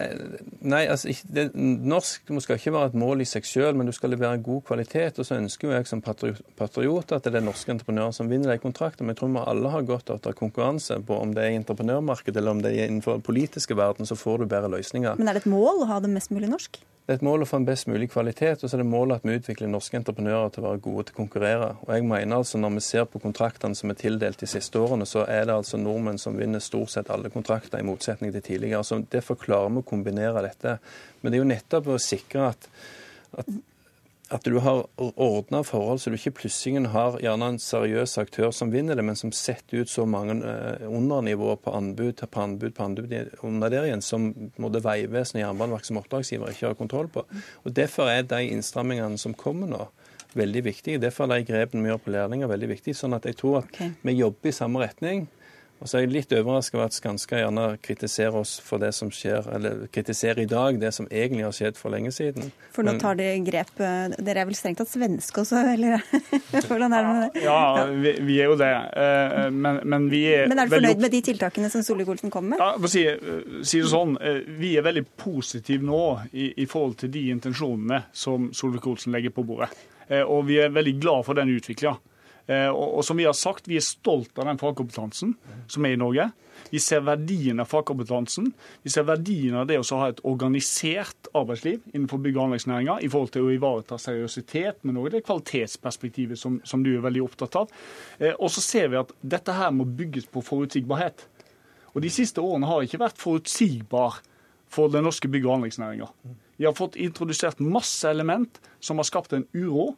nei, 0.62 0.84
altså, 0.91 1.15
det, 1.34 1.47
norsk 1.56 2.34
skal 2.43 2.60
ikke 2.60 2.76
være 2.76 2.91
et 2.91 3.00
mål 3.00 3.24
i 3.24 3.30
seg 3.30 3.47
selv, 3.47 3.80
men 3.80 3.89
du 3.89 3.95
skal 3.95 4.13
levere 4.13 4.41
god 4.43 4.50
god 4.51 4.65
kvalitet. 4.69 5.17
Og 5.17 5.27
så 5.27 5.39
ønsker 5.39 5.69
jo 5.69 5.73
jeg 5.73 5.89
som 5.89 6.03
patriot 6.03 7.15
at 7.15 7.27
det 7.27 7.39
er 7.39 7.47
norske 7.47 7.73
entreprenører 7.73 8.15
som 8.15 8.29
vinner 8.31 8.53
de 8.53 8.61
kontraktene. 8.61 9.09
Men 9.09 9.15
jeg 9.15 9.23
tror 9.23 9.33
vi 9.33 9.45
alle 9.55 9.73
har 9.73 9.89
godt 9.89 10.13
av 10.13 10.31
konkurranse 10.37 10.99
på 11.07 11.17
om 11.17 11.33
det 11.35 11.47
er 11.47 11.55
i 11.55 11.59
entreprenørmarkedet 11.63 12.41
eller 12.41 12.57
om 12.57 12.63
det 12.63 12.75
er 12.75 12.87
innenfor 12.87 13.17
den 13.17 13.25
politiske 13.25 13.77
verden, 13.77 14.07
så 14.07 14.19
får 14.19 14.43
du 14.43 14.51
bedre 14.51 14.71
løsninger. 14.75 15.17
Men 15.19 15.31
er 15.31 15.39
det 15.39 15.45
et 15.45 15.53
mål 15.53 15.85
å 15.85 15.91
ha 15.95 16.01
det 16.03 16.11
mest 16.13 16.33
mulig 16.35 16.51
norsk? 16.51 16.83
Det 17.01 17.15
er 17.15 17.17
et 17.17 17.25
mål 17.25 17.41
å 17.43 17.45
få 17.49 17.57
en 17.57 17.65
best 17.65 17.87
mulig 17.89 18.11
kvalitet, 18.13 18.61
og 18.61 18.69
så 18.69 18.77
er 18.77 18.83
det 18.83 18.91
målet 18.91 19.17
at 19.17 19.25
vi 19.25 19.33
utvikler 19.35 19.67
norske 19.67 19.97
entreprenører 19.97 20.51
til 20.53 20.61
å 20.61 20.67
være 20.67 20.81
gode 20.85 21.07
til 21.07 21.15
å 21.15 21.17
konkurrere. 21.17 21.69
Og 21.83 21.89
jeg 21.95 22.05
mener 22.07 22.37
altså 22.37 22.61
Når 22.61 22.75
vi 22.75 22.83
ser 22.85 23.07
på 23.09 23.19
kontraktene 23.19 23.75
som 23.75 23.89
er 23.91 23.97
tildelt 23.97 24.39
de 24.39 24.47
siste 24.47 24.79
årene, 24.79 25.07
så 25.09 25.25
er 25.25 25.49
det 25.49 25.55
altså 25.55 25.79
nordmenn 25.81 26.21
som 26.21 26.37
vinner 26.37 26.61
stort 26.61 26.93
sett 26.93 27.09
alle 27.09 27.33
kontrakter, 27.33 27.81
i 27.81 27.87
motsetning 27.87 28.31
til 28.31 28.45
tidligere. 28.45 28.83
Så 28.85 29.01
Derfor 29.11 29.35
klarer 29.41 29.73
vi 29.73 29.81
å 29.81 29.89
kombinere 29.91 30.45
dette. 30.45 30.77
Men 31.21 31.33
det 31.33 31.39
er 31.39 31.43
jo 31.43 31.49
nettopp 31.49 31.89
å 31.89 31.99
sikre 31.99 32.47
at, 32.53 32.69
at 33.41 33.49
at 34.32 34.46
du 34.48 34.58
har 34.63 34.86
ordna 34.98 35.60
forhold 35.67 36.00
så 36.02 36.12
du 36.12 36.15
ikke 36.15 36.34
plutselig 36.39 36.86
har 36.94 37.17
gjerne 37.20 37.50
en 37.52 37.60
seriøs 37.60 38.13
aktør 38.22 38.52
som 38.56 38.72
vinner 38.72 38.96
det, 38.96 39.04
men 39.04 39.17
som 39.20 39.34
setter 39.36 39.84
ut 39.84 39.91
så 39.91 40.06
mange 40.08 40.38
eh, 40.48 40.86
undernivåer 40.88 41.60
på 41.60 41.74
anbud 41.76 42.22
på 42.22 42.44
anbud 42.46 42.76
på 42.78 42.86
anbud 42.86 43.15
under 43.44 43.74
der 43.74 43.89
igjen, 43.89 44.04
som 44.06 44.30
måtte 44.62 44.84
Vegvesenet 44.86 45.41
og 45.41 45.46
Jernbaneverket 45.46 45.91
som 45.91 46.00
oppdragsgiver 46.00 46.54
ikke 46.54 46.70
har 46.70 46.80
kontroll 46.80 47.12
på. 47.12 47.26
Og 47.65 47.76
Derfor 47.76 48.12
er 48.12 48.24
de 48.24 48.46
innstrammingene 48.54 49.20
som 49.20 49.36
kommer 49.36 49.67
nå, 49.67 49.84
veldig 50.38 50.63
viktige. 50.63 51.02
Derfor 51.02 51.28
er 51.28 51.41
de 51.41 51.50
grepene 51.52 51.84
vi 51.84 51.91
gjør 51.91 52.04
på 52.06 52.15
lærlinger, 52.15 52.52
veldig 52.52 52.72
viktige. 52.72 52.96
Sånn 52.98 53.17
at 53.17 53.28
jeg 53.28 53.36
tror 53.41 53.62
at 53.62 53.72
okay. 53.74 53.91
vi 54.08 54.15
jobber 54.22 54.52
i 54.52 54.56
samme 54.56 54.84
retning. 54.84 55.28
Og 55.82 55.89
så 55.89 55.98
er 55.98 56.04
jeg 56.04 56.12
litt 56.13 56.34
overraska 56.38 56.78
over 56.78 56.91
at 56.91 56.94
Skanska 56.94 57.39
gjerne 57.39 57.63
kritiserer 57.82 58.36
oss 58.38 58.52
for 58.62 58.82
det 58.82 58.91
som 58.94 59.10
skjer, 59.13 59.48
eller 59.56 59.88
kritiserer 59.89 60.44
i 60.44 60.50
dag 60.50 60.78
det 60.82 60.91
som 60.94 61.08
egentlig 61.10 61.48
har 61.48 61.56
skjedd 61.58 61.80
for 61.80 61.94
lenge 61.94 62.12
siden. 62.13 62.52
For 62.76 62.86
nå 62.86 62.94
tar 63.02 63.17
de 63.17 63.32
grep 63.48 63.82
eh, 63.82 64.13
Dere 64.22 64.44
er 64.44 64.50
vel 64.50 64.58
strengt 64.58 64.78
tatt 64.84 64.91
svenske 64.91 65.41
også, 65.41 65.63
eller 65.74 66.04
hvordan 66.70 66.94
er 66.94 67.08
det 67.08 67.15
med 67.15 67.24
det? 67.24 67.46
Ja, 67.48 67.88
vi, 67.89 68.13
vi 68.28 68.38
er 68.44 68.52
jo 68.52 68.60
det. 68.62 68.70
Eh, 69.02 69.48
men, 69.56 69.82
men, 69.82 70.06
vi 70.13 70.22
er 70.30 70.46
Men 70.52 70.62
er 70.62 70.70
du 70.70 70.76
fornøyd 70.76 71.02
med 71.02 71.15
de 71.15 71.24
tiltakene 71.32 71.74
som 71.74 71.86
Solvik-Olsen 71.88 72.34
kom 72.34 72.52
med? 72.54 72.62
Ja, 72.62 72.76
for 72.78 72.86
å 72.86 72.94
si, 72.94 73.08
eh, 73.10 73.58
si, 73.65 73.82
det 73.82 73.89
sånn, 73.89 74.13
Vi 74.62 74.76
er 74.78 74.86
veldig 74.86 75.08
positive 75.17 75.82
nå 75.88 76.04
i, 76.30 76.52
i 76.62 76.70
forhold 76.70 77.00
til 77.02 77.13
de 77.17 77.26
intensjonene 77.34 78.04
som 78.13 78.52
Solvik-Olsen 78.54 79.17
legger 79.17 79.34
på 79.34 79.48
bordet. 79.50 79.74
Og 80.28 80.44
vi 80.50 80.58
er 80.60 80.74
veldig 80.76 80.98
glad 81.00 81.24
for 81.24 81.39
den 81.39 81.54
utviklinga. 81.56 81.96
Eh, 82.51 82.69
og, 82.69 83.01
som 83.05 83.19
vi 83.19 83.27
har 83.27 83.37
sagt, 83.37 83.69
vi 83.69 83.79
er 83.79 83.85
stolt 83.85 84.37
av 84.39 84.49
den 84.49 84.59
fagkompetansen 84.59 85.35
som 85.71 85.85
er 85.87 85.95
i 85.95 85.99
Norge. 85.99 86.31
Vi 86.71 86.79
ser 86.79 87.03
verdien 87.03 87.59
av 87.59 87.69
fagkompetansen. 87.71 88.51
Vi 88.83 88.91
ser 88.93 89.05
verdien 89.07 89.55
av 89.59 89.67
det 89.69 89.79
å 89.79 89.99
ha 89.99 90.09
et 90.11 90.21
organisert 90.27 91.29
arbeidsliv 91.35 91.81
innenfor 91.93 92.21
bygg- 92.23 92.37
og 92.37 92.45
anleggsnæringa 92.45 92.97
i 93.03 93.09
forhold 93.11 93.33
til 93.35 93.47
å 93.47 93.53
ivareta 93.55 93.99
seriøsitet, 93.99 94.83
men 94.87 94.99
òg 95.01 95.11
det 95.15 95.23
kvalitetsperspektivet 95.27 96.39
som, 96.39 96.59
som, 96.67 96.83
du 96.83 96.93
er 96.93 97.05
veldig 97.05 97.25
opptatt 97.25 97.57
av. 97.63 97.73
Eh, 98.19 98.35
og 98.37 98.51
så 98.53 98.63
ser 98.63 98.91
vi 98.91 99.01
at 99.01 99.13
dette 99.21 99.55
her 99.57 99.73
må 99.75 99.87
bygges 99.87 100.29
på 100.31 100.43
forutsigbarhet. 100.45 101.27
Og 101.91 102.05
de 102.05 102.11
siste 102.13 102.43
årene 102.43 102.69
har 102.69 102.85
ikke 102.85 103.01
vært 103.01 103.19
forutsigbar 103.19 104.21
for 104.71 104.91
den 104.91 105.03
norske 105.03 105.27
bygg- 105.27 105.49
og 105.49 105.57
anleggsnæringa. 105.59 106.07
Vi 106.61 106.67
har 106.67 106.77
fått 106.77 106.95
introdusert 106.95 107.59
masse 107.59 108.07
element 108.07 108.61
som 108.79 109.01
har 109.01 109.07
skapt 109.09 109.33
en 109.33 109.47
uro. 109.57 109.95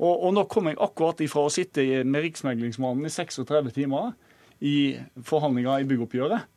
Og, 0.00 0.14
og 0.26 0.32
nå 0.32 0.46
kom 0.48 0.70
jeg 0.70 0.80
akkurat 0.80 1.20
ifra 1.24 1.44
å 1.44 1.52
sitte 1.52 1.84
med 2.08 2.24
Riksmeglingsmannen 2.24 3.04
i 3.04 3.12
36 3.12 3.74
timer 3.76 4.14
i 4.64 4.96
forhandlinger 5.24 5.82
i 5.82 5.88
byggoppgjøret. 5.88 6.48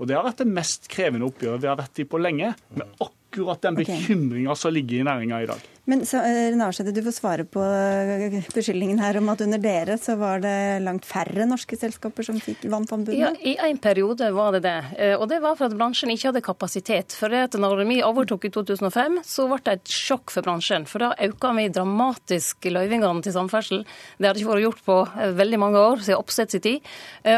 Og 0.00 0.08
det 0.08 0.16
har 0.16 0.24
vært 0.24 0.42
det 0.42 0.52
mest 0.52 0.88
krevende 0.92 1.28
oppgjøret 1.28 1.64
vi 1.64 1.68
har 1.68 1.80
vært 1.80 2.00
i 2.00 2.08
på 2.08 2.20
lenge. 2.20 2.54
med 2.76 2.86
akkurat 2.86 3.19
akkurat 3.30 3.62
den 3.62 3.74
bekymringa 3.74 4.56
som 4.56 4.72
ligger 4.72 5.00
i 5.00 5.04
næringa 5.04 5.42
i 5.42 5.46
dag. 5.46 5.58
Men 5.90 6.02
eh, 6.02 6.92
du 6.92 7.02
får 7.02 7.14
svare 7.14 7.44
på 7.48 7.62
eh, 7.64 8.36
beskyldningen 8.54 9.00
her 9.00 9.16
om 9.18 9.30
at 9.32 9.40
under 9.42 9.58
dere 9.58 9.96
så 9.98 10.14
var 10.20 10.42
det 10.44 10.82
langt 10.84 11.06
færre 11.08 11.46
norske 11.48 11.78
selskaper 11.78 12.26
som 12.26 12.38
fikk 12.42 12.66
vant 12.70 12.92
anbudene? 12.94 13.32
Ja, 13.40 13.56
I 13.66 13.70
en 13.70 13.80
periode 13.82 14.28
var 14.36 14.54
det 14.54 14.62
det. 14.68 14.76
Eh, 14.98 15.14
og 15.16 15.26
det 15.32 15.40
var 15.42 15.56
for 15.58 15.66
at 15.66 15.76
bransjen 15.78 16.12
ikke 16.12 16.30
hadde 16.30 16.44
kapasitet. 16.46 17.16
For 17.16 17.32
det 17.32 17.42
at 17.48 17.58
når 17.58 17.82
vi 17.88 17.98
overtok 18.06 18.46
i 18.46 18.52
2005, 18.54 19.20
så 19.26 19.48
ble 19.50 19.60
det 19.66 19.76
et 19.80 19.94
sjokk 19.94 20.34
for 20.34 20.46
bransjen. 20.46 20.86
For 20.90 21.02
da 21.02 21.10
økte 21.26 21.54
vi 21.58 21.66
dramatisk 21.74 22.70
løyvingene 22.70 23.24
til 23.26 23.34
samferdsel. 23.34 23.84
Det 24.18 24.30
hadde 24.30 24.44
ikke 24.44 24.52
vært 24.52 24.66
gjort 24.68 24.86
på 24.86 25.00
veldig 25.40 25.62
mange 25.64 25.82
år, 25.90 26.04
siden 26.06 26.20
oppsett 26.20 26.54
sin 26.54 26.62
tid. 26.62 26.88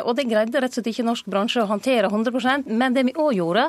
Og 0.02 0.12
det 0.18 0.28
greide 0.28 0.60
rett 0.60 0.74
og 0.74 0.80
slett 0.80 0.90
ikke 0.92 1.06
norsk 1.06 1.28
bransje 1.30 1.62
å 1.62 1.68
håndtere 1.70 2.10
100% 2.10 2.68
Men 2.68 2.94
det 2.94 3.06
vi 3.08 3.14
òg 3.16 3.32
gjorde, 3.38 3.68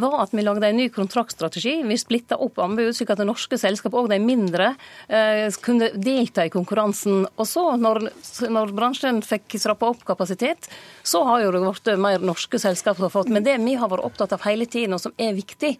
var 0.00 0.22
at 0.22 0.32
vi 0.32 0.44
lagde 0.44 0.68
en 0.68 0.78
ny 0.78 0.88
kontraktstrategi. 0.92 1.61
Vi 1.64 1.98
splitta 2.00 2.38
opp 2.42 2.58
anbud, 2.62 2.90
slik 2.96 3.12
at 3.12 3.20
det 3.20 3.26
norske 3.28 3.58
selskap, 3.60 3.94
og 3.94 4.08
de 4.10 4.18
mindre, 4.22 4.74
eh, 5.08 5.46
kunne 5.62 5.90
delta 5.94 6.46
i 6.46 6.52
konkurransen. 6.52 7.26
Og 7.36 7.46
så, 7.46 7.76
når, 7.76 8.08
når 8.50 8.74
bransjen 8.76 9.22
fikk 9.22 9.58
strappa 9.58 9.92
opp 9.92 10.04
kapasitet, 10.04 10.68
så 11.02 11.24
har 11.28 11.44
jo 11.44 11.52
det 11.52 11.62
blitt 11.62 11.98
mer 11.98 12.18
norske 12.18 12.58
selskap 12.58 12.96
som 12.96 13.08
har 13.08 13.14
fått. 13.14 13.32
Men 13.32 13.44
det 13.44 13.58
vi 13.62 13.74
har 13.74 13.88
vært 13.92 14.04
opptatt 14.04 14.32
av 14.32 14.42
hele 14.46 14.66
tiden, 14.66 14.94
og 14.94 15.00
som 15.00 15.14
er 15.18 15.34
viktig, 15.36 15.76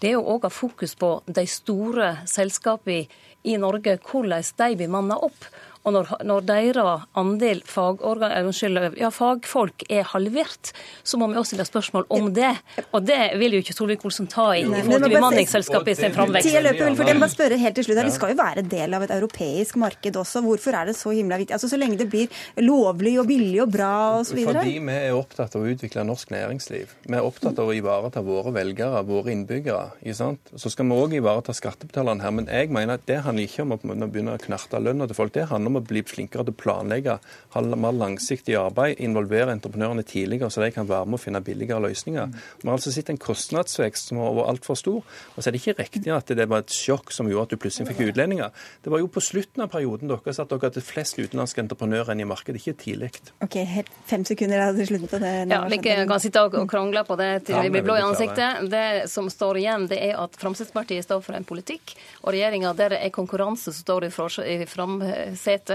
det 0.00 0.12
er 0.12 0.14
jo 0.14 0.26
òg 0.26 0.44
å 0.44 0.48
ha 0.48 0.54
fokus 0.54 0.94
på 0.94 1.22
de 1.26 1.44
store 1.50 2.18
selskapene 2.30 3.08
i 3.48 3.56
Norge, 3.58 3.98
hvordan 3.98 4.42
de 4.42 4.76
bemanner 4.78 5.24
opp. 5.24 5.48
Og 5.88 5.94
når, 5.96 6.10
når 6.28 6.46
deres 6.48 7.06
andel 7.18 7.62
fagorgan, 7.66 8.34
unnskyld, 8.44 8.98
ja, 9.00 9.10
fagfolk 9.14 9.86
er 9.88 10.06
halvert, 10.12 10.72
så 11.02 11.18
må 11.20 11.30
vi 11.30 11.38
også 11.40 11.54
stille 11.54 11.66
spørsmål 11.68 12.08
om 12.14 12.28
det. 12.36 12.50
Og 12.92 13.06
det 13.08 13.20
vil 13.40 13.56
jo 13.56 13.62
ikke 13.64 13.76
Solvik-Olsen 13.76 14.28
ta 14.30 14.50
i 14.56 14.66
i 14.68 14.82
forhold 14.84 15.06
til 15.06 15.14
bemanningsselskapet 15.16 15.92
i 15.92 15.96
sin 15.98 16.14
framvekst. 16.14 16.48
Det. 16.48 18.04
Det 18.04 18.14
skal 18.14 18.32
jo 18.32 18.38
være 18.38 18.64
del 18.68 18.96
av 18.96 19.04
et 19.06 19.14
europeisk 19.16 19.78
marked 19.80 20.18
også. 20.20 20.42
Hvorfor 20.44 20.76
er 20.76 20.90
det 20.90 20.96
så 20.98 21.12
himla 21.14 21.38
viktig? 21.40 21.56
Altså 21.56 21.70
Så 21.70 21.78
lenge 21.80 21.98
det 22.00 22.08
blir 22.10 22.28
lovlig 22.64 23.14
og 23.20 23.28
billig 23.30 23.62
og 23.64 23.72
bra 23.72 23.92
osv.? 24.20 24.42
Fordi 24.44 24.76
vi 24.76 24.96
er 24.96 25.16
opptatt 25.16 25.56
av 25.56 25.64
å 25.64 25.72
utvikle 25.72 26.04
norsk 26.08 26.32
næringsliv. 26.34 26.94
Vi 27.06 27.16
er 27.16 27.24
opptatt 27.26 27.58
av 27.58 27.70
å 27.70 27.76
ivareta 27.76 28.22
våre 28.24 28.52
velgere, 28.54 29.02
våre 29.08 29.32
innbyggere. 29.34 29.94
ikke 30.02 30.18
sant? 30.20 30.52
Så 30.56 30.72
skal 30.74 30.88
vi 30.88 30.98
òg 30.98 31.16
ivareta 31.18 31.54
skattebetalerne 31.56 32.24
her. 32.24 32.34
Men 32.34 32.50
jeg 32.52 32.72
mener 32.74 32.98
at 32.98 33.06
det 33.08 33.22
handler 33.24 33.48
ikke 33.48 33.64
om 33.64 33.76
å 33.76 33.80
begynne 34.08 34.36
å 34.36 34.42
knerte 34.42 34.82
lønna 34.82 35.08
til 35.08 35.18
folk. 35.18 35.34
Det 35.34 35.48
handler 35.50 35.74
om 35.74 35.77
å 35.80 35.86
bli 35.86 36.02
flinkere 36.06 36.46
til 36.46 36.54
å 36.54 36.58
planlegge, 36.58 37.18
ha 37.54 37.62
mer 37.68 37.96
langsiktig 37.96 38.56
arbeid, 38.58 38.98
involvere 39.04 39.54
entreprenørene 39.54 40.04
tidligere, 40.06 40.50
så 40.50 40.62
de 40.64 40.70
kan 40.74 40.88
være 40.88 41.08
med 41.08 41.18
å 41.18 41.22
finne 41.22 41.42
billigere 41.44 41.82
løsninger. 41.86 42.34
Vi 42.62 42.68
har 42.68 42.76
altså 42.76 42.92
sett 42.94 43.10
en 43.12 43.20
kostnadsvekst 43.20 44.10
som 44.10 44.20
har 44.22 44.36
vært 44.38 44.52
altfor 44.54 44.78
stor. 44.78 45.00
Og 45.34 45.40
så 45.40 45.48
er 45.48 45.54
det 45.54 45.62
ikke 45.62 45.76
riktig 45.82 46.12
at 46.14 46.32
det 46.38 46.48
var 46.50 46.64
et 46.64 46.74
sjokk 46.74 47.12
som 47.14 47.28
gjorde 47.30 47.48
at 47.48 47.54
du 47.54 47.62
plutselig 47.62 47.90
fikk 47.92 48.12
utlendinger. 48.12 48.52
Det 48.84 48.92
var 48.92 49.02
jo 49.02 49.10
på 49.12 49.22
slutten 49.24 49.64
av 49.64 49.72
perioden 49.72 50.10
deres 50.10 50.40
at 50.42 50.50
dere 50.50 50.68
hadde 50.68 50.84
flest 50.84 51.18
utenlandske 51.18 51.62
entreprenører 51.64 52.14
enn 52.14 52.24
i 52.24 52.28
markedet, 52.28 52.62
ikke 52.62 52.76
tidlig. 52.82 53.12
Ok, 53.44 53.58
helt 53.68 53.92
fem 54.08 54.24
sekunder 54.28 54.72
til 54.76 54.90
slutten 54.92 55.12
på 55.12 55.22
det. 55.22 55.34
Ja, 55.52 55.62
Vi 55.68 55.80
kan 55.82 56.20
sitte 56.22 56.44
og 56.44 56.56
krangle 56.70 57.04
på 57.08 57.16
det 57.20 57.30
til 57.48 57.60
vi 57.62 57.72
blir 57.72 57.86
blå 57.86 57.98
i 57.98 58.04
ansiktet. 58.04 58.68
Det 58.72 59.08
som 59.10 59.28
står 59.32 59.60
igjen, 59.62 59.86
det 59.90 60.00
er 60.10 60.16
at 60.20 60.36
Fremskrittspartiet 60.38 61.06
står 61.06 61.22
for 61.24 61.38
en 61.38 61.46
politikk, 61.48 61.94
og 62.22 62.32
regjeringa 62.34 62.74
der 62.78 62.94
det 62.94 63.00
er 63.04 63.14
konkurranse 63.14 63.72
som 63.72 63.82
står 63.84 64.08
i 64.08 64.58
framsetet 64.68 65.67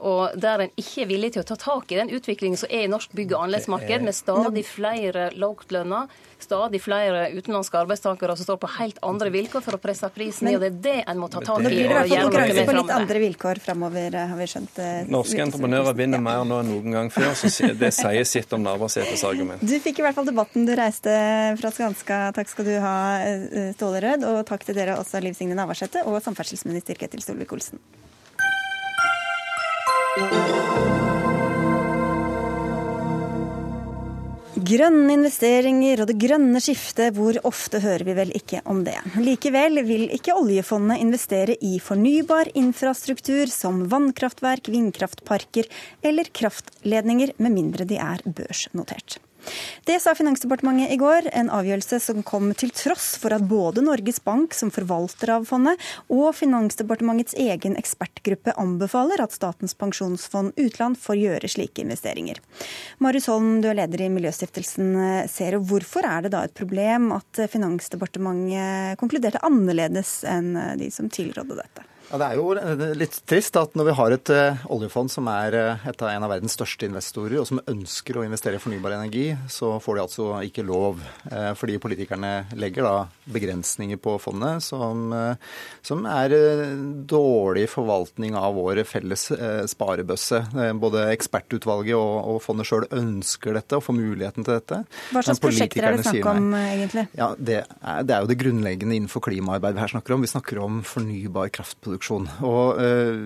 og 0.00 0.36
der 0.40 0.64
en 0.64 0.72
ikke 0.80 1.04
er 1.04 1.08
villig 1.10 1.32
til 1.34 1.42
å 1.42 1.46
ta 1.50 1.56
tak 1.60 1.92
i 1.92 1.98
den 1.98 2.10
utviklingen 2.16 2.56
som 2.60 2.70
er 2.72 2.86
i 2.86 2.90
norsk 2.90 3.12
bygg- 3.16 3.34
og 3.36 3.46
anleggsmarked, 3.46 4.04
med 4.06 4.16
stadig 4.16 4.64
flere 4.64 5.28
lavtlønna, 5.36 6.06
stadig 6.40 6.80
flere 6.80 7.26
utenlandske 7.36 7.76
arbeidstakere 7.82 8.36
som 8.38 8.48
står 8.48 8.60
på 8.62 8.70
helt 8.78 9.00
andre 9.04 9.28
vilkår 9.34 9.64
for 9.66 9.76
å 9.76 9.80
presse 9.82 10.08
prisen 10.14 10.48
ned. 10.48 10.56
og 10.56 10.64
Det 10.64 10.70
er 10.70 10.80
det 10.86 11.04
en 11.12 11.20
må 11.20 11.28
ta 11.28 11.42
tak 11.44 11.60
i. 11.60 11.66
Nå 11.66 11.68
blir 11.68 11.76
det 11.76 11.84
i 11.84 11.92
hvert 11.92 12.08
fall 12.08 12.24
konkurranse 12.30 12.64
på 12.70 12.76
litt 12.78 12.94
andre 12.96 13.22
vilkår 13.26 13.62
framover, 13.66 14.18
har 14.32 14.40
vi 14.40 14.48
skjønt. 14.54 14.80
Eh, 14.80 15.12
Norske 15.12 15.44
entreprenører 15.44 15.98
vinner 16.00 16.24
mer 16.24 16.44
nå 16.48 16.62
enn 16.64 16.72
noen 16.72 16.96
gang 16.96 17.12
før, 17.12 17.32
så 17.36 17.72
det 17.76 17.92
sier 17.96 18.28
sitt 18.28 18.56
om 18.56 18.64
Navarsetes 18.64 19.24
argument. 19.28 19.60
Du 19.60 19.76
fikk 19.84 20.00
i 20.00 20.06
hvert 20.06 20.16
fall 20.16 20.28
debatten 20.28 20.68
du 20.68 20.74
reiste 20.78 21.12
fra 21.60 21.72
Skanska. 21.76 22.22
Takk 22.36 22.48
skal 22.48 22.70
du 22.70 22.74
ha, 22.80 22.96
eh, 23.20 23.72
Ståle 23.76 24.00
Rød. 24.00 24.24
Og 24.30 24.46
takk 24.48 24.64
til 24.64 24.74
dere 24.80 24.96
også, 24.96 25.20
Liv 25.22 25.36
Signe 25.36 25.54
Navarsete 25.58 26.06
og 26.06 26.22
samferdselsminister 26.24 26.96
Ketil 26.96 27.20
Solvik-Olsen. 27.20 27.78
Grønne 34.70 35.14
investeringer 35.16 36.02
og 36.02 36.10
det 36.10 36.18
grønne 36.20 36.60
skiftet, 36.62 37.14
hvor 37.16 37.38
ofte 37.48 37.80
hører 37.82 38.04
vi 38.06 38.14
vel 38.18 38.30
ikke 38.36 38.60
om 38.70 38.82
det. 38.86 38.96
Likevel 39.18 39.80
vil 39.86 40.04
ikke 40.14 40.36
oljefondet 40.36 41.00
investere 41.02 41.56
i 41.64 41.78
fornybar 41.82 42.52
infrastruktur 42.58 43.50
som 43.50 43.82
vannkraftverk, 43.90 44.70
vindkraftparker 44.70 45.70
eller 46.06 46.30
kraftledninger, 46.36 47.34
med 47.38 47.56
mindre 47.56 47.88
de 47.88 47.98
er 47.98 48.22
børsnotert. 48.26 49.18
Det 49.88 49.98
sa 50.02 50.14
Finansdepartementet 50.14 50.92
i 50.94 50.98
går, 51.00 51.30
en 51.32 51.50
avgjørelse 51.52 52.00
som 52.02 52.22
kom 52.26 52.50
til 52.58 52.72
tross 52.74 53.14
for 53.20 53.34
at 53.34 53.46
både 53.48 53.84
Norges 53.84 54.20
Bank, 54.24 54.54
som 54.56 54.72
forvalter 54.74 55.32
av 55.36 55.46
fondet, 55.48 55.80
og 56.12 56.34
Finansdepartementets 56.38 57.36
egen 57.40 57.76
ekspertgruppe 57.80 58.54
anbefaler 58.60 59.22
at 59.24 59.34
Statens 59.34 59.76
pensjonsfond 59.78 60.56
utland 60.60 60.98
får 61.00 61.20
gjøre 61.20 61.52
slike 61.52 61.84
investeringer. 61.84 62.40
Marius 63.02 63.30
Holm, 63.32 63.58
du 63.64 63.70
er 63.70 63.80
leder 63.82 64.06
i 64.06 64.10
Miljøstiftelsen 64.12 64.94
Zero. 65.30 65.62
Hvorfor 65.64 66.06
er 66.06 66.26
det 66.26 66.34
da 66.36 66.44
et 66.46 66.56
problem 66.56 67.10
at 67.16 67.44
Finansdepartementet 67.50 69.00
konkluderte 69.00 69.42
annerledes 69.46 70.20
enn 70.28 70.52
de 70.80 70.90
som 70.94 71.10
tilrådde 71.12 71.62
dette? 71.62 71.89
Ja, 72.10 72.18
Det 72.18 72.26
er 72.26 72.38
jo 72.40 72.94
litt 72.98 73.16
trist 73.30 73.54
at 73.54 73.76
når 73.78 73.86
vi 73.86 73.92
har 73.94 74.14
et 74.16 74.30
uh, 74.34 74.62
oljefond 74.74 75.12
som 75.12 75.28
er 75.30 75.54
uh, 75.54 75.82
et 75.86 76.00
av 76.02 76.10
en 76.10 76.24
av 76.26 76.32
verdens 76.32 76.56
største 76.58 76.88
investorer, 76.88 77.36
og 77.38 77.46
som 77.46 77.60
ønsker 77.70 78.18
å 78.18 78.24
investere 78.26 78.58
i 78.58 78.62
fornybar 78.62 78.96
energi, 78.96 79.28
så 79.46 79.76
får 79.78 79.96
de 79.96 80.02
altså 80.02 80.26
ikke 80.48 80.64
lov. 80.66 80.98
Uh, 81.30 81.52
fordi 81.54 81.78
politikerne 81.82 82.32
legger 82.58 82.88
da 82.88 82.94
begrensninger 83.30 84.00
på 84.02 84.16
fondet 84.18 84.64
som, 84.64 85.12
som 85.86 86.06
er 86.10 86.32
dårlig 87.06 87.68
forvaltning 87.70 88.34
av 88.34 88.56
vår 88.58 88.80
felles 88.88 89.28
sparebøsse. 89.70 90.40
både 90.82 91.04
ekspertutvalget 91.12 91.94
og, 91.94 92.16
og 92.32 92.40
fondet 92.42 92.66
sjøl 92.66 92.88
ønsker 92.96 93.54
dette 93.54 93.78
og 93.78 93.84
får 93.86 93.94
muligheten 94.00 94.46
til 94.46 94.56
dette. 94.56 94.80
Hva 95.14 95.22
slags 95.22 95.42
prosjekter 95.44 95.86
er 95.86 96.00
det 96.00 96.08
snakk 96.08 96.26
om, 96.32 96.50
egentlig? 96.58 97.06
Ja, 97.14 97.30
det 97.38 97.60
er, 97.62 98.02
det 98.02 98.16
er 98.16 98.26
jo 98.26 98.32
det 98.32 98.40
grunnleggende 98.42 98.98
innenfor 98.98 99.22
klimaarbeid 99.28 99.78
vi 99.78 99.84
her 99.84 99.94
snakker 99.94 100.16
om. 100.16 100.26
Vi 100.26 100.32
snakker 100.34 100.62
om 100.64 100.82
fornybar 100.86 101.54
kraftproduksjon 101.54 101.99
produksjon. 102.00 102.28
Og 102.46 102.80
eh, 102.80 103.20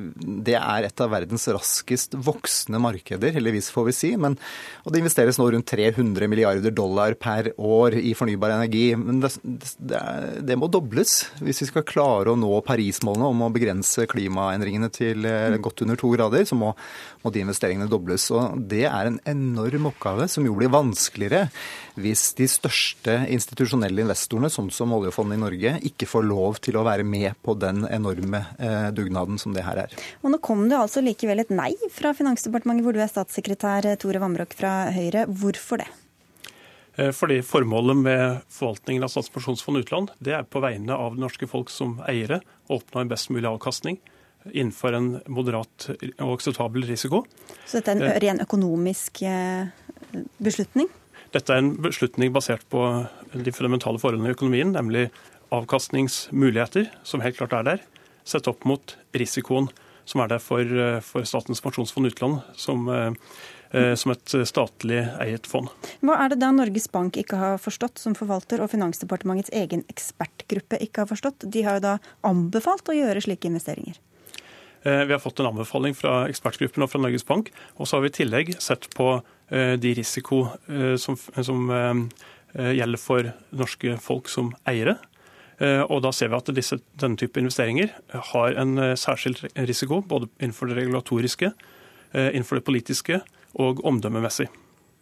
det 0.44 0.56
er 0.58 0.88
et 0.88 1.00
av 1.00 1.12
verdens 1.12 1.46
raskest 1.48 2.14
voksende 2.14 2.80
markeder, 2.82 3.32
heldigvis 3.34 3.70
får 3.72 3.86
vi 3.88 3.94
si. 3.94 4.10
Men, 4.16 4.36
og 4.84 4.92
det 4.92 5.00
investeres 5.02 5.38
nå 5.38 5.48
rundt 5.54 5.70
300 5.70 6.28
milliarder 6.28 6.74
dollar 6.74 7.14
per 7.14 7.52
år 7.56 7.94
i 8.00 8.14
fornybar 8.14 8.56
energi. 8.56 8.94
Men 8.96 9.22
det, 9.22 9.34
det, 9.78 10.02
det 10.42 10.58
må 10.58 10.68
dobles 10.68 11.30
hvis 11.40 11.62
vi 11.62 11.70
skal 11.70 11.86
klare 11.86 12.32
å 12.32 12.38
nå 12.38 12.52
Paris-målene 12.66 13.30
om 13.30 13.46
å 13.46 13.52
begrense 13.54 14.08
klimaendringene 14.10 14.90
til 14.94 15.24
eh, 15.28 15.58
godt 15.62 15.84
under 15.86 16.00
to 16.00 16.12
grader. 16.14 16.44
Så 16.48 16.58
må, 16.58 16.74
må 17.24 17.32
de 17.32 17.42
investeringene 17.44 17.88
dobles. 17.90 18.26
Og 18.34 18.60
det 18.70 18.84
er 18.88 19.08
en 19.08 19.18
enorm 19.28 19.88
oppgave 19.90 20.28
som 20.30 20.46
jo 20.46 20.54
blir 20.58 20.72
vanskeligere 20.72 21.48
hvis 22.00 22.26
de 22.38 22.46
største 22.50 23.16
institusjonelle 23.32 24.04
investorene, 24.04 24.50
sånn 24.52 24.70
som 24.74 24.92
oljefondet 24.96 25.38
i 25.38 25.42
Norge, 25.44 25.74
ikke 25.88 26.08
får 26.10 26.28
lov 26.28 26.60
til 26.64 26.78
å 26.78 26.84
være 26.86 27.06
med 27.06 27.38
på 27.44 27.56
den 27.58 27.84
enorme 27.88 28.44
eh, 28.58 28.88
dugnaden 28.94 29.40
som 29.40 29.54
det 29.56 29.64
her 29.66 29.84
er. 29.86 29.98
Og 30.22 30.34
Nå 30.34 30.40
kom 30.44 30.66
det 30.70 30.78
altså 30.78 31.04
likevel 31.04 31.44
et 31.44 31.52
nei 31.54 31.72
fra 31.94 32.12
Finansdepartementet, 32.16 32.84
hvor 32.84 32.96
du 32.96 33.02
er 33.02 33.12
statssekretær 33.12 33.94
Tore 34.02 34.22
Vamrok 34.22 34.56
fra 34.58 34.74
Høyre. 34.94 35.28
Hvorfor 35.30 35.84
det? 35.84 35.90
Eh, 36.96 37.10
fordi 37.14 37.40
Formålet 37.46 37.96
med 37.96 38.42
forvaltningen 38.52 39.06
av 39.06 39.12
Statens 39.12 39.32
pensjonsfond 39.34 39.80
utland 39.82 40.12
det 40.22 40.36
er 40.36 40.46
på 40.46 40.62
vegne 40.62 40.94
av 40.94 41.16
det 41.16 41.24
norske 41.24 41.48
folk 41.50 41.72
som 41.72 41.96
eiere 42.10 42.42
å 42.68 42.78
oppnå 42.78 43.02
en 43.02 43.10
best 43.10 43.32
mulig 43.34 43.50
avkastning 43.50 43.98
innenfor 44.52 44.96
en 44.96 45.08
moderat 45.32 45.88
og 46.18 46.34
akseptabel 46.36 46.86
risiko. 46.88 47.24
Så 47.64 47.80
dette 47.80 47.94
er 47.94 48.00
en 48.00 48.08
eh, 48.08 48.18
ren 48.24 48.42
økonomisk 48.44 49.22
beslutning? 50.42 50.90
Dette 51.34 51.54
er 51.54 51.62
en 51.62 51.72
beslutning 51.82 52.34
basert 52.34 52.62
på 52.70 52.82
de 53.34 53.54
fundamentale 53.54 53.98
forholdene 53.98 54.30
i 54.30 54.36
økonomien, 54.36 54.74
nemlig 54.76 55.08
avkastningsmuligheter, 55.54 56.90
som 57.06 57.24
helt 57.24 57.38
klart 57.40 57.56
er 57.58 57.66
der, 57.66 57.82
sett 58.24 58.46
opp 58.50 58.62
mot 58.68 58.94
risikoen 59.16 59.68
som 60.08 60.22
er 60.24 60.34
der 60.34 60.42
for, 60.42 60.68
for 61.04 61.26
Statens 61.28 61.62
pensjonsfond 61.64 62.10
utland, 62.10 62.40
som, 62.60 62.88
eh, 62.92 63.92
som 63.98 64.12
et 64.14 64.36
statlig 64.48 65.00
eiet 65.22 65.48
fond. 65.48 65.70
Hva 66.04 66.18
er 66.24 66.34
det 66.34 66.40
da 66.42 66.52
Norges 66.54 66.88
Bank 66.92 67.18
ikke 67.20 67.38
har 67.40 67.60
forstått, 67.62 68.00
som 68.02 68.16
forvalter, 68.18 68.62
og 68.62 68.70
Finansdepartementets 68.72 69.52
egen 69.56 69.84
ekspertgruppe 69.92 70.80
ikke 70.84 71.04
har 71.04 71.10
forstått? 71.10 71.48
De 71.50 71.64
har 71.66 71.80
jo 71.80 71.86
da 71.88 71.94
anbefalt 72.26 72.90
å 72.92 72.96
gjøre 72.96 73.24
slike 73.24 73.50
investeringer. 73.50 73.98
Eh, 74.84 75.04
vi 75.08 75.16
har 75.16 75.22
fått 75.22 75.40
en 75.40 75.50
anbefaling 75.50 75.96
fra 75.96 76.24
ekspertgruppen 76.28 76.84
og 76.84 76.92
fra 76.92 77.00
Norges 77.00 77.26
Bank. 77.26 77.50
Og 77.76 77.88
så 77.88 77.96
har 77.96 78.04
vi 78.04 78.12
i 78.12 78.18
tillegg 78.22 78.54
sett 78.62 78.90
på 78.94 79.16
Eh, 79.48 79.72
de 79.72 79.94
risiko 79.94 80.46
eh, 80.68 80.96
som, 80.96 81.16
som 81.16 81.72
gjelder 82.54 83.00
for 83.02 83.26
norske 83.50 83.96
folk 83.98 84.28
som 84.30 84.52
eiere. 84.70 84.94
Og 85.90 86.00
da 86.04 86.12
ser 86.14 86.30
vi 86.30 86.36
at 86.38 86.50
disse, 86.54 86.76
denne 86.98 87.18
type 87.18 87.40
investeringer 87.40 87.90
har 88.30 88.54
en 88.58 88.78
særskilt 88.98 89.40
risiko, 89.58 90.00
både 90.06 90.28
innenfor 90.38 90.70
det 90.70 90.76
regulatoriske, 90.78 91.50
innenfor 92.14 92.60
det 92.60 92.66
politiske 92.66 93.18
og 93.58 93.82
omdømmemessig. 93.86 94.46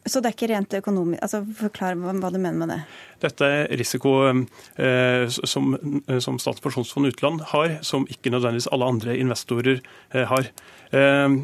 Så 0.03 0.19
det 0.19 0.33
er 0.33 0.35
ikke 0.35 0.51
rent 0.51 0.75
økonomisk 0.75 1.23
altså 1.23 1.43
Forklar 1.55 1.95
hva 2.01 2.31
du 2.35 2.39
mener 2.41 2.59
med 2.59 2.73
det. 2.73 2.79
Dette 3.23 3.47
er 3.47 3.69
risiko 3.79 4.17
eh, 4.27 5.29
som, 5.31 5.77
som 6.19 6.41
Statens 6.43 6.63
pensjonsfond 6.65 7.07
utland 7.13 7.45
har, 7.53 7.77
som 7.87 8.09
ikke 8.11 8.33
nødvendigvis 8.35 8.67
alle 8.75 8.89
andre 8.97 9.15
investorer 9.23 9.79
eh, 9.79 10.25
har. 10.27 10.49
Eh, 10.91 11.37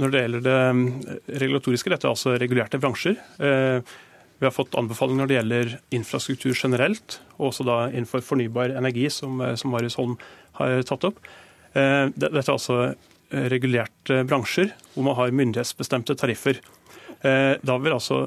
når 0.00 0.14
det 0.14 0.22
gjelder 0.24 0.46
det 0.46 1.40
regulatoriske, 1.44 1.92
dette 1.92 2.08
er 2.08 2.14
altså 2.14 2.38
regulerte 2.40 2.80
bransjer. 2.80 3.18
Eh, 3.36 3.96
vi 4.38 4.48
har 4.48 4.52
fått 4.52 4.76
anbefaling 4.80 5.20
når 5.20 5.28
det 5.28 5.36
gjelder 5.38 5.74
infrastruktur 5.96 6.56
generelt, 6.56 7.18
og 7.36 7.50
også 7.50 7.68
da 7.68 7.76
innenfor 7.90 8.24
fornybar 8.24 8.72
energi, 8.76 9.10
som, 9.12 9.40
eh, 9.44 9.54
som 9.60 9.76
Marius 9.76 9.96
Holm 10.00 10.16
har 10.60 10.80
tatt 10.88 11.04
opp. 11.08 11.20
Eh, 11.76 12.08
dette 12.16 12.46
er 12.46 12.56
altså 12.56 12.80
regulerte 13.26 14.20
bransjer 14.22 14.70
hvor 14.94 15.02
man 15.02 15.16
har 15.18 15.32
myndighetsbestemte 15.34 16.14
tariffer. 16.14 16.60
Eh, 17.24 17.54
da 17.62 17.78
vil 17.80 17.96
altså 17.96 18.26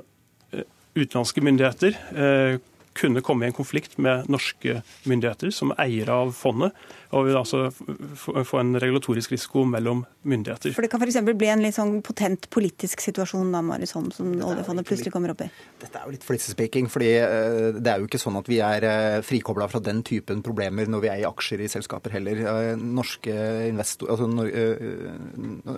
eh, 0.54 0.66
utenlandske 0.98 1.44
myndigheter 1.46 1.98
eh, 2.16 2.60
kunne 2.98 3.22
komme 3.26 3.46
i 3.46 3.52
en 3.52 3.56
konflikt 3.56 3.98
med 4.02 4.30
norske 4.32 4.82
myndigheter 5.10 5.54
som 5.54 5.74
eiere 5.80 6.16
av 6.26 6.34
fondet, 6.36 6.76
og 7.10 7.26
vil 7.26 7.38
altså 7.40 7.70
få 7.74 8.60
en 8.60 8.76
regulatorisk 8.78 9.34
risiko 9.34 9.64
mellom 9.66 10.04
myndigheter. 10.30 10.74
For 10.76 10.86
Det 10.86 10.92
kan 10.92 11.02
f.eks. 11.02 11.18
bli 11.26 11.50
en 11.50 11.64
litt 11.64 11.78
sånn 11.78 12.00
potent 12.06 12.46
politisk 12.54 13.02
situasjon 13.02 13.50
da, 13.56 13.64
Marius 13.66 13.96
Holm, 13.98 14.12
som 14.14 14.30
oljefondet 14.46 14.86
plutselig 14.86 15.14
kommer 15.14 15.34
opp 15.34 15.42
i? 15.46 15.50
Dette 15.82 15.98
er 15.98 16.06
jo 16.06 16.14
litt 16.14 16.28
flitsespeaking, 16.28 16.90
fordi 16.92 17.10
eh, 17.18 17.80
det 17.80 17.94
er 17.94 18.04
jo 18.04 18.10
ikke 18.10 18.22
sånn 18.22 18.38
at 18.38 18.52
vi 18.52 18.60
er 18.66 18.86
eh, 18.86 19.18
frikobla 19.26 19.70
fra 19.72 19.82
den 19.84 20.04
typen 20.06 20.44
problemer 20.46 20.90
når 20.90 21.06
vi 21.06 21.12
er 21.14 21.24
i 21.24 21.28
aksjer 21.30 21.66
i 21.66 21.72
selskaper 21.72 22.14
heller. 22.18 22.44
Eh, 22.52 22.74
norske 22.78 23.34
investor, 23.70 24.14
altså, 24.14 24.30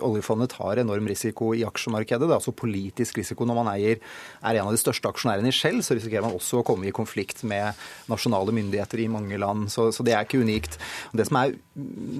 oljefondet 0.02 0.52
tar 0.58 0.84
enorm 0.84 1.08
risiko 1.12 1.54
i 1.56 1.64
aksjemarkedet. 1.68 2.28
Det 2.28 2.34
er 2.34 2.40
altså 2.42 2.56
politisk 2.56 3.22
risiko 3.22 3.48
når 3.48 3.62
man 3.62 3.72
eier, 3.78 4.04
er 4.42 4.60
en 4.60 4.68
av 4.68 4.76
de 4.76 4.84
største 4.84 5.08
aksjonærene 5.08 5.52
i 5.52 5.56
Shell, 5.56 5.80
så 5.86 5.96
risikerer 5.96 6.28
man 6.28 6.36
også 6.36 6.60
å 6.60 6.68
komme 6.68 6.90
i 6.90 6.96
konflikt 6.96 7.01
med 7.48 7.78
nasjonale 8.12 8.54
myndigheter 8.56 9.00
i 9.00 9.10
mange 9.12 9.38
land. 9.40 9.70
Så, 9.72 9.90
så 9.92 10.04
det 10.06 10.14
er 10.16 10.26
ikke 10.26 10.42
unikt. 10.42 10.78
Det 11.14 11.26
som, 11.28 11.40
er, 11.42 11.56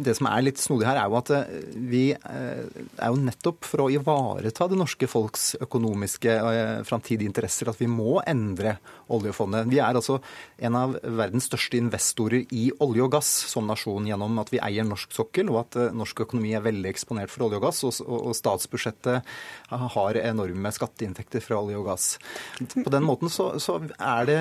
det 0.06 0.16
som, 0.18 0.30
er, 0.30 0.46
litt 0.46 0.62
snodig 0.62 0.88
her, 0.88 1.00
er 1.02 1.12
jo 1.12 1.18
at 1.20 1.32
eh, 1.36 1.54
vi 1.92 2.04
eh, 2.14 2.64
er 2.98 3.12
jo 3.12 3.22
nettopp 3.22 3.68
for 3.68 3.86
å 3.86 3.90
ivareta 3.94 4.68
det 4.72 4.80
norske 4.80 5.10
folks 5.12 5.56
økonomiske 5.62 6.38
eh, 6.38 6.74
framtidige 6.88 7.30
interesser 7.30 7.72
at 7.72 7.82
vi 7.82 7.90
må 7.92 8.20
endre 8.26 8.78
oljefondet. 9.12 9.70
Vi 9.72 9.82
er 9.84 9.98
altså 9.98 10.20
en 10.62 10.78
av 10.80 10.96
verdens 11.04 11.50
største 11.50 11.80
investorer 11.80 12.46
i 12.56 12.70
olje 12.84 13.06
og 13.06 13.14
gass 13.18 13.32
som 13.52 13.68
nasjon 13.70 14.08
gjennom 14.08 14.40
at 14.42 14.52
vi 14.54 14.62
eier 14.64 14.88
norsk 14.88 15.12
sokkel, 15.16 15.52
og 15.52 15.66
at 15.66 15.80
norsk 15.98 16.24
økonomi 16.26 16.56
er 16.56 16.66
veldig 16.66 16.92
eksponert 16.92 17.34
for 17.34 17.48
olje 17.48 17.60
og 17.60 17.68
gass. 17.68 17.84
Og, 17.88 18.00
og 18.02 18.36
statsbudsjettet 18.38 19.32
har 19.72 20.22
enorme 20.22 20.72
skatteinntekter 20.74 21.44
fra 21.44 21.60
olje 21.62 21.80
og 21.80 21.90
gass. 21.90 22.08
På 22.76 22.94
den 22.94 23.06
måten 23.08 23.32
så, 23.32 23.52
så 23.62 23.80
er 23.98 24.30
det 24.30 24.40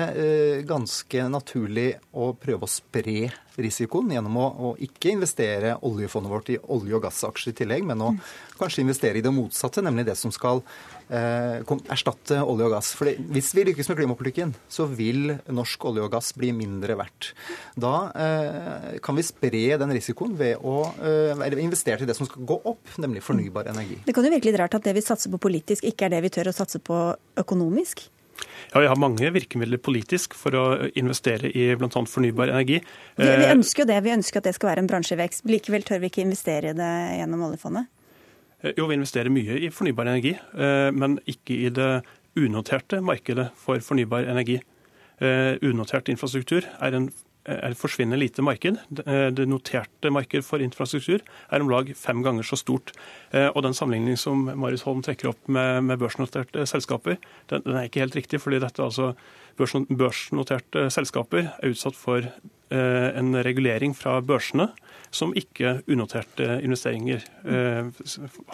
ganske 0.67 1.27
naturlig 1.31 1.95
å 2.11 2.31
prøve 2.37 2.67
å 2.67 2.71
spre 2.71 3.31
risikoen 3.59 4.11
gjennom 4.13 4.37
å, 4.39 4.45
å, 4.47 4.69
ikke 4.81 5.11
investere 5.15 5.75
oljefondet 5.87 6.31
vårt 6.31 6.51
i 6.53 6.57
olje- 6.71 6.95
og 6.97 7.03
gassaksjer 7.05 7.51
i 7.51 7.57
tillegg, 7.61 7.85
men 7.87 8.03
å 8.03 8.11
kanskje 8.59 8.83
investere 8.85 9.19
i 9.19 9.23
det 9.25 9.33
motsatte, 9.33 9.83
nemlig 9.83 10.05
det 10.07 10.15
som 10.19 10.31
skal 10.33 10.61
eh, 11.09 11.59
erstatte 11.91 12.39
olje 12.45 12.67
og 12.67 12.75
gass. 12.75 12.93
For 12.97 13.11
hvis 13.33 13.51
vi 13.57 13.65
lykkes 13.69 13.91
med 13.91 13.99
klimapolitikken, 13.99 14.53
så 14.71 14.87
vil 14.89 15.35
norsk 15.51 15.89
olje 15.89 16.05
og 16.05 16.13
gass 16.13 16.31
bli 16.37 16.53
mindre 16.55 16.95
verdt. 16.99 17.31
Da 17.75 17.95
eh, 18.15 18.87
kan 19.03 19.19
vi 19.19 19.27
spre 19.27 19.65
den 19.81 19.95
risikoen 19.97 20.37
ved 20.39 20.63
å 20.63 20.77
eh, 21.03 21.59
investere 21.61 22.01
til 22.01 22.09
det 22.09 22.17
som 22.17 22.29
skal 22.29 22.47
gå 22.47 22.61
opp, 22.71 22.95
nemlig 23.01 23.25
fornybar 23.25 23.71
energi. 23.73 24.01
Det 24.07 24.15
kan 24.15 24.27
jo 24.27 24.33
virkelig 24.33 24.55
være 24.55 24.65
rart 24.65 24.79
at 24.79 24.87
det 24.87 24.95
vi 24.97 25.05
satser 25.05 25.33
på 25.33 25.41
politisk, 25.49 25.85
ikke 25.87 26.07
er 26.07 26.15
det 26.15 26.25
vi 26.25 26.33
tør 26.33 26.53
å 26.53 26.55
satse 26.55 26.81
på 26.83 27.03
økonomisk? 27.41 28.07
Ja, 28.73 28.81
Vi 28.81 28.87
har 28.87 28.99
mange 28.99 29.31
virkemidler 29.33 29.81
politisk 29.83 30.35
for 30.37 30.55
å 30.55 30.65
investere 30.97 31.51
i 31.51 31.69
bl.a. 31.75 31.89
fornybar 31.89 32.53
energi. 32.53 32.79
Vi, 33.17 33.25
vi, 33.25 33.47
eh, 33.47 33.53
ønsker 33.53 33.83
jo 33.83 33.89
det, 33.91 33.99
vi 34.05 34.13
ønsker 34.15 34.41
at 34.41 34.49
det 34.49 34.55
skal 34.57 34.71
være 34.71 34.85
en 34.85 34.91
bransjevekst. 34.91 35.45
Likevel 35.49 35.85
tør 35.87 36.03
vi 36.03 36.11
ikke 36.11 36.23
investere 36.25 36.71
i 36.71 36.77
det 36.77 36.91
gjennom 37.19 37.47
oljefondet? 37.49 37.89
Eh, 38.61 38.73
jo, 38.77 38.87
vi 38.87 38.99
investerer 38.99 39.33
mye 39.33 39.59
i 39.59 39.71
fornybar 39.73 40.11
energi, 40.11 40.35
eh, 40.37 40.89
men 40.95 41.19
ikke 41.29 41.57
i 41.67 41.71
det 41.73 41.91
unoterte 42.39 43.01
markedet 43.03 43.49
for 43.59 43.81
fornybar 43.83 44.29
energi. 44.31 44.61
Unotert 45.21 46.07
infrastruktur 46.09 46.65
er 46.81 46.95
en 46.97 47.11
er 47.59 47.75
forsvinnende 47.77 48.19
lite 48.21 48.43
marked. 48.45 48.79
Eh, 49.05 49.27
det 49.35 49.47
noterte 49.49 50.11
marked 50.13 50.45
for 50.47 50.63
infrastruktur 50.63 51.21
er 51.21 51.63
om 51.63 51.71
lag 51.71 51.91
fem 51.97 52.23
ganger 52.25 52.47
så 52.47 52.59
stort. 52.59 52.93
Eh, 53.31 53.49
og 53.49 53.63
den 53.65 53.75
sammenligningen 53.77 54.19
som 54.19 54.47
Marius 54.47 54.85
Holm 54.87 55.03
trekker 55.05 55.31
opp 55.33 55.51
med, 55.51 55.91
børsnoterte 56.01 56.65
selskaper, 56.69 57.19
den, 57.51 57.65
er 57.67 57.89
ikke 57.89 58.03
helt 58.03 58.15
riktig. 58.15 58.41
fordi 58.41 58.59
dette 58.59 58.83
altså 58.83 59.13
børsnoterte 59.57 60.89
selskaper 60.89 61.51
er 61.51 61.73
utsatt 61.73 61.97
for 61.97 62.23
eh, 62.23 63.09
en 63.19 63.35
regulering 63.43 63.93
fra 63.97 64.19
børsene 64.21 64.71
som 65.11 65.33
ikke 65.37 65.81
unoterte 65.91 66.47
investeringer 66.63 67.23
eh, 67.43 67.89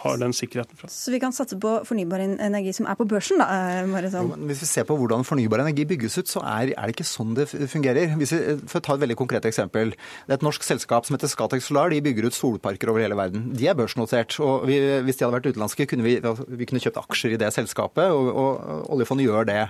har 0.01 0.19
den 0.21 0.33
sikkerheten 0.35 0.79
fra. 0.79 0.89
Så 0.91 1.13
vi 1.13 1.19
kan 1.21 1.35
satse 1.35 1.57
på 1.61 1.73
fornybar 1.87 2.23
energi 2.25 2.73
som 2.75 2.87
er 2.89 2.97
på 2.97 3.05
børsen, 3.09 3.41
da? 3.41 3.47
Eh, 3.77 4.09
jo, 4.17 4.23
hvis 4.49 4.63
vi 4.65 4.69
ser 4.69 4.87
på 4.89 4.97
hvordan 4.97 5.25
fornybar 5.27 5.61
energi 5.63 5.85
bygges 5.89 6.17
ut, 6.21 6.31
så 6.31 6.41
er, 6.41 6.73
er 6.73 6.89
det 6.89 6.97
ikke 6.97 7.07
sånn 7.07 7.35
det 7.37 7.47
fungerer. 7.51 8.15
Hvis 8.17 8.33
vi, 8.33 8.41
for 8.65 8.81
å 8.81 8.85
ta 8.87 8.97
et 8.97 9.03
veldig 9.05 9.19
konkret 9.19 9.45
eksempel. 9.49 9.93
Det 10.25 10.33
er 10.33 10.39
et 10.39 10.45
norsk 10.45 10.65
selskap 10.65 11.07
som 11.07 11.17
heter 11.17 11.31
Scatec 11.31 11.65
Solar. 11.65 11.93
De 11.93 12.01
bygger 12.03 12.29
ut 12.29 12.37
solparker 12.37 12.91
over 12.91 13.05
hele 13.05 13.17
verden. 13.19 13.51
De 13.57 13.69
er 13.69 13.77
børsnotert. 13.77 14.39
og 14.41 14.65
vi, 14.69 14.79
Hvis 15.05 15.19
de 15.19 15.27
hadde 15.27 15.37
vært 15.37 15.51
utenlandske, 15.51 15.87
kunne 15.89 16.07
vi, 16.07 16.17
vi 16.21 16.69
kunne 16.69 16.81
kjøpt 16.83 17.01
aksjer 17.03 17.35
i 17.35 17.41
det 17.41 17.51
selskapet, 17.55 18.09
og, 18.09 18.31
og 18.33 18.91
oljefondet 18.97 19.27
gjør 19.27 19.49
det. 19.51 19.61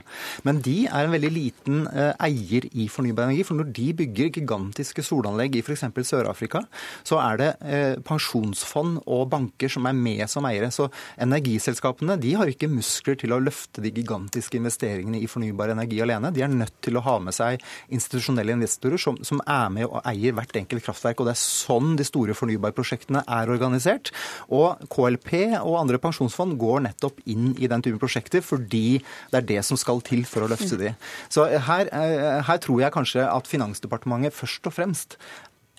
Men 0.47 0.63
de 0.63 0.77
er 0.88 1.03
en 1.03 1.15
veldig 1.15 1.33
liten 1.35 1.83
eh, 1.91 2.13
eier 2.29 2.69
i 2.71 2.88
fornybar 2.91 3.27
energi. 3.27 3.45
For 3.47 3.59
når 3.59 3.71
de 3.75 3.89
bygger 4.03 4.33
gigantiske 4.39 5.05
solanlegg 5.05 5.59
i 5.59 5.65
f.eks. 5.65 5.85
Sør-Afrika, 6.07 6.63
så 7.07 7.19
er 7.21 7.39
det 7.41 7.49
eh, 7.65 7.95
pensjonsfond 8.05 9.01
og 9.05 9.28
banker 9.32 9.71
som 9.71 9.88
er 9.89 9.97
med 9.97 10.25
som 10.32 10.45
eiere. 10.49 10.69
Så 10.73 10.89
energiselskapene 11.21 12.17
de 12.21 12.34
har 12.38 12.49
ikke 12.51 12.69
muskler 12.71 13.17
til 13.19 13.34
å 13.36 13.41
løfte 13.43 13.84
de 13.84 13.91
gigantiske 13.93 14.59
investeringene 14.59 15.21
i 15.21 15.30
fornybar 15.30 15.73
energi 15.73 16.01
alene. 16.03 16.32
De 16.36 16.43
er 16.45 16.51
nødt 16.51 16.75
til 16.86 16.99
å 16.99 17.05
ha 17.05 17.17
med 17.23 17.36
seg 17.36 17.61
institusjonelle 17.93 18.55
investorer 18.57 19.01
som, 19.01 19.19
som 19.28 19.41
er 19.43 19.71
med 19.73 19.88
og 19.88 20.01
eier 20.07 20.36
hvert 20.38 20.55
enkelt 20.59 20.86
kraftverk. 20.86 21.21
og 21.21 21.30
Det 21.30 21.36
er 21.36 21.41
sånn 21.43 21.95
de 21.99 22.07
store 22.07 22.36
fornybarprosjektene 22.38 23.23
er 23.23 23.53
organisert. 23.53 24.13
Og 24.53 24.88
KLP 24.93 25.34
og 25.61 25.80
andre 25.82 26.01
pensjonsfond 26.01 26.57
går 26.61 26.84
nettopp 26.88 27.21
inn 27.30 27.53
i 27.57 27.69
den 27.69 27.84
type 27.86 27.99
prosjekter 28.01 28.43
fordi 28.45 28.99
det 29.32 29.41
er 29.41 29.47
det 29.53 29.61
som 29.65 29.80
skal 29.80 30.01
til 30.05 30.23
for 30.28 30.45
å 30.45 30.51
løfte 30.51 30.80
de. 30.80 30.93
Så 31.34 31.47
her, 31.67 31.89
eh, 31.91 32.41
her 32.47 32.61
tror 32.63 32.82
jeg 32.82 32.93
kanskje 32.95 33.25
at 33.28 33.47
Finansdepartementet 33.47 34.36
først 34.36 34.67
og 34.67 34.75
fremst 34.75 35.17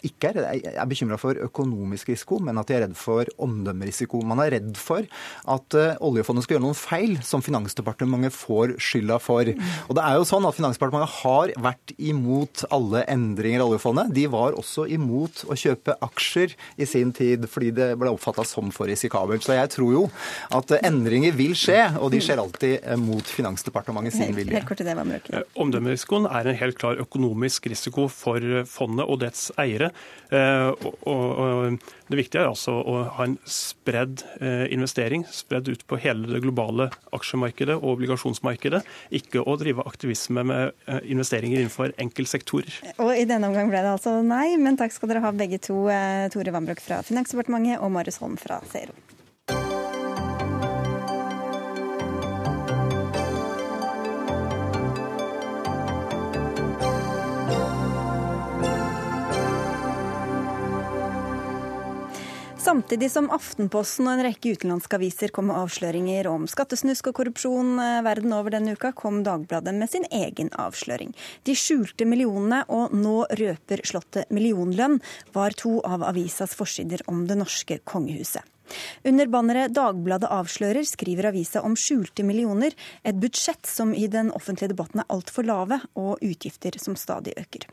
ikke 0.07 0.31
er, 0.31 0.39
er 0.75 0.89
bekymra 0.89 1.19
for 1.21 1.39
økonomisk 1.49 2.13
risiko, 2.13 2.39
men 2.45 2.59
at 2.61 2.69
de 2.71 2.77
er 2.77 2.85
redd 2.87 2.97
for 2.99 3.29
omdømmerisiko. 3.43 4.21
Man 4.27 4.43
er 4.43 4.55
redd 4.59 4.79
for 4.79 5.07
at 5.49 5.77
uh, 5.79 5.97
oljefondet 6.05 6.47
skal 6.47 6.57
gjøre 6.57 6.67
noen 6.67 6.79
feil 6.79 7.17
som 7.27 7.43
Finansdepartementet 7.45 8.35
får 8.35 8.77
skylda 8.83 9.19
for. 9.23 9.49
Og 9.89 9.99
det 9.99 10.05
er 10.05 10.19
jo 10.19 10.29
sånn 10.29 10.47
at 10.49 10.57
Finansdepartementet 10.59 11.17
har 11.23 11.55
vært 11.69 11.95
imot 11.99 12.65
alle 12.75 13.03
endringer 13.11 13.63
i 13.63 13.67
oljefondet. 13.67 14.13
De 14.15 14.27
var 14.31 14.57
også 14.59 14.87
imot 14.95 15.45
å 15.49 15.59
kjøpe 15.59 15.97
aksjer 16.05 16.55
i 16.79 16.89
sin 16.89 17.13
tid 17.17 17.49
fordi 17.51 17.73
det 17.75 17.91
ble 17.99 18.13
oppfatta 18.15 18.47
som 18.47 18.71
for 18.75 18.91
risikabelt. 18.91 19.45
Så 19.45 19.57
jeg 19.59 19.73
tror 19.75 19.95
jo 19.95 20.05
at 20.55 20.77
endringer 20.79 21.35
vil 21.39 21.57
skje, 21.59 21.81
og 21.99 22.13
de 22.15 22.23
skjer 22.23 22.43
alltid 22.43 22.77
eh, 22.79 22.99
mot 23.01 23.35
Finansdepartementet 23.39 24.17
sin 24.17 24.35
vilje. 24.37 24.55
Helt 24.55 24.69
kort 24.69 24.81
til 24.81 24.89
det, 24.89 25.23
eh, 25.33 25.45
Omdømmerisikoen 25.59 26.29
er 26.31 26.51
en 26.51 26.61
helt 26.63 26.79
klar 26.79 27.01
økonomisk 27.03 27.69
risiko 27.73 28.07
for 28.13 28.65
fondet 28.69 29.09
og 29.09 29.21
dets 29.25 29.49
eiere. 29.61 29.88
Eh, 30.29 30.69
og, 30.69 30.95
og, 31.09 31.79
det 32.09 32.19
viktige 32.21 32.43
er 32.43 32.51
altså 32.51 32.75
å 32.79 33.01
ha 33.17 33.27
en 33.27 33.37
spredd 33.49 34.23
eh, 34.41 34.67
investering, 34.75 35.25
spredd 35.33 35.71
ut 35.73 35.85
på 35.89 36.01
hele 36.03 36.29
det 36.31 36.43
globale 36.45 36.89
aksjemarkedet 37.17 37.79
og 37.79 37.97
obligasjonsmarkedet. 37.97 38.83
Ikke 39.21 39.45
å 39.45 39.57
drive 39.61 39.87
aktivisme 39.89 40.47
med 40.49 40.73
eh, 40.87 41.03
investeringer 41.13 41.63
innenfor 41.63 41.95
enkeltsektorer. 42.01 42.81
Og 42.97 43.13
i 43.17 43.27
denne 43.29 43.51
omgang 43.51 43.73
ble 43.73 43.85
det 43.85 43.95
altså 43.97 44.19
nei, 44.25 44.57
men 44.61 44.81
takk 44.81 44.97
skal 44.97 45.13
dere 45.13 45.25
ha 45.25 45.35
begge 45.37 45.61
to, 45.65 45.85
Tore 46.33 46.55
Vambrok 46.55 46.83
fra 46.85 47.03
Finansdepartementet 47.07 47.81
og 47.83 47.95
Marius 47.95 48.21
Holm 48.23 48.37
fra 48.41 48.61
Zero. 48.73 48.97
Samtidig 62.69 63.09
som 63.09 63.31
Aftenposten 63.33 64.05
og 64.11 64.19
en 64.19 64.27
rekke 64.27 64.51
utenlandske 64.53 64.99
aviser 64.99 65.31
kom 65.33 65.47
med 65.49 65.57
avsløringer 65.57 66.27
om 66.29 66.43
skattesnusk 66.53 67.07
og 67.09 67.15
korrupsjon 67.17 67.79
eh, 67.81 68.01
verden 68.05 68.35
over 68.37 68.53
denne 68.53 68.75
uka, 68.77 68.91
kom 68.93 69.23
Dagbladet 69.25 69.73
med 69.73 69.89
sin 69.89 70.05
egen 70.13 70.51
avsløring. 70.53 71.15
De 71.49 71.55
skjulte 71.57 72.05
millionene 72.05 72.59
og 72.69 72.93
nå 72.93 73.23
røper 73.41 73.81
Slottet 73.89 74.29
millionlønn, 74.37 74.99
var 75.33 75.57
to 75.57 75.79
av 75.81 76.05
avisas 76.11 76.53
forsider 76.59 77.07
om 77.09 77.25
det 77.31 77.39
norske 77.41 77.81
kongehuset. 77.89 78.45
Under 79.09 79.33
banneret 79.33 79.73
'Dagbladet 79.73 80.29
avslører' 80.29 80.85
skriver 80.85 81.31
avisa 81.31 81.65
om 81.65 81.73
skjulte 81.73 82.21
millioner, 82.21 82.77
et 83.01 83.17
budsjett 83.17 83.65
som 83.65 83.95
i 83.97 84.05
den 84.13 84.29
offentlige 84.37 84.75
debatten 84.75 85.01
er 85.01 85.09
altfor 85.09 85.49
lave, 85.49 85.81
og 85.97 86.21
utgifter 86.21 86.77
som 86.77 87.01
stadig 87.01 87.33
øker. 87.41 87.65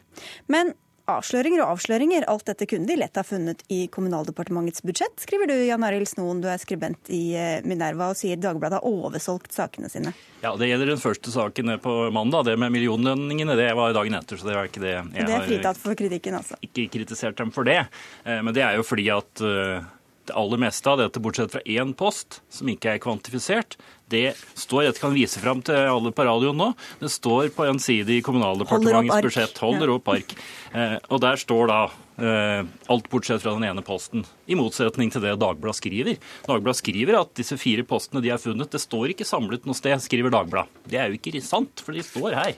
Men 0.47 0.71
Avsløringer 1.05 1.61
og 1.61 1.75
avsløringer, 1.75 2.23
alt 2.25 2.47
dette 2.49 2.65
kunne 2.65 2.89
de 2.89 2.95
lett 2.97 3.17
ha 3.19 3.21
funnet 3.25 3.59
i 3.69 3.83
Kommunaldepartementets 3.93 4.81
budsjett, 4.81 5.13
skriver 5.21 5.51
du 5.51 5.53
Jan 5.53 5.85
Arild 5.85 6.09
Snoen, 6.09 6.39
du 6.41 6.47
er 6.49 6.57
skribent 6.57 7.11
i 7.13 7.35
eh, 7.37 7.59
Minerva 7.67 8.07
og 8.09 8.17
sier 8.17 8.39
Dagbladet 8.41 8.79
har 8.79 8.87
oversolgt 8.89 9.53
sakene 9.53 9.91
sine. 9.91 10.15
Ja, 10.41 10.55
Det 10.57 10.71
gjelder 10.71 10.95
den 10.95 11.01
første 11.01 11.33
saken 11.33 11.75
på 11.83 11.93
mandag, 12.15 12.47
det 12.49 12.57
med 12.57 12.73
millionlønningene. 12.73 13.57
Det 13.59 13.69
var 13.77 13.93
dagen 13.93 14.17
etter, 14.17 14.41
så 14.41 14.49
det 14.49 14.57
var 14.57 14.71
ikke 14.71 14.81
det 14.81 14.95
jeg 14.95 15.27
Det 15.29 15.37
er 15.37 15.45
fritatt 15.45 15.81
for 15.81 15.97
kritikken, 15.99 16.39
altså? 16.41 16.57
Ikke 16.65 16.87
kritisert 16.97 17.37
dem 17.37 17.53
for 17.53 17.69
det. 17.69 17.83
Eh, 18.25 18.41
men 18.41 18.57
det 18.57 18.65
er 18.65 18.79
jo 18.79 18.87
fordi 18.87 19.05
at 19.13 19.45
eh, 19.45 19.85
Det 20.25 20.33
aller 20.33 20.57
meste 20.57 20.89
av 20.89 20.97
dette, 20.97 21.21
bortsett 21.21 21.53
fra 21.53 21.61
én 21.69 21.91
post, 21.97 22.39
som 22.49 22.69
ikke 22.71 22.95
er 22.95 23.01
kvantifisert, 23.03 23.77
det 24.09 24.35
står 24.53 24.83
Jeg 24.85 24.97
kan 24.99 25.13
vise 25.15 25.41
fram 25.41 25.61
til 25.65 25.77
alle 25.89 26.11
på 26.13 26.25
radioen 26.27 26.57
nå. 26.57 26.71
Det 26.99 27.09
står 27.09 27.49
på 27.55 27.65
en 27.65 27.79
side 27.81 28.19
i 28.19 28.23
Kommunaldepartementets 28.25 29.25
budsjett. 29.25 29.61
Holder 29.61 29.95
opp 29.95 30.11
ark. 30.13 30.35
Eh, 30.73 30.97
og 31.09 31.21
der 31.23 31.41
står 31.41 31.71
da 31.71 31.79
eh, 32.21 32.67
alt 32.93 33.09
bortsett 33.09 33.41
fra 33.41 33.55
den 33.57 33.65
ene 33.65 33.81
posten. 33.85 34.25
I 34.45 34.57
motsetning 34.59 35.09
til 35.13 35.25
det 35.25 35.33
Dagbladet 35.41 35.79
skriver. 35.79 36.21
Dagbladet 36.45 36.81
skriver 36.83 37.17
at 37.21 37.33
disse 37.37 37.57
fire 37.61 37.85
postene 37.87 38.21
de 38.21 38.33
har 38.33 38.41
funnet, 38.41 38.69
det 38.69 38.83
står 38.83 39.15
ikke 39.15 39.27
samlet 39.27 39.65
noe 39.65 39.77
sted, 39.77 39.97
skriver 40.05 40.33
Dagbladet. 40.33 40.85
Det 40.85 41.01
er 41.01 41.09
jo 41.09 41.17
ikke 41.17 41.41
sant, 41.45 41.81
for 41.81 41.97
de 41.97 42.05
står 42.05 42.37
her. 42.37 42.55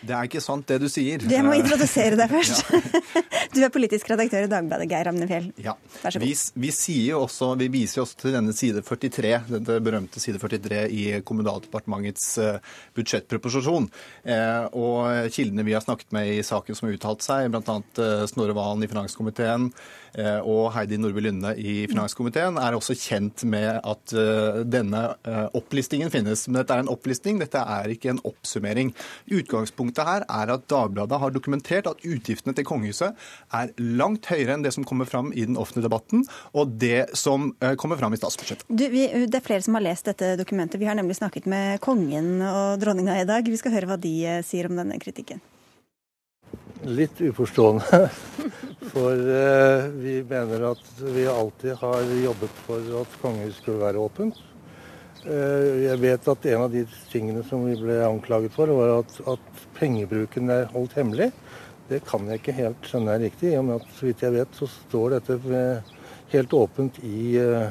Det 0.00 0.14
er 0.16 0.28
ikke 0.28 0.40
sant, 0.42 0.66
det 0.68 0.80
du 0.82 0.88
sier. 0.90 1.22
Jeg 1.28 1.44
må 1.44 1.54
introdusere 1.58 2.16
deg 2.18 2.32
først. 2.36 2.64
Du 3.50 3.58
er 3.66 3.72
politisk 3.74 4.06
redaktør 4.06 4.44
i 4.46 4.50
Dagbladet, 4.50 4.86
Geir 4.90 5.08
Amnefjell. 5.10 5.48
Ja. 5.58 5.72
Vær 6.04 6.14
så 6.14 6.20
god. 6.20 6.22
Vi, 6.22 6.34
vi, 6.62 6.68
sier 6.74 7.18
også, 7.18 7.48
vi 7.58 7.66
viser 7.72 8.04
også 8.04 8.20
til 8.20 8.36
denne 8.36 8.54
side 8.54 8.82
43, 8.86 9.32
denne 9.48 9.78
berømte 9.82 10.22
side 10.22 10.38
43 10.38 10.84
i 10.94 11.06
Kommunaldepartementets 11.26 12.28
uh, 12.38 12.76
budsjettproposisjon. 12.94 13.88
Eh, 14.22 14.68
og 14.78 15.32
kildene 15.34 15.64
vi 15.66 15.74
har 15.74 15.82
snakket 15.82 16.14
med 16.14 16.30
i 16.30 16.44
saken 16.46 16.78
som 16.78 16.86
har 16.86 16.94
uttalt 16.94 17.26
seg, 17.26 17.48
bl.a. 17.50 17.76
Snorre 18.30 18.54
Valen 18.54 18.86
i 18.86 18.90
finanskomiteen 18.90 19.66
eh, 20.14 20.38
og 20.38 20.70
Heidi 20.76 21.00
Nordby 21.00 21.24
Lunde 21.26 21.56
i 21.58 21.74
finanskomiteen, 21.90 22.60
er 22.62 22.78
også 22.78 22.94
kjent 22.98 23.42
med 23.50 23.80
at 23.82 24.14
denne 24.70 25.02
opplistingen 25.58 26.12
finnes. 26.12 26.46
Men 26.46 26.60
dette 26.60 26.76
er 26.76 26.84
en 26.84 26.92
opplisting, 26.92 27.42
dette 27.42 27.58
er 27.58 27.90
ikke 27.96 28.14
en 28.14 28.22
oppsummering. 28.30 28.94
Utgangspunktet 29.70 30.06
her 30.06 30.24
er 30.26 30.50
at 30.52 30.66
Dagbladet 30.68 31.18
har 31.20 31.30
dokumentert 31.30 31.86
at 31.86 32.02
utgiftene 32.04 32.54
til 32.54 32.66
kongehuset 32.66 33.14
er 33.54 33.70
langt 33.78 34.26
høyere 34.26 34.56
enn 34.56 34.64
det 34.64 34.72
som 34.74 34.84
kommer 34.84 35.06
fram 35.06 35.32
i 35.32 35.44
den 35.46 35.56
offentlige 35.56 35.86
debatten, 35.86 36.24
og 36.52 36.74
det 36.80 37.10
som 37.14 37.54
eh, 37.62 37.76
kommer 37.76 37.96
fram 37.96 38.12
i 38.12 38.18
statsbudsjettet. 38.18 38.66
Du, 38.68 38.88
vi, 38.90 39.06
det 39.26 39.38
er 39.38 39.46
flere 39.46 39.62
som 39.62 39.78
har 39.78 39.84
lest 39.84 40.06
dette 40.10 40.34
dokumentet. 40.40 40.80
Vi 40.80 40.88
har 40.88 40.98
nemlig 40.98 41.16
snakket 41.20 41.46
med 41.46 41.80
kongen 41.80 42.40
og 42.42 42.80
dronninga 42.82 43.20
i 43.20 43.28
dag. 43.28 43.46
Vi 43.46 43.60
skal 43.60 43.74
høre 43.76 43.92
hva 43.92 44.00
de 44.00 44.14
eh, 44.26 44.42
sier 44.46 44.70
om 44.70 44.76
denne 44.78 44.98
kritikken. 45.02 45.42
Litt 46.88 47.20
uforstående. 47.20 48.08
For 48.90 49.14
uh, 49.14 49.90
vi 50.00 50.16
mener 50.26 50.70
at 50.72 50.86
vi 51.14 51.26
alltid 51.28 51.76
har 51.78 52.14
jobbet 52.24 52.62
for 52.64 52.86
at 53.02 53.18
kongehuset 53.20 53.60
skulle 53.60 53.84
være 53.84 54.00
åpent. 54.02 54.40
Uh, 55.24 55.82
jeg 55.84 56.00
vet 56.00 56.28
at 56.32 56.46
en 56.52 56.64
av 56.66 56.70
de 56.72 56.84
tingene 57.10 57.42
som 57.48 57.66
vi 57.68 57.74
ble 57.80 57.98
anklaget 58.06 58.54
for, 58.54 58.72
var 58.76 59.00
at, 59.02 59.18
at 59.34 59.66
pengebruken 59.76 60.52
er 60.54 60.70
holdt 60.72 60.96
hemmelig. 60.96 61.30
Det 61.90 62.00
kan 62.06 62.28
jeg 62.30 62.40
ikke 62.40 62.56
helt 62.56 62.86
skjønne 62.86 63.16
er 63.16 63.24
riktig, 63.26 63.52
i 63.52 63.58
og 63.58 63.66
med 63.66 63.80
at 63.80 63.94
så 63.98 64.06
vidt 64.06 64.22
jeg 64.22 64.36
vet 64.36 64.58
så 64.58 64.68
står 64.70 65.16
dette 65.18 65.38
helt 66.30 66.52
åpent 66.54 67.00
i 67.02 67.34
eh, 67.42 67.70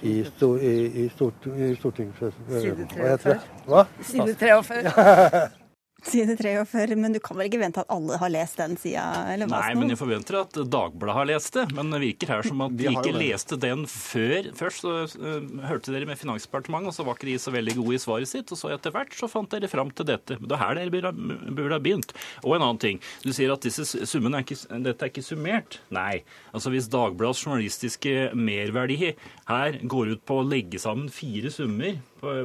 i, 0.00 0.14
sto, 0.24 0.58
i, 0.58 1.04
i, 1.04 1.08
stort, 1.08 1.46
i 1.46 1.74
Stortinget... 1.76 2.14
Side 2.48 2.86
43. 2.94 3.36
Hva? 3.66 3.84
Side 4.00 4.34
43. 4.40 5.50
Side 6.04 6.36
43, 6.36 6.96
men 7.00 7.14
du 7.14 7.20
kan 7.22 7.38
vel 7.38 7.48
ikke 7.48 7.60
vente 7.62 7.80
at 7.80 7.92
alle 7.92 8.18
har 8.20 8.32
lest 8.32 8.58
den 8.60 8.76
sida? 8.80 9.04
Nei, 9.40 9.70
men 9.78 9.92
jeg 9.92 9.98
forventer 10.00 10.38
at 10.42 10.58
Dagbladet 10.58 11.16
har 11.16 11.28
lest 11.30 11.56
det. 11.56 11.64
Men 11.76 11.92
det 11.94 12.00
virker 12.02 12.32
her 12.34 12.46
som 12.46 12.60
at 12.66 12.76
de 12.76 12.90
ikke 12.90 13.14
leste 13.16 13.58
den 13.60 13.86
før. 13.90 14.50
Først 14.58 14.84
så 14.84 14.94
uh, 15.08 15.64
hørte 15.68 15.94
dere 15.94 16.08
med 16.08 16.20
Finansdepartementet, 16.20 16.92
og 16.92 16.96
så 16.96 17.06
var 17.06 17.18
ikke 17.18 17.30
de 17.30 17.38
så 17.40 17.54
veldig 17.54 17.76
gode 17.80 17.96
i 17.96 18.02
svaret 18.02 18.30
sitt. 18.30 18.52
Og 18.52 18.60
så 18.60 18.74
etter 18.74 18.94
hvert 18.94 19.16
så 19.16 19.30
fant 19.32 19.50
dere 19.54 19.70
fram 19.72 19.92
til 19.96 20.08
dette. 20.12 20.38
Det 20.40 20.58
er 20.58 20.62
her 20.62 20.80
dere 20.80 21.12
burde 21.14 21.72
ha 21.78 21.82
begynt. 21.82 22.14
Og 22.44 22.56
en 22.58 22.66
annen 22.68 22.82
ting. 22.82 23.02
Du 23.24 23.32
sier 23.34 23.54
at 23.54 23.64
disse 23.64 23.86
summene 24.10 24.42
er 24.42 24.46
ikke, 24.46 24.60
dette 24.84 25.08
er 25.08 25.12
ikke 25.12 25.24
summert. 25.24 25.80
Nei. 25.94 26.22
Altså 26.52 26.72
hvis 26.74 26.90
Dagbladets 26.92 27.44
journalistiske 27.46 28.34
merverdi 28.36 29.14
her 29.48 29.80
går 29.88 30.14
ut 30.14 30.26
på 30.28 30.40
å 30.40 30.46
legge 30.46 30.80
sammen 30.82 31.08
fire 31.12 31.52
summer 31.54 31.96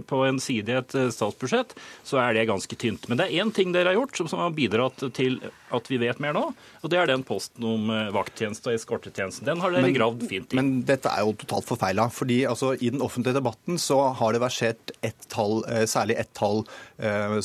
på 0.09 0.21
en 0.27 0.39
side 0.43 0.73
i 0.73 0.77
et 0.79 0.95
statsbudsjett, 1.15 1.75
så 2.07 2.19
er 2.23 2.35
det 2.35 2.47
ganske 2.49 2.79
tynt. 2.79 3.07
Men 3.09 3.19
det 3.19 3.27
er 3.27 3.43
én 3.43 3.53
ting 3.55 3.73
dere 3.75 3.93
har 3.93 3.99
gjort 3.99 4.21
som 4.21 4.41
har 4.41 4.55
bidratt 4.55 5.03
til 5.15 5.39
at 5.73 5.89
vi 5.89 5.99
vet 6.01 6.19
mer 6.21 6.33
nå, 6.35 6.45
og 6.81 6.91
det 6.91 6.97
er 6.99 7.09
den 7.11 7.23
posten 7.27 7.65
om 7.67 7.91
vakttjeneste 8.15 8.71
og 8.71 8.77
eskortetjenesten. 8.77 9.47
Den 9.47 9.61
har 9.63 9.73
dere 9.73 9.85
men, 9.85 9.95
gravd 9.95 10.25
fint 10.29 10.53
i. 10.53 10.59
Men 10.59 10.71
dette 10.87 11.11
er 11.11 11.25
jo 11.27 11.35
totalt 11.39 11.67
forfeila. 11.69 12.09
fordi 12.13 12.41
altså, 12.49 12.73
I 12.73 12.91
den 12.93 13.03
offentlige 13.05 13.37
debatten 13.37 13.77
så 13.81 14.01
har 14.17 14.33
det 14.33 14.43
versert 14.43 14.93
ett 15.05 15.29
tall, 15.29 15.61
særlig 15.89 16.17
ett 16.19 16.33
tall 16.37 16.63
eh, 16.63 16.88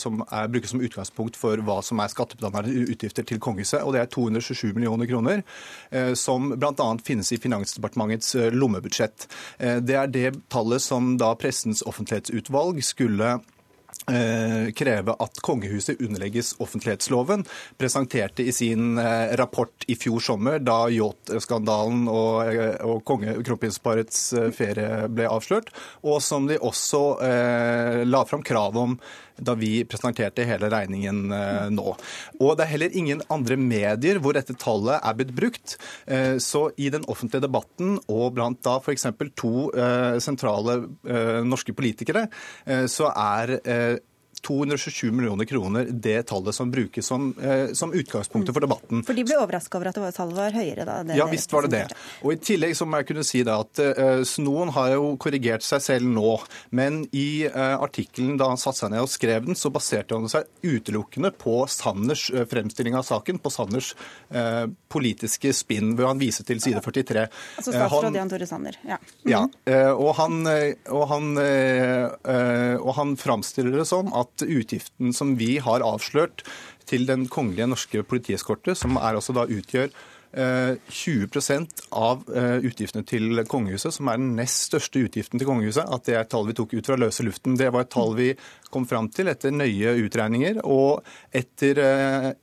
som 0.01 0.23
er, 0.25 0.49
brukes 0.51 0.73
som 0.75 0.83
utgangspunkt 0.83 1.39
for 1.39 1.61
hva 1.65 1.79
som 1.85 2.01
er 2.03 2.11
skattebetalernes 2.13 2.91
utgifter 2.95 3.27
til 3.29 3.41
kongehuset, 3.43 3.83
og 3.83 3.95
det 3.95 4.03
er 4.03 4.11
227 4.13 4.75
millioner 4.75 5.09
kroner, 5.11 5.43
eh, 5.91 6.13
som 6.19 6.53
bl.a. 6.55 6.91
finnes 7.05 7.33
i 7.33 7.41
Finansdepartementets 7.41 8.35
lommebudsjett. 8.55 9.29
Eh, 9.59 9.81
det 9.83 9.99
er 10.01 10.13
det 10.13 10.29
tallet 10.53 10.83
som 10.83 11.15
da 11.21 11.35
pressens 11.39 11.85
offentlighetsutvalg 11.87 12.83
skulle 12.85 13.39
kreve 14.05 15.15
at 15.23 15.39
kongehuset 15.47 16.01
underlegges 16.03 16.51
offentlighetsloven, 16.61 17.45
presenterte 17.81 18.45
i 18.45 18.53
sin 18.53 18.99
rapport 19.39 19.87
i 19.89 19.95
fjor 19.97 20.21
sommer, 20.21 20.59
da 20.61 20.91
yachtskandalen 20.93 22.03
og, 22.13 22.51
og 22.85 23.15
kronprinsparets 23.47 24.27
ferie 24.59 25.07
ble 25.09 25.31
avslørt, 25.31 25.71
og 26.05 26.21
som 26.27 26.51
de 26.51 26.59
også 26.59 27.03
eh, 27.25 28.03
la 28.05 28.25
fram 28.29 28.45
krav 28.45 28.77
om 28.83 28.99
da 29.37 29.55
vi 29.59 29.85
presenterte 29.89 30.47
hele 30.47 30.71
regningen 30.73 31.33
eh, 31.35 31.67
nå. 31.75 31.95
Og 32.39 32.55
det 32.57 32.67
er 32.67 32.73
heller 32.75 32.97
ingen 32.97 33.23
andre 33.33 33.59
medier 33.61 34.21
hvor 34.23 34.37
dette 34.37 34.57
tallet 34.61 35.01
er 35.01 35.19
blitt 35.19 35.35
brukt. 35.37 35.77
Eh, 36.07 36.37
så 36.43 36.69
i 36.77 36.91
den 36.95 37.07
offentlige 37.11 37.47
debatten 37.47 37.99
og 38.07 38.35
blant 38.37 38.63
da 38.67 38.79
f.eks. 38.81 39.09
to 39.39 39.69
eh, 39.73 40.17
sentrale 40.23 40.83
norske 41.45 41.73
politikere, 41.77 42.27
så 42.91 43.09
er 43.11 43.53
227 44.43 45.13
millioner 45.13 45.45
kroner 45.45 45.89
det 45.91 46.23
tallet 46.31 46.55
som 46.55 46.71
brukes 46.71 47.07
som, 47.07 47.35
eh, 47.41 47.73
som 47.73 47.93
utgangspunktet 47.93 48.55
for 48.55 48.65
debatten. 48.65 49.05
For 49.07 49.17
de 49.17 49.25
ble 49.27 49.39
overraska 49.39 49.79
over 49.79 49.91
at 49.91 49.99
det 49.99 50.05
var, 50.05 50.17
tallet 50.17 50.39
var 50.39 50.57
høyere? 50.57 50.85
da? 50.89 51.17
ja, 51.17 51.27
visst 51.31 51.53
var 51.53 51.69
det 51.69 51.75
det. 51.75 51.99
Og 52.25 52.35
I 52.35 52.39
tillegg 52.43 52.77
så 52.77 52.87
må 52.89 53.01
jeg 53.01 53.11
kunne 53.11 53.25
si 53.27 53.43
da 53.47 53.59
at 53.63 53.81
eh, 53.83 54.23
Snoen 54.29 54.73
har 54.75 54.95
jo 54.95 55.15
korrigert 55.21 55.65
seg 55.67 55.83
selv 55.85 56.09
nå. 56.11 56.37
Men 56.75 57.03
i 57.17 57.45
eh, 57.49 57.75
artikkelen 57.75 58.39
da 58.41 58.51
han 58.53 58.61
satte 58.61 58.85
seg 58.85 58.95
ned 58.95 59.05
og 59.05 59.13
skrev 59.13 59.49
den, 59.49 59.59
så 59.59 59.73
baserte 59.75 60.17
han 60.17 60.31
seg 60.31 60.49
utelukkende 60.65 61.33
på 61.37 61.63
Sanners 61.71 62.29
eh, 62.33 62.47
fremstilling 62.51 62.97
av 62.99 63.07
saken, 63.07 63.41
på 63.43 63.53
Sanners 63.53 63.93
uh, 64.35 64.67
politiske 64.91 65.53
spinn, 65.57 65.93
hvor 65.99 66.09
han 66.09 66.21
viser 66.21 66.47
til 66.47 66.61
side 66.63 66.81
43. 66.85 67.25
Altså 67.61 67.75
statsråd 67.75 68.17
Jan 68.19 68.31
Tore 68.33 68.49
Sanner. 68.49 68.79
Ja. 68.87 68.99
Mm 69.25 69.35
ja 69.35 69.43
og, 69.95 70.11
han, 70.19 70.45
og, 70.93 71.05
han, 71.11 71.31
og 72.79 72.91
han 72.97 73.15
framstiller 73.19 73.75
det 73.81 73.87
som 73.89 74.11
at 74.17 74.24
utgiften 74.43 75.13
som 75.13 75.37
vi 75.41 75.59
har 75.63 75.85
avslørt 75.85 76.45
til 76.89 77.07
den 77.09 77.29
kongelige 77.29 77.69
norske 77.71 78.03
politieskorte, 78.03 78.75
som 78.77 78.97
er 78.97 79.15
altså 79.17 79.37
da 79.37 79.47
utgjør 79.49 79.93
20% 80.35 81.85
av 81.95 82.25
utgiftene 82.67 83.05
til 83.07 83.45
kongehuset, 83.47 83.95
som 83.95 84.09
er 84.11 84.19
den 84.19 84.33
nest 84.35 84.67
største 84.67 85.05
utgiften 85.07 85.39
til 85.39 85.47
kongehuset, 85.47 85.87
at 85.87 86.09
det 86.09 86.17
er 86.17 86.25
et 86.25 86.33
tall 86.33 86.49
vi 86.49 86.57
tok 86.59 86.75
ut 86.75 86.89
fra 86.91 86.99
løse 86.99 87.23
luften. 87.23 87.55
Det 87.61 87.71
var 87.71 87.87
et 87.87 87.93
tall 87.95 88.17
vi 88.19 88.33
kom 88.75 88.87
fram 88.91 89.09
til 89.15 89.31
etter 89.31 89.55
nøye 89.55 89.95
utregninger 90.05 90.61
og 90.65 91.05
etter 91.35 91.81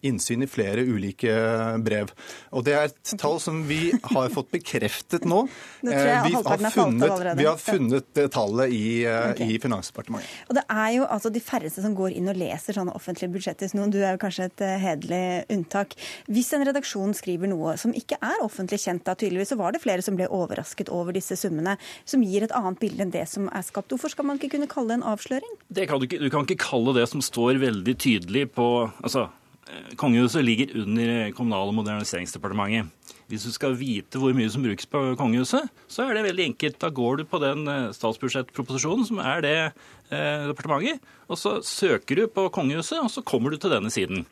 innsyn 0.08 0.46
i 0.46 0.50
flere 0.50 0.86
ulike 0.88 1.36
brev. 1.84 2.14
Og 2.56 2.66
Det 2.66 2.76
er 2.78 2.90
et 2.90 3.14
tall 3.20 3.40
som 3.44 3.62
vi 3.68 3.92
har 3.92 4.32
fått 4.34 4.52
bekreftet 4.54 5.28
nå. 5.28 5.44
Vi 5.82 5.92
har 5.92 6.70
funnet, 6.72 7.38
vi 7.38 7.46
har 7.48 7.58
funnet 7.60 8.20
tallet 8.32 8.72
i, 8.74 9.04
okay. 9.08 9.56
i 9.56 9.58
Finansdepartementet. 9.62 10.30
Og 10.50 10.56
Det 10.56 10.64
er 10.70 10.90
jo 10.96 11.08
altså 11.10 11.32
de 11.34 11.42
færreste 11.44 11.84
som 11.84 11.96
går 11.98 12.16
inn 12.18 12.30
og 12.32 12.38
leser 12.38 12.78
sånne 12.78 12.94
offentlige 12.96 13.32
budsjetter. 13.34 13.72
Noen, 13.78 13.92
du 13.94 14.00
er 14.02 14.16
jo 14.16 14.22
kanskje 14.22 14.48
et 14.50 14.64
hederlig 14.84 15.24
unntak. 15.54 15.96
Hvis 16.32 16.52
en 16.56 16.66
redaksjon 16.68 17.16
skriver 17.18 17.50
noe 17.52 17.76
som 17.82 17.96
ikke 17.98 18.20
er 18.22 18.44
offentlig 18.46 18.82
kjent, 18.84 19.04
da 19.08 19.16
tydeligvis, 19.18 19.52
så 19.54 19.60
var 19.60 19.76
det 19.76 19.82
flere 19.84 20.06
som 20.06 20.18
ble 20.20 20.30
overrasket 20.32 20.92
over 20.94 21.16
disse 21.18 21.38
summene, 21.40 21.78
som 22.06 22.24
gir 22.26 22.46
et 22.46 22.56
annet 22.56 22.80
bilde 22.82 23.06
enn 23.06 23.14
det 23.14 23.26
som 23.32 23.50
er 23.52 23.66
skapt. 23.68 23.92
Hvorfor 23.92 24.14
skal 24.14 24.28
man 24.28 24.40
ikke 24.40 24.54
kunne 24.56 24.70
kalle 24.72 24.94
det 24.94 25.00
en 25.02 25.08
avsløring? 25.12 25.58
Det 25.70 25.88
kan 25.90 26.02
du, 26.02 26.08
ikke, 26.08 26.21
du 26.22 26.30
kan 26.32 26.46
ikke 26.46 26.62
kalle 26.62 26.96
det 26.98 27.08
som 27.10 27.24
står 27.24 27.60
veldig 27.62 27.96
tydelig 28.00 28.48
på 28.56 28.68
altså, 29.02 29.30
Kongehuset 29.96 30.44
ligger 30.44 30.74
under 30.82 31.32
Kommunal- 31.32 31.70
og 31.72 31.78
moderniseringsdepartementet. 31.78 32.90
Hvis 33.32 33.46
du 33.48 33.54
skal 33.56 33.78
vite 33.80 34.20
hvor 34.20 34.34
mye 34.36 34.50
som 34.52 34.66
brukes 34.66 34.88
på 34.92 35.00
kongehuset, 35.16 35.70
så 35.88 36.04
er 36.04 36.18
det 36.18 36.26
veldig 36.26 36.50
enkelt. 36.50 36.80
Da 36.82 36.90
går 36.92 37.22
du 37.22 37.24
på 37.32 37.40
den 37.40 37.64
statsbudsjettproposisjonen 37.96 39.08
som 39.08 39.22
er 39.24 39.46
det 39.46 39.54
eh, 40.12 40.50
departementet, 40.50 41.00
og 41.32 41.40
så 41.40 41.54
søker 41.64 42.20
du 42.20 42.26
på 42.28 42.50
kongehuset, 42.52 43.00
og 43.00 43.08
så 43.14 43.24
kommer 43.24 43.54
du 43.54 43.62
til 43.62 43.72
denne 43.72 43.94
siden. 43.94 44.26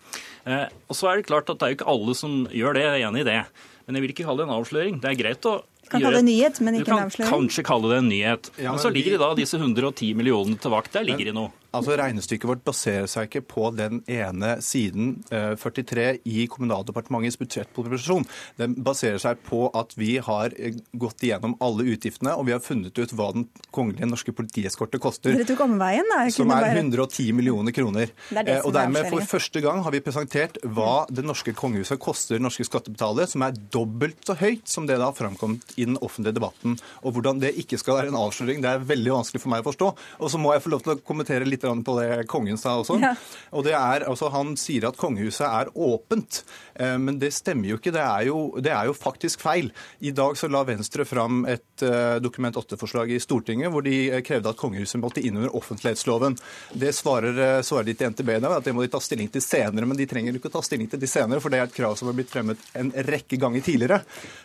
Eh, 0.44 0.68
og 0.92 1.00
så 1.00 1.08
er 1.08 1.22
det 1.22 1.30
klart 1.30 1.48
at 1.48 1.62
det 1.62 1.70
er 1.70 1.72
jo 1.72 1.80
ikke 1.80 1.92
alle 1.96 2.18
som 2.20 2.42
gjør 2.52 2.76
det, 2.76 2.84
jeg 2.84 2.98
er 2.98 3.08
enig 3.08 3.24
i 3.24 3.30
det. 3.30 3.40
Men 3.88 3.96
jeg 3.96 4.04
vil 4.04 4.16
ikke 4.18 4.28
kalle 4.28 4.44
det 4.44 4.50
en 4.50 4.58
avsløring. 4.60 5.00
Det 5.00 5.14
er 5.14 5.22
greit 5.24 5.48
å 5.48 5.56
du 5.64 5.94
Kan 5.96 6.04
kalle 6.04 6.20
det 6.20 6.22
en 6.22 6.28
nyhet, 6.30 6.60
men 6.62 6.76
ikke 6.78 6.92
en 6.92 7.00
avsløring. 7.08 7.16
Du 7.16 7.32
kan 7.32 7.48
kanskje 7.48 7.64
kalle 7.66 7.90
det 7.90 8.02
en 8.04 8.12
nyhet. 8.12 8.52
Ja, 8.60 8.76
Men 8.76 8.84
så 8.84 8.92
ligger 8.94 9.16
det 9.16 9.22
da 9.24 9.30
disse 9.40 9.58
110 9.58 10.12
millionene 10.20 10.60
til 10.62 10.76
vakt. 10.76 10.92
Der 10.94 11.08
ligger 11.08 11.32
det 11.32 11.34
noe. 11.40 11.50
Altså 11.76 11.94
Regnestykket 12.00 12.50
vårt 12.50 12.64
baserer 12.66 13.06
seg 13.12 13.28
ikke 13.30 13.44
på 13.46 13.68
den 13.78 14.00
ene 14.10 14.56
siden 14.66 15.20
eh, 15.30 15.52
43 15.60 16.06
i 16.26 16.48
Kommunaldepartementets 16.50 17.38
budsjettproposisjon. 17.38 18.26
Den 18.58 18.74
baserer 18.86 19.20
seg 19.22 19.38
på 19.46 19.68
at 19.78 19.94
vi 20.00 20.16
har 20.26 20.56
eh, 20.58 20.80
gått 20.98 21.22
igjennom 21.28 21.54
alle 21.62 21.86
utgiftene, 21.94 22.34
og 22.34 22.48
vi 22.50 22.56
har 22.56 22.64
funnet 22.66 22.98
ut 22.98 23.14
hva 23.14 23.28
den 23.36 23.46
kongelige 23.76 24.10
norske 24.10 24.34
politieskorte 24.34 24.98
koster. 25.04 25.36
Dere 25.38 25.46
tok 25.52 25.62
omveien, 25.68 26.10
da. 26.10 26.24
Jeg 26.26 26.34
Som 26.40 26.50
er 26.56 26.66
bare- 26.66 26.80
110 26.80 27.32
millioner 27.38 27.76
kroner. 27.76 28.10
Er 28.34 28.50
Eh, 28.50 28.62
og 28.66 28.72
er 28.74 28.80
dermed 28.80 29.10
for 29.12 29.22
første 29.38 29.62
gang 29.62 29.84
har 29.86 29.92
vi 29.94 30.00
presentert 30.02 30.58
hva 30.66 31.06
det 31.12 31.24
norske 31.28 31.54
kongehuset 31.54 32.00
koster 32.02 32.40
norske 32.42 32.66
skattebetalere, 32.66 33.28
som 33.30 33.44
er 33.46 33.52
dobbelt 33.70 34.26
så 34.26 34.34
høyt 34.40 34.66
som 34.66 34.88
det 34.90 34.98
det 34.98 35.06
har 35.06 35.14
framkommet 35.14 35.78
i 35.78 35.86
den 35.86 35.98
offentlige 36.02 36.34
debatten. 36.40 36.80
Og 37.04 37.14
hvordan 37.14 37.40
det 37.44 37.54
ikke 37.62 37.78
skal 37.78 38.00
være 38.00 38.08
en 38.10 38.18
avsløring, 38.18 38.62
det 38.64 38.74
er 38.74 38.80
veldig 38.90 39.14
vanskelig 39.20 39.42
for 39.46 39.54
meg 39.54 39.62
å 39.64 39.70
forstå. 39.70 39.94
Og 40.20 40.32
så 40.34 40.40
må 40.42 40.54
jeg 40.56 40.64
få 40.66 40.74
lov 40.74 40.82
til 40.84 40.96
å 40.96 41.02
kommentere 41.06 41.46
litt 41.46 41.59
grann 41.64 41.84
på 41.84 41.96
det 42.00 42.28
kongen 42.32 42.58
sa 42.58 42.78
også. 42.82 43.00
Ja. 43.02 43.14
Og 43.56 43.64
det 43.66 43.74
er, 43.76 44.06
altså 44.10 44.30
Han 44.34 44.56
sier 44.60 44.88
at 44.90 44.98
kongehuset 45.00 45.46
er 45.48 45.70
åpent, 45.76 46.44
eh, 46.80 46.98
men 46.98 47.20
det 47.20 47.32
stemmer 47.34 47.70
jo 47.74 47.78
ikke. 47.80 47.92
Det 47.96 48.02
er 48.04 48.28
jo, 48.30 48.40
det 48.62 48.72
er 48.72 48.86
jo 48.90 48.94
faktisk 48.98 49.42
feil. 49.42 49.72
I 50.02 50.12
dag 50.16 50.38
så 50.40 50.50
la 50.52 50.64
Venstre 50.68 51.06
fram 51.06 51.44
et 51.50 51.84
eh, 51.86 52.20
Dokument 52.24 52.56
8-forslag 52.56 53.12
i 53.16 53.20
Stortinget 53.20 53.72
hvor 53.74 53.84
de 53.86 53.96
eh, 54.12 54.22
krevde 54.26 54.50
at 54.54 54.60
kongehuset 54.60 55.02
måtte 55.02 55.22
inn 55.26 55.38
under 55.40 55.56
offentlighetsloven. 55.56 56.38
Det 56.74 56.94
svarer, 56.96 57.62
svarer 57.66 57.90
de 57.90 57.94
til 58.00 58.12
NTB 58.14 58.30
i 58.38 58.40
dag, 58.44 58.58
at 58.60 58.66
det 58.68 58.74
må 58.76 58.84
de 58.86 58.92
ta 58.94 59.00
stilling 59.04 59.30
til 59.34 59.42
senere. 59.44 59.86
Men 59.90 59.98
de 60.00 60.06
trenger 60.10 60.36
ikke 60.38 60.50
å 60.52 60.58
ta 60.58 60.64
stilling 60.66 60.90
til 60.92 61.00
de 61.02 61.08
senere, 61.10 61.42
for 61.44 61.50
det 61.54 61.60
er 61.62 61.68
et 61.70 61.76
krav 61.76 61.96
som 62.00 62.10
har 62.12 62.18
blitt 62.18 62.32
fremmet 62.32 62.62
en 62.80 62.92
rekke 63.10 63.40
ganger 63.42 63.64
tidligere. 63.66 64.02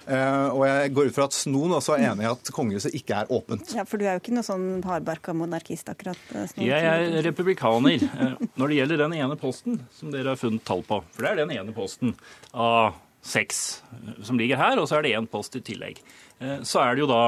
Eh, 0.06 0.48
Og 0.54 0.64
jeg 0.68 0.92
går 0.94 1.08
ut 1.10 1.14
fra 1.16 1.24
at 1.28 1.34
Snoen 1.36 1.72
også 1.76 1.94
er 1.96 2.06
enig 2.10 2.24
i 2.26 2.30
at 2.30 2.50
kongehuset 2.54 2.94
ikke 2.96 3.22
er 3.22 3.30
åpent. 3.34 3.72
Ja, 3.76 3.84
For 3.88 4.00
du 4.00 4.04
er 4.06 4.16
jo 4.18 4.22
ikke 4.22 4.34
noe 4.36 4.46
sånn 4.46 4.66
hardbarka 4.84 5.34
monarkist, 5.36 5.88
akkurat. 5.92 6.18
Snoen. 6.30 6.66
Jeg 6.68 6.84
er 6.90 7.03
republikaner 7.24 8.02
eh, 8.02 8.34
når 8.58 8.68
det 8.72 8.76
gjelder 8.80 9.02
den 9.04 9.16
ene 9.20 9.36
posten 9.40 9.80
som 9.94 10.10
dere 10.14 10.32
har 10.34 10.40
funnet 10.40 10.64
tall 10.66 10.82
på. 10.86 11.00
For 11.14 11.22
det 11.26 11.32
er 11.34 11.42
den 11.44 11.54
ene 11.56 11.74
posten 11.76 12.14
av 12.52 12.94
seks 13.24 13.82
eh, 13.94 14.22
som 14.26 14.38
ligger 14.40 14.60
her, 14.60 14.78
og 14.80 14.88
så 14.90 14.98
er 14.98 15.06
det 15.06 15.14
én 15.18 15.28
post 15.30 15.56
i 15.56 15.64
tillegg. 15.64 16.00
Eh, 16.40 16.60
Så 16.66 16.80
er 16.84 16.94
det 16.96 17.04
jo 17.06 17.10
da 17.12 17.24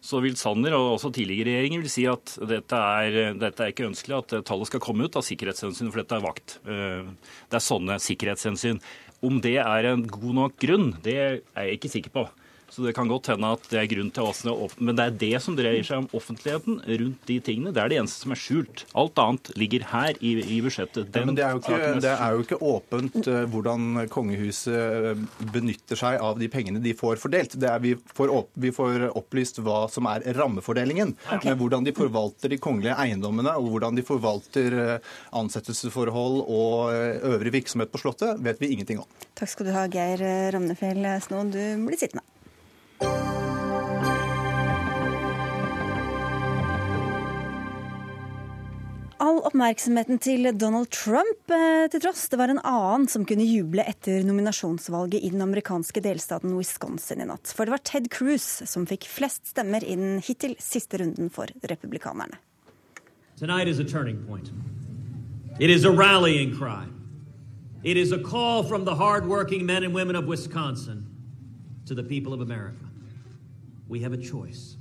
så 0.00 0.16
vil 0.24 0.32
Sanner 0.40 0.72
og 0.78 0.94
også 0.94 1.10
tidligere 1.12 1.50
regjeringer 1.50 1.82
vil 1.84 1.90
si 1.92 2.06
at 2.08 2.30
dette 2.48 2.72
er, 2.72 3.34
dette 3.36 3.60
er 3.66 3.72
ikke 3.74 3.84
ønskelig 3.90 4.16
at 4.16 4.32
eh, 4.38 4.44
tallet 4.48 4.70
skal 4.70 4.80
komme 4.80 5.04
ut 5.04 5.16
av 5.20 5.26
sikkerhetshensyn, 5.26 5.90
for 5.92 6.00
dette 6.00 6.16
er 6.16 6.24
vakt. 6.24 6.54
Eh, 6.64 7.04
Det 7.52 7.58
er 7.60 7.66
sånne 7.66 7.98
sikkerhetshensyn. 8.00 8.80
Om 9.20 9.42
det 9.44 9.58
er 9.60 9.90
en 9.90 10.06
god 10.08 10.34
nok 10.38 10.54
grunn, 10.62 10.94
det 11.04 11.16
er 11.20 11.34
jeg 11.66 11.76
ikke 11.76 11.90
sikker 11.92 12.14
på. 12.14 12.22
Så 12.70 12.84
det 12.86 12.94
kan 12.94 13.10
godt 13.10 13.32
hende 13.32 13.50
at 13.56 13.64
det 13.70 13.80
er 13.80 13.88
grunn 13.90 14.10
til 14.14 14.26
å 14.26 14.54
åpne. 14.66 14.86
Men 14.86 14.98
det 14.98 15.06
er 15.06 15.16
det 15.22 15.42
som 15.42 15.56
dreier 15.58 15.86
seg 15.86 16.04
om 16.04 16.08
offentligheten 16.16 16.78
rundt 16.86 17.24
de 17.26 17.38
tingene. 17.42 17.72
Det 17.74 17.82
er 17.82 17.90
det 17.90 17.98
eneste 18.00 18.24
som 18.24 18.34
er 18.34 18.40
skjult. 18.40 18.84
Alt 18.98 19.18
annet 19.22 19.50
ligger 19.58 19.86
her 19.90 20.20
i, 20.22 20.36
i 20.38 20.60
budsjettet. 20.62 21.10
Ja, 21.10 21.24
men 21.26 21.38
det 21.38 21.44
er, 21.46 21.56
jo 21.56 21.62
ikke, 21.64 21.90
det 22.04 22.14
er 22.14 22.36
jo 22.36 22.44
ikke 22.46 22.60
åpent 22.70 23.18
eh, 23.26 23.42
hvordan 23.50 24.04
kongehuset 24.12 24.70
eh, 24.76 25.24
benytter 25.54 25.98
seg 25.98 26.20
av 26.22 26.38
de 26.40 26.50
pengene 26.52 26.82
de 26.84 26.94
får 26.96 27.18
fordelt. 27.22 27.58
Det 27.60 27.70
er, 27.72 27.82
vi, 27.82 27.96
får 28.14 28.34
opp, 28.38 28.52
vi 28.54 28.72
får 28.74 29.08
opplyst 29.10 29.60
hva 29.66 29.82
som 29.90 30.08
er 30.10 30.24
rammefordelingen. 30.38 31.16
Men 31.42 31.58
hvordan 31.60 31.86
de 31.86 31.96
forvalter 31.96 32.54
de 32.54 32.60
kongelige 32.62 32.98
eiendommene, 33.02 33.56
og 33.58 33.74
hvordan 33.74 33.98
de 33.98 34.06
forvalter 34.06 34.78
eh, 34.78 35.14
ansettelsesforhold 35.40 36.44
og 36.46 37.30
øvrig 37.34 37.56
virksomhet 37.60 37.90
på 37.90 38.00
Slottet, 38.00 38.38
vet 38.44 38.62
vi 38.62 38.70
ingenting 38.76 39.02
om. 39.02 39.08
Takk 39.38 39.50
skal 39.56 39.70
du 39.70 39.74
ha, 39.74 39.86
Geir 39.90 40.22
Ramnefjell 40.54 41.06
Snoen. 41.24 41.50
Du 41.54 41.62
blir 41.88 41.98
sittende. 41.98 42.29
All 49.20 49.42
oppmerksomheten 49.44 50.16
til 50.24 50.48
Donald 50.56 50.88
Trump 50.96 51.52
eh, 51.52 51.84
til 51.92 52.00
tross, 52.00 52.22
det 52.32 52.38
var 52.40 52.48
en 52.48 52.60
annen 52.64 53.02
som 53.04 53.26
kunne 53.28 53.44
juble 53.44 53.84
etter 53.84 54.22
nominasjonsvalget 54.24 55.20
i 55.20 55.28
den 55.34 55.44
amerikanske 55.44 56.00
delstaten 56.00 56.54
Wisconsin 56.56 57.20
i 57.20 57.26
natt. 57.28 57.52
For 57.52 57.68
det 57.68 57.74
var 57.74 57.82
Ted 57.84 58.08
Cruz 58.08 58.46
som 58.64 58.86
fikk 58.88 59.04
flest 59.12 59.52
stemmer 59.52 59.84
i 59.84 59.98
den 60.00 60.22
hittil 60.24 60.56
siste 60.56 61.02
runden 61.02 61.28
for 61.28 61.52
republikanerne. 61.68 62.40
Tonight 63.36 63.68
is 63.68 63.78
a 63.78 63.84
turning 63.84 64.24
point. 64.24 64.48
It 65.60 65.68
is 65.68 65.84
a 65.84 65.92
rallying 65.92 66.56
cry. 66.56 66.88
It 67.84 67.98
is 67.98 68.12
a 68.12 68.18
call 68.18 68.62
from 68.62 68.86
the 68.86 68.94
hardworking 68.94 69.66
men 69.66 69.84
and 69.84 69.94
women 69.94 70.16
of 70.16 70.24
Wisconsin 70.24 71.04
to 71.84 71.94
the 71.94 72.02
people 72.02 72.32
of 72.32 72.40
America. 72.40 72.88
We 73.86 74.00
have 74.00 74.14
a 74.14 74.22
choice, 74.22 74.78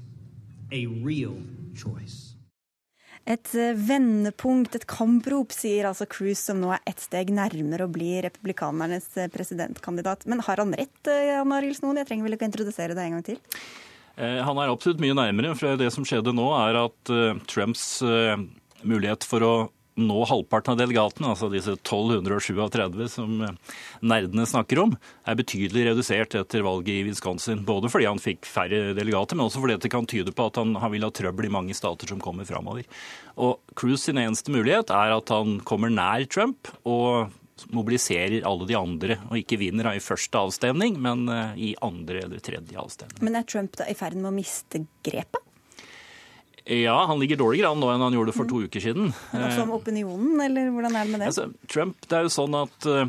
a 0.72 0.86
real 0.86 1.36
choice. 1.76 2.29
Et 3.30 3.52
eh, 3.62 3.76
vendepunkt, 3.78 4.74
et 4.80 4.86
kamprop, 4.90 5.54
sier 5.54 5.86
altså 5.86 6.08
Cruz, 6.10 6.40
som 6.42 6.58
nå 6.62 6.72
er 6.74 6.82
ett 6.90 7.04
steg 7.04 7.30
nærmere 7.36 7.86
å 7.86 7.92
bli 7.94 8.16
republikanernes 8.26 9.06
eh, 9.22 9.30
presidentkandidat. 9.30 10.26
Men 10.26 10.42
har 10.48 10.64
han 10.64 10.74
rett, 10.74 11.02
eh, 11.06 11.28
Jan 11.30 11.54
Arild 11.54 11.78
Snoen? 11.78 12.02
Jeg 12.02 12.10
trenger 12.10 12.26
vel 12.26 12.38
ikke 12.38 12.48
å 12.48 12.50
introdusere 12.50 12.98
deg 12.98 13.06
en 13.06 13.20
gang 13.20 13.28
til? 13.28 13.38
Eh, 14.18 14.40
Han 14.44 14.58
er 14.58 14.74
absolutt 14.74 15.04
mye 15.04 15.18
nærmere, 15.18 15.54
for 15.60 15.78
det 15.78 15.92
som 15.94 16.08
skjedde 16.08 16.34
nå, 16.34 16.48
er 16.58 16.82
at 16.82 17.14
eh, 17.14 17.38
Trumps 17.52 18.02
eh, 18.02 18.34
mulighet 18.82 19.28
for 19.30 19.46
å 19.46 19.54
nå 20.00 20.20
halvparten 20.30 20.74
av 20.74 20.80
delegatene, 20.82 21.32
altså 21.34 21.50
disse 21.52 21.76
1237 21.78 23.08
som 23.12 23.42
eh, 23.46 23.76
nerdene 24.02 24.48
snakker 24.50 24.84
om, 24.84 24.96
er 25.28 25.40
betydelig 25.40 25.88
redusert 25.90 26.38
etter 26.40 26.66
valget 26.66 26.94
i 26.96 27.08
Wisconsin. 27.08 27.66
Både 27.68 27.92
fordi 27.92 28.10
han 28.10 28.22
fikk 28.24 28.48
færre 28.50 28.94
delegater, 28.98 29.38
men 29.38 29.48
også 29.48 29.64
fordi 29.64 29.80
det 29.84 29.94
kan 29.94 30.08
tyde 30.10 30.36
på 30.36 30.50
at 30.50 30.62
han, 30.62 30.76
han 30.80 30.94
vil 30.94 31.08
ha 31.08 31.12
trøbbel 31.14 31.50
i 31.50 31.54
mange 31.54 31.78
stater 31.78 32.10
som 32.10 32.22
kommer 32.24 32.48
framover. 32.48 32.88
Og 33.40 33.60
Cruz 33.80 34.08
sin 34.08 34.20
eneste 34.22 34.54
mulighet 34.54 34.94
er 34.94 35.16
at 35.16 35.34
han 35.34 35.60
kommer 35.68 35.92
nær 35.94 36.26
Trump 36.32 36.72
og 36.88 37.32
mobiliserer 37.76 38.46
alle 38.48 38.68
de 38.70 38.78
andre, 38.78 39.20
og 39.30 39.40
ikke 39.42 39.60
vinner 39.60 39.92
i 39.92 40.04
første 40.04 40.40
avstemning, 40.40 40.98
men 41.02 41.28
eh, 41.34 41.60
i 41.70 41.76
andre 41.86 42.24
eller 42.26 42.44
tredje 42.44 42.80
avstemning. 42.80 43.22
Men 43.26 43.40
er 43.40 43.48
Trump 43.50 43.76
da 43.80 43.90
i 43.90 43.98
ferd 43.98 44.18
med 44.20 44.32
å 44.32 44.36
miste 44.36 44.86
grepet? 45.06 45.44
Ja, 46.70 47.06
han 47.10 47.18
ligger 47.20 47.40
dårligere 47.40 47.72
an 47.74 47.80
nå 47.82 47.90
enn 47.90 48.04
han 48.04 48.14
gjorde 48.14 48.36
for 48.36 48.50
to 48.50 48.62
uker 48.68 48.84
siden. 48.84 49.10
Men 49.34 49.46
også 49.48 49.64
om 49.66 49.74
opinionen, 49.80 50.36
eller 50.44 50.70
hvordan 50.70 50.98
er 51.00 51.08
det 51.08 51.14
med 51.16 51.24
det? 51.24 51.30
Altså, 51.32 51.48
Trump, 51.72 51.98
det 52.06 52.18
er 52.18 52.28
jo 52.28 52.34
sånn 52.36 52.58
at 52.60 52.86
uh, 52.86 53.08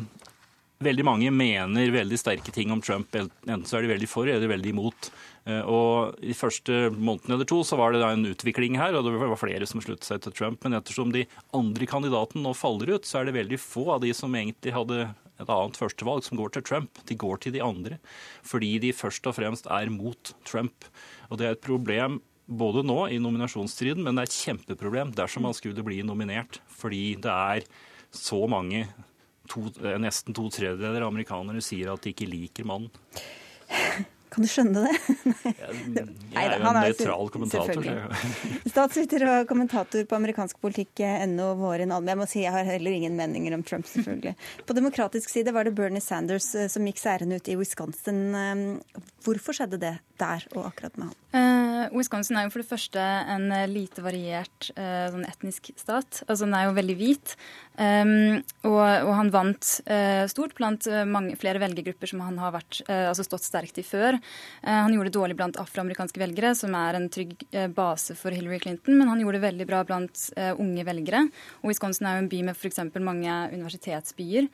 veldig 0.81 1.05
mange 1.05 1.33
mener 1.35 1.93
veldig 1.93 2.17
sterke 2.17 2.53
ting 2.55 2.73
om 2.73 2.81
Trump. 2.81 3.13
Enten 3.13 3.67
så 3.69 3.77
er 3.77 3.85
de 3.85 3.91
veldig 3.93 4.09
for 4.09 4.25
eller 4.25 4.49
veldig 4.49 4.73
imot. 4.73 5.11
Uh, 5.45 5.61
og 5.61 6.25
I 6.25 6.33
første 6.37 6.87
måneden 6.95 7.35
eller 7.35 7.49
to 7.49 7.61
så 7.67 7.77
var 7.77 7.93
det 7.93 8.01
da 8.01 8.09
en 8.15 8.25
utvikling 8.31 8.79
her, 8.81 8.97
og 8.97 9.05
det 9.05 9.13
var 9.21 9.37
flere 9.37 9.69
som 9.69 9.83
sluttet 9.85 10.09
seg 10.09 10.25
til 10.25 10.33
Trump. 10.41 10.65
Men 10.65 10.79
ettersom 10.79 11.13
de 11.13 11.27
andre 11.57 11.89
kandidatene 11.89 12.41
nå 12.47 12.55
faller 12.57 12.95
ut, 12.95 13.05
så 13.05 13.21
er 13.21 13.29
det 13.29 13.37
veldig 13.37 13.61
få 13.61 13.91
av 13.93 14.01
de 14.01 14.15
som 14.17 14.33
egentlig 14.33 14.73
hadde 14.73 15.03
et 15.41 15.49
annet 15.49 15.77
førstevalg, 15.77 16.25
som 16.25 16.37
går 16.41 16.55
til 16.55 16.65
Trump. 16.65 17.05
De 17.05 17.17
går 17.17 17.45
til 17.45 17.55
de 17.55 17.63
andre 17.65 18.01
fordi 18.45 18.75
de 18.81 18.91
først 18.95 19.29
og 19.29 19.37
fremst 19.37 19.69
er 19.69 19.93
mot 19.93 20.33
Trump. 20.49 20.89
Og 21.29 21.37
det 21.37 21.47
er 21.47 21.57
et 21.57 21.65
problem 21.65 22.19
både 22.45 22.83
nå 22.87 23.05
i 23.11 23.19
nominasjonsstriden, 23.21 24.03
men 24.03 24.17
det 24.17 24.23
er 24.23 24.31
et 24.31 24.39
kjempeproblem 24.45 25.13
dersom 25.15 25.45
man 25.47 25.55
skulle 25.57 25.85
bli 25.85 26.01
nominert. 26.05 26.59
Fordi 26.71 27.15
det 27.21 27.31
er 27.31 27.67
så 28.11 28.43
mange, 28.51 28.85
to, 29.51 29.67
eh, 29.83 29.99
nesten 30.01 30.35
to 30.35 30.47
tredjedeler 30.51 31.03
av 31.03 31.11
amerikanere 31.11 31.63
sier 31.63 31.93
at 31.93 32.03
de 32.03 32.13
ikke 32.15 32.29
liker 32.29 32.67
mannen. 32.67 32.91
Kan 34.31 34.45
du 34.45 34.47
skjønne 34.47 34.85
det? 34.85 34.91
Nei 36.31 36.43
Jeg 36.45 36.51
er 36.53 36.61
jo 36.61 36.69
en 36.69 36.77
nøytral 36.79 37.31
kommentator. 37.33 37.87
Statsviter 38.73 39.25
og 39.27 39.49
kommentator 39.49 40.05
på 40.07 40.15
amerikansk 40.15 40.61
politikk 40.63 41.03
NO 41.33 41.49
Våren 41.59 41.91
Alme. 41.91 42.13
Jeg 42.13 42.21
må 42.21 42.27
si 42.31 42.45
jeg 42.45 42.55
har 42.55 42.67
heller 42.69 42.95
ingen 42.95 43.17
meninger 43.19 43.57
om 43.57 43.65
Trump, 43.67 43.89
selvfølgelig. 43.91 44.37
På 44.67 44.77
demokratisk 44.77 45.33
side 45.33 45.51
var 45.51 45.67
det 45.67 45.75
Bernie 45.75 46.03
Sanders 46.03 46.53
eh, 46.55 46.69
som 46.71 46.87
gikk 46.87 47.01
seirende 47.03 47.41
ut 47.41 47.51
i 47.51 47.57
Wisconsin. 47.59 48.23
Eh, 48.31 49.01
Hvorfor 49.21 49.53
skjedde 49.53 49.77
det 49.81 49.93
der 50.21 50.45
og 50.55 50.65
akkurat 50.71 50.95
med 50.97 51.11
han? 51.11 51.17
Uh, 51.31 51.83
Wisconsin 51.95 52.37
er 52.39 52.47
jo 52.47 52.53
for 52.53 52.63
det 52.63 52.69
første 52.69 53.01
en 53.01 53.51
eh, 53.53 53.67
lite 53.69 54.03
variert 54.03 54.71
uh, 54.73 55.07
sånn 55.13 55.27
etnisk 55.29 55.69
stat. 55.77 56.23
Altså 56.25 56.47
Den 56.47 56.55
er 56.57 56.65
jo 56.67 56.77
veldig 56.77 56.95
hvit. 56.99 57.35
Um, 57.79 58.41
og, 58.67 58.77
og 58.77 59.11
han 59.15 59.29
vant 59.31 59.67
uh, 59.87 60.27
stort 60.29 60.51
blant 60.57 60.85
eh, 60.91 61.05
mange, 61.07 61.37
flere 61.39 61.61
velgergrupper 61.63 62.11
som 62.11 62.19
han 62.21 62.35
har 62.41 62.51
vært, 62.53 62.81
uh, 62.89 63.07
altså 63.09 63.23
stått 63.25 63.47
sterkt 63.47 63.79
i 63.79 63.85
før. 63.85 64.17
Uh, 64.61 64.83
han 64.83 64.91
gjorde 64.93 65.09
det 65.09 65.15
dårlig 65.15 65.37
blant 65.39 65.59
afroamerikanske 65.61 66.21
velgere, 66.21 66.51
som 66.57 66.75
er 66.77 66.99
en 66.99 67.07
trygg 67.11 67.33
base 67.75 68.15
for 68.19 68.35
Hillary 68.35 68.59
Clinton, 68.61 68.99
men 68.99 69.09
han 69.09 69.23
gjorde 69.23 69.39
det 69.39 69.47
veldig 69.47 69.67
bra 69.69 69.81
blant 69.87 70.27
unge 70.59 70.83
velgere. 70.87 71.23
Og 71.61 71.71
Wisconsin 71.71 72.07
er 72.07 72.17
jo 72.17 72.25
en 72.25 72.29
by 72.31 72.43
med 72.49 72.57
f.eks. 72.57 72.79
mange 72.99 73.37
universitetsbyer. 73.55 74.47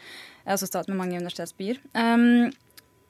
Altså 0.48 0.70
stat 0.70 0.90
med 0.92 1.00
mange 1.00 1.20
universitetsbyer. 1.20 1.82
Um, 1.98 2.54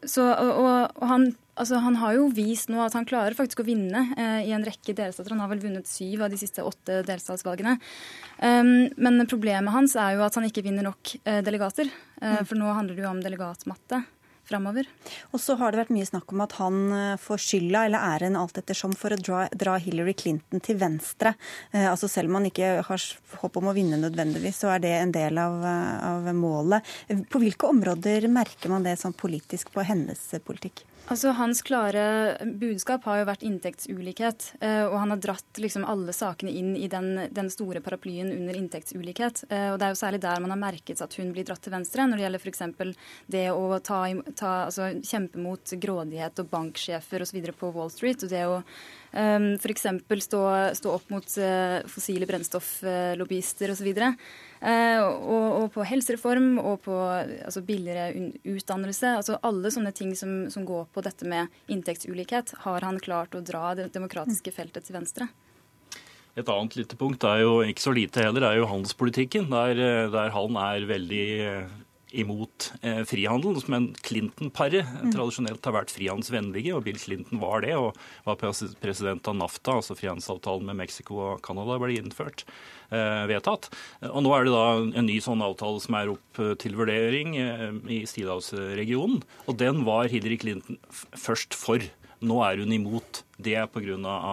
så, 0.05 0.27
og, 0.29 0.57
og, 0.61 1.05
han, 1.09 1.31
altså, 1.57 1.79
han 1.81 1.97
har 1.97 2.17
jo 2.17 2.27
vist 2.35 2.69
nå 2.69 2.81
at 2.83 2.93
han 2.93 3.07
klarer 3.07 3.33
faktisk 3.37 3.63
å 3.63 3.67
vinne 3.67 4.03
eh, 4.13 4.43
i 4.45 4.53
en 4.53 4.65
rekke 4.65 4.93
delstater. 4.97 5.33
Han 5.33 5.41
har 5.41 5.49
vel 5.49 5.63
vunnet 5.63 5.89
syv 5.89 6.25
av 6.25 6.33
de 6.33 6.37
siste 6.37 6.65
åtte 6.65 6.99
delstatsvalgene. 7.07 7.77
Um, 8.37 8.91
men 9.01 9.25
problemet 9.29 9.73
hans 9.73 9.97
er 9.97 10.15
jo 10.15 10.25
at 10.27 10.37
han 10.37 10.45
ikke 10.49 10.65
vinner 10.67 10.85
nok 10.85 11.15
eh, 11.23 11.41
delegater. 11.45 11.89
Eh, 12.21 12.43
For 12.43 12.59
nå 12.59 12.69
handler 12.77 12.97
det 12.97 13.07
jo 13.07 13.09
om 13.09 13.23
delegatmatte. 13.23 14.03
Framover. 14.47 14.89
Og 15.31 15.41
så 15.43 15.57
har 15.59 15.71
det 15.71 15.83
vært 15.83 15.93
mye 15.95 16.07
snakk 16.09 16.31
om 16.33 16.45
at 16.45 16.57
han 16.61 16.79
får 17.21 17.43
skylda 17.43 17.85
eller 17.87 18.07
æren 18.15 18.37
alt 18.39 18.57
ettersom 18.59 18.95
for 18.97 19.13
å 19.13 19.19
dra, 19.19 19.45
dra 19.53 19.77
Hillary 19.81 20.13
Clinton 20.17 20.63
til 20.63 20.79
venstre. 20.81 21.33
Eh, 21.71 21.87
altså 21.89 22.09
Selv 22.11 22.31
om 22.31 22.39
han 22.39 22.49
ikke 22.49 22.73
har 22.87 23.07
håp 23.41 23.57
om 23.59 23.69
å 23.71 23.75
vinne 23.77 23.99
nødvendigvis, 24.01 24.61
så 24.63 24.73
er 24.75 24.83
det 24.83 24.93
en 24.97 25.15
del 25.15 25.39
av, 25.41 25.57
av 25.63 26.29
målet. 26.35 26.85
På 27.31 27.41
hvilke 27.43 27.69
områder 27.71 28.29
merker 28.31 28.73
man 28.73 28.85
det 28.87 28.97
sånn 29.01 29.17
politisk 29.17 29.73
på 29.73 29.85
hennes 29.87 30.29
politikk? 30.45 30.85
Altså, 31.07 31.31
Hans 31.31 31.61
klare 31.63 32.35
budskap 32.59 33.05
har 33.07 33.21
jo 33.21 33.27
vært 33.29 33.43
inntektsulikhet. 33.47 34.49
Eh, 34.59 34.83
og 34.89 34.97
han 34.99 35.13
har 35.13 35.21
dratt 35.23 35.61
liksom 35.63 35.85
alle 35.87 36.11
sakene 36.11 36.51
inn 36.51 36.73
i 36.75 36.89
den, 36.91 37.29
den 37.31 37.47
store 37.51 37.79
paraplyen 37.83 38.33
under 38.33 38.57
inntektsulikhet. 38.59 39.45
Eh, 39.47 39.69
og 39.71 39.79
Det 39.79 39.87
er 39.87 39.93
jo 39.93 39.99
særlig 40.01 40.19
der 40.25 40.43
man 40.43 40.51
har 40.51 40.59
merket 40.59 40.99
at 41.03 41.15
hun 41.15 41.31
blir 41.31 41.47
dratt 41.47 41.63
til 41.63 41.71
venstre, 41.71 42.03
når 42.03 42.19
det 42.19 42.25
gjelder 42.25 42.43
f.eks. 42.43 42.99
det 43.37 43.45
å 43.53 43.79
ta, 43.79 44.01
ta, 44.37 44.53
altså, 44.67 44.91
kjempe 45.05 45.41
mot 45.41 45.73
grådighet 45.81 46.41
og 46.43 46.49
banksjefer 46.51 47.25
osv. 47.25 47.39
på 47.57 47.71
Wall 47.75 47.91
Street. 47.93 48.23
og 48.23 48.31
det 48.31 48.43
å 48.45 48.59
um, 48.59 49.47
F.eks. 49.57 49.87
Stå, 50.27 50.41
stå 50.77 50.93
opp 50.93 51.09
mot 51.13 51.37
uh, 51.41 51.79
fossile 51.89 52.27
brennstofflobbyister 52.29 53.73
osv. 53.73 53.89
Uh, 53.97 55.01
og, 55.03 55.47
og 55.61 55.67
på 55.75 55.87
helsereform 55.87 56.57
og 56.61 56.79
på 56.85 56.95
altså, 56.97 57.63
billigere 57.65 58.31
utdannelse. 58.43 59.17
altså 59.21 59.39
Alle 59.47 59.73
sånne 59.73 59.93
ting 59.95 60.13
som, 60.17 60.45
som, 60.53 60.65
går 60.67 60.87
på 60.93 61.03
dette 61.05 61.27
med 61.29 61.51
inntektsulikhet, 61.71 62.55
har 62.65 62.87
han 62.87 63.01
klart 63.03 63.35
å 63.37 63.43
dra 63.45 63.73
det 63.77 63.91
demokratiske 63.95 64.53
feltet 64.55 64.87
til 64.87 64.99
venstre. 64.99 65.29
Et 66.37 66.49
annet 66.53 66.75
lite 66.77 66.97
punkt 66.99 67.23
er 67.25 67.41
jo 67.41 67.53
ikke 67.65 67.81
så 67.81 67.91
lite 67.97 68.21
heller, 68.21 68.45
er 68.45 68.59
jo 68.59 68.69
handelspolitikken. 68.69 69.47
Der, 69.49 69.79
eh, 69.81 70.09
der 70.13 70.33
han 70.35 70.59
er 70.61 70.85
veldig 70.85 71.25
imot 72.15 72.71
eh, 72.81 73.01
frihandel, 73.07 73.59
men 73.71 73.89
Clinton-paret 74.05 74.87
mm. 74.87 75.11
tradisjonelt 75.15 75.65
har 75.67 75.75
vært 75.75 75.93
frihandelsvennlige, 75.95 76.73
og 76.75 76.85
Bill 76.85 76.99
Clinton 77.01 77.41
var 77.41 77.65
det, 77.65 77.73
og 77.75 77.97
var 78.27 78.39
president 78.39 79.27
av 79.27 79.37
NAFTA, 79.39 79.77
altså 79.81 79.97
frihandelsavtalen 79.97 80.67
med 80.69 80.79
Mexico 80.83 81.19
og 81.23 81.41
Canada, 81.45 81.77
ble 81.81 81.97
innført, 81.99 82.45
eh, 82.95 83.25
vedtatt. 83.29 83.69
Og 84.07 84.23
nå 84.23 84.33
er 84.35 84.47
det 84.47 84.55
da 84.55 84.65
en 85.01 85.09
ny 85.09 85.19
sånn 85.23 85.43
avtale 85.43 85.83
som 85.83 85.99
er 85.99 86.13
opp 86.15 86.41
eh, 86.43 86.53
til 86.61 86.77
vurdering 86.79 87.35
eh, 87.41 87.67
i 87.99 88.01
Stillehavsregionen, 88.07 89.21
og 89.47 89.59
den 89.59 89.83
var 89.87 90.11
Hillary 90.11 90.39
Clinton 90.41 90.79
først 91.15 91.57
for. 91.57 91.83
Nå 92.25 92.37
er 92.41 92.63
hun 92.63 92.73
imot. 92.73 93.23
Det 93.37 93.53
er 93.53 93.67
pga. 93.69 93.85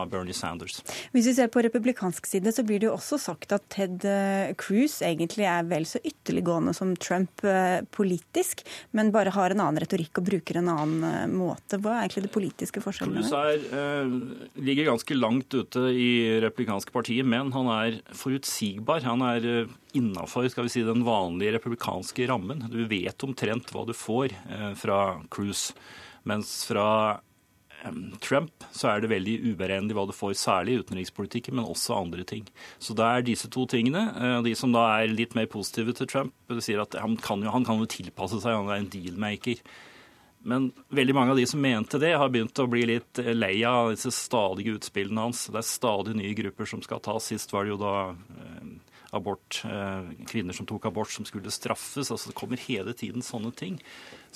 Bernie 0.08 0.32
Sanders. 0.32 0.78
Hvis 1.12 1.26
vi 1.28 1.34
ser 1.36 1.50
på 1.52 1.60
republikansk 1.64 2.24
side, 2.26 2.52
så 2.56 2.64
blir 2.64 2.80
det 2.80 2.88
jo 2.88 2.94
også 2.94 3.18
sagt 3.20 3.52
at 3.52 3.66
Ted 3.72 4.04
eh, 4.08 4.54
Cruz 4.56 5.02
egentlig 5.04 5.44
er 5.48 5.66
vel 5.68 5.84
så 5.88 6.00
ytterliggående 6.00 6.72
som 6.76 6.94
Trump 6.96 7.44
eh, 7.44 7.84
politisk, 7.92 8.62
men 8.96 9.12
bare 9.12 9.34
har 9.34 9.52
en 9.52 9.60
annen 9.60 9.82
retorikk 9.84 10.22
og 10.22 10.30
bruker 10.30 10.60
en 10.60 10.70
annen 10.72 11.04
eh, 11.04 11.26
måte. 11.28 11.76
Hva 11.84 11.98
er 11.98 12.06
egentlig 12.06 12.24
det 12.28 12.32
politiske 12.36 12.80
forskjellen? 12.84 13.20
Cruz 13.20 13.34
er, 13.36 14.08
ligger 14.64 14.88
ganske 14.88 15.18
langt 15.18 15.52
ute 15.52 15.84
i 15.92 16.08
republikanske 16.44 16.94
partiet, 16.94 17.28
men 17.28 17.52
han 17.52 17.68
er 17.74 18.00
forutsigbar. 18.16 19.04
Han 19.04 19.26
er 19.26 19.50
innafor 19.94 20.48
si, 20.48 20.80
den 20.86 21.04
vanlige 21.04 21.58
republikanske 21.58 22.30
rammen. 22.32 22.64
Du 22.72 22.80
vet 22.88 23.28
omtrent 23.28 23.68
hva 23.74 23.84
du 23.84 23.92
får 23.96 24.32
fra 24.80 25.04
Cruz. 25.32 25.68
Mens 26.24 26.62
fra 26.64 27.20
Trump, 28.24 28.64
så 28.72 28.88
er 28.90 29.02
det 29.02 29.10
veldig 29.12 29.34
uberegnelig 29.52 29.96
hva 29.96 30.06
du 30.08 30.14
får, 30.16 30.34
særlig 30.40 30.74
i 30.74 30.84
utenrikspolitikken, 30.84 31.56
men 31.58 31.68
også 31.68 31.98
andre 31.98 32.24
ting. 32.28 32.46
Så 32.82 32.96
det 32.96 33.06
er 33.06 33.26
disse 33.26 33.50
to 33.52 33.66
tingene. 33.70 34.06
Eh, 34.14 34.38
de 34.46 34.54
som 34.58 34.72
da 34.74 34.86
er 34.98 35.12
litt 35.12 35.36
mer 35.36 35.48
positive 35.50 35.96
til 35.96 36.08
Trump, 36.10 36.36
sier 36.64 36.84
at 36.84 36.96
han 37.00 37.18
kan 37.20 37.44
jo, 37.44 37.52
han 37.54 37.66
kan 37.66 37.82
jo 37.82 37.90
tilpasse 37.90 38.40
seg, 38.40 38.56
han 38.56 38.72
er 38.72 38.80
en 38.82 38.92
dealmaker. 38.92 39.60
Men 40.44 40.70
veldig 40.92 41.14
mange 41.16 41.32
av 41.32 41.38
de 41.40 41.46
som 41.48 41.62
mente 41.64 42.00
det, 42.00 42.14
har 42.20 42.32
begynt 42.32 42.60
å 42.60 42.68
bli 42.68 42.84
litt 42.88 43.20
lei 43.32 43.56
av 43.68 43.94
disse 43.94 44.12
stadige 44.12 44.76
utspillene 44.76 45.28
hans. 45.28 45.46
Det 45.48 45.60
er 45.60 45.68
stadig 45.68 46.16
nye 46.18 46.34
grupper 46.36 46.68
som 46.68 46.82
skal 46.84 47.00
tas. 47.04 47.30
Sist 47.32 47.52
var 47.54 47.64
det 47.64 47.72
jo 47.72 47.80
da 47.80 47.94
eh, 48.12 48.74
abort, 49.16 49.62
eh, 49.64 50.10
kvinner 50.28 50.56
som 50.56 50.68
tok 50.68 50.90
abort, 50.90 51.12
som 51.12 51.24
skulle 51.28 51.52
straffes. 51.54 52.10
Altså 52.10 52.32
Det 52.32 52.36
kommer 52.36 52.60
hele 52.60 52.92
tiden 52.92 53.24
sånne 53.24 53.54
ting 53.56 53.80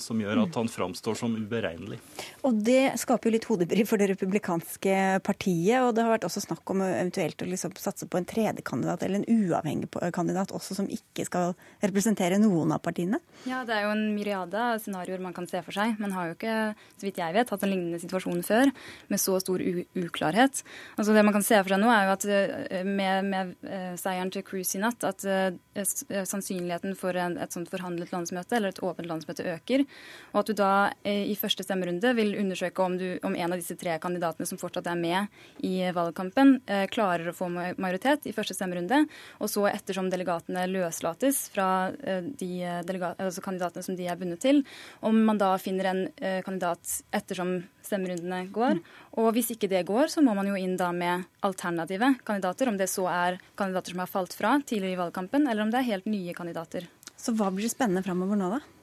som 0.01 0.19
gjør 0.21 0.43
at 0.45 0.57
han 0.57 0.69
framstår 0.71 1.17
som 1.19 1.35
uberegnelig. 1.37 1.99
Og 2.47 2.59
Det 2.65 2.95
skaper 2.99 3.29
jo 3.29 3.35
litt 3.35 3.47
hodebry 3.49 3.85
for 3.87 4.01
det 4.01 4.09
republikanske 4.13 4.95
partiet. 5.25 5.81
og 5.83 5.95
Det 5.95 6.05
har 6.05 6.13
vært 6.15 6.27
også 6.27 6.43
snakk 6.45 6.73
om 6.73 6.83
eventuelt 6.85 7.41
å 7.43 7.49
liksom 7.49 7.75
satse 7.79 8.07
på 8.07 8.19
en 8.19 8.27
tredjekandidat 8.27 9.03
eller 9.03 9.21
en 9.21 9.29
uavhengig 9.29 9.89
kandidat 10.15 10.53
også, 10.55 10.75
som 10.77 10.89
ikke 10.89 11.25
skal 11.27 11.53
representere 11.83 12.39
noen 12.41 12.73
av 12.75 12.81
partiene? 12.85 13.19
Ja, 13.45 13.63
Det 13.65 13.75
er 13.75 13.87
jo 13.87 13.93
en 13.95 14.15
myriade 14.15 14.55
av 14.55 14.79
scenarioer 14.79 15.21
man 15.21 15.33
kan 15.33 15.47
se 15.47 15.61
for 15.61 15.75
seg. 15.75 15.99
Man 15.99 16.11
har 16.15 16.29
jo 16.29 16.37
ikke, 16.37 16.75
så 16.97 17.07
vidt 17.07 17.21
jeg 17.21 17.35
vet, 17.35 17.49
hatt 17.49 17.63
en 17.63 17.73
lignende 17.73 17.99
situasjon 18.01 18.43
før 18.43 18.71
med 19.09 19.19
så 19.19 19.39
stor 19.39 19.59
uklarhet. 19.59 20.63
Altså 20.97 21.13
Det 21.13 21.25
man 21.25 21.33
kan 21.33 21.43
se 21.45 21.59
for 21.61 21.73
seg 21.73 21.81
nå, 21.81 21.89
er 21.91 22.07
jo 22.07 22.15
at 22.15 22.25
eh, 22.25 22.83
med, 22.87 23.29
med 23.29 23.55
eh, 23.67 23.93
seieren 23.99 24.31
til 24.31 24.43
Cruise 24.47 24.77
i 24.77 24.81
natt, 24.81 25.03
at 25.03 25.25
uh, 25.25 26.23
sannsynligheten 26.27 26.95
for 26.99 27.15
en, 27.17 27.37
et 27.41 27.53
sånt 27.53 27.69
forhandlet 27.71 28.11
landsmøte 28.13 28.57
eller 28.57 28.73
et 28.73 28.81
åpent 28.85 29.09
landsmøte 29.09 29.45
øker. 29.55 29.85
Og 30.33 30.41
at 30.43 30.49
du 30.49 30.55
da 30.57 30.71
eh, 31.07 31.25
i 31.31 31.37
første 31.39 31.65
stemmerunde 31.65 32.11
vil 32.17 32.35
undersøke 32.39 32.83
om, 32.85 32.97
du, 32.99 33.07
om, 33.25 33.35
en 33.35 33.55
av 33.55 33.59
disse 33.59 33.77
tre 33.79 33.95
kandidatene 34.01 34.45
som 34.49 34.59
fortsatt 34.61 34.89
er 34.91 34.99
med 34.99 35.65
i 35.65 35.89
valgkampen, 35.95 36.59
eh, 36.69 36.85
klarer 36.91 37.31
å 37.31 37.35
få 37.35 37.49
majoritet 37.49 38.29
i 38.29 38.35
første 38.35 38.57
stemmerunde. 38.57 39.03
Og 39.39 39.51
så 39.51 39.65
ettersom 39.71 40.11
delegatene 40.11 40.67
løslates 40.69 41.47
fra 41.53 41.69
de 41.89 42.49
de 42.59 42.99
altså 43.05 43.41
kandidatene 43.43 43.83
som 43.85 43.95
de 43.97 44.07
er 44.09 44.17
bundet 44.19 44.41
til, 44.43 44.61
om 45.05 45.15
man 45.25 45.39
da 45.39 45.51
finner 45.61 45.89
en 45.89 46.01
kandidat 46.45 46.99
ettersom 47.15 47.59
stemmerundene 47.85 48.45
går. 48.53 48.81
Og 49.19 49.31
hvis 49.35 49.53
ikke 49.55 49.69
det 49.71 49.85
går, 49.89 50.09
så 50.11 50.23
må 50.25 50.35
man 50.37 50.49
jo 50.49 50.57
inn 50.59 50.77
da 50.79 50.91
med 50.95 51.27
alternative 51.45 52.13
kandidater. 52.27 52.71
Om 52.71 52.79
det 52.79 52.89
så 52.91 53.07
er 53.11 53.39
kandidater 53.59 53.95
som 53.95 54.03
har 54.03 54.11
falt 54.11 54.35
fra 54.37 54.57
tidligere 54.61 54.97
i 54.97 55.01
valgkampen, 55.03 55.47
eller 55.47 55.65
om 55.65 55.73
det 55.73 55.81
er 55.81 55.91
helt 55.93 56.09
nye 56.09 56.35
kandidater. 56.37 56.89
Så 57.19 57.35
hva 57.35 57.49
blir 57.53 57.71
spennende 57.71 58.05
framover 58.05 58.39
nå, 58.39 58.51
da? 58.57 58.78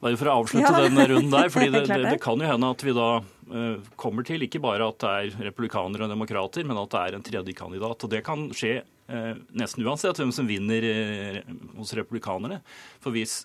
Bare 0.00 0.16
for 0.16 0.30
å 0.30 0.38
avslutte 0.40 0.70
ja. 0.72 0.86
den 0.86 0.96
runden 0.96 1.34
der. 1.34 1.50
fordi 1.52 1.68
det, 1.74 1.82
det, 1.88 1.98
det, 2.06 2.20
kan 2.22 2.40
jo 2.40 2.48
hende 2.48 2.70
at 2.72 2.84
vi 2.84 2.94
da 2.96 3.08
uh, 3.20 3.90
kommer 4.00 4.26
til 4.26 4.46
ikke 4.46 4.62
bare 4.64 4.88
at 4.88 5.02
det 5.02 5.10
er 5.10 5.50
republikanere 5.50 6.06
og 6.06 6.14
demokrater, 6.14 6.64
men 6.68 6.80
at 6.80 6.94
det 6.94 7.02
er 7.02 7.18
en 7.18 7.26
tredje 7.26 7.56
kandidat. 7.58 8.06
Og 8.06 8.12
det 8.12 8.22
kan 8.26 8.46
skje 8.56 8.78
uh, 8.80 9.34
nesten 9.60 9.84
uansett 9.84 10.22
hvem 10.22 10.32
som 10.34 10.48
vinner 10.48 10.86
uh, 10.88 11.42
hos 11.76 11.92
republikanerne. 11.98 12.62
For 13.04 13.16
hvis, 13.16 13.42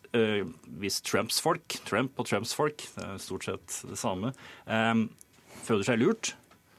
hvis, 0.79 1.01
Trumps 1.05 1.41
folk, 1.43 1.79
Trump 1.87 2.15
og 2.19 2.29
Trumps 2.31 2.55
folk, 2.55 2.87
det 2.95 3.09
er 3.09 3.21
stort 3.23 3.47
sett 3.47 3.81
det 3.89 3.99
samme, 3.99 4.33
føler 5.65 5.87
seg 5.87 6.01
lurt, 6.01 6.33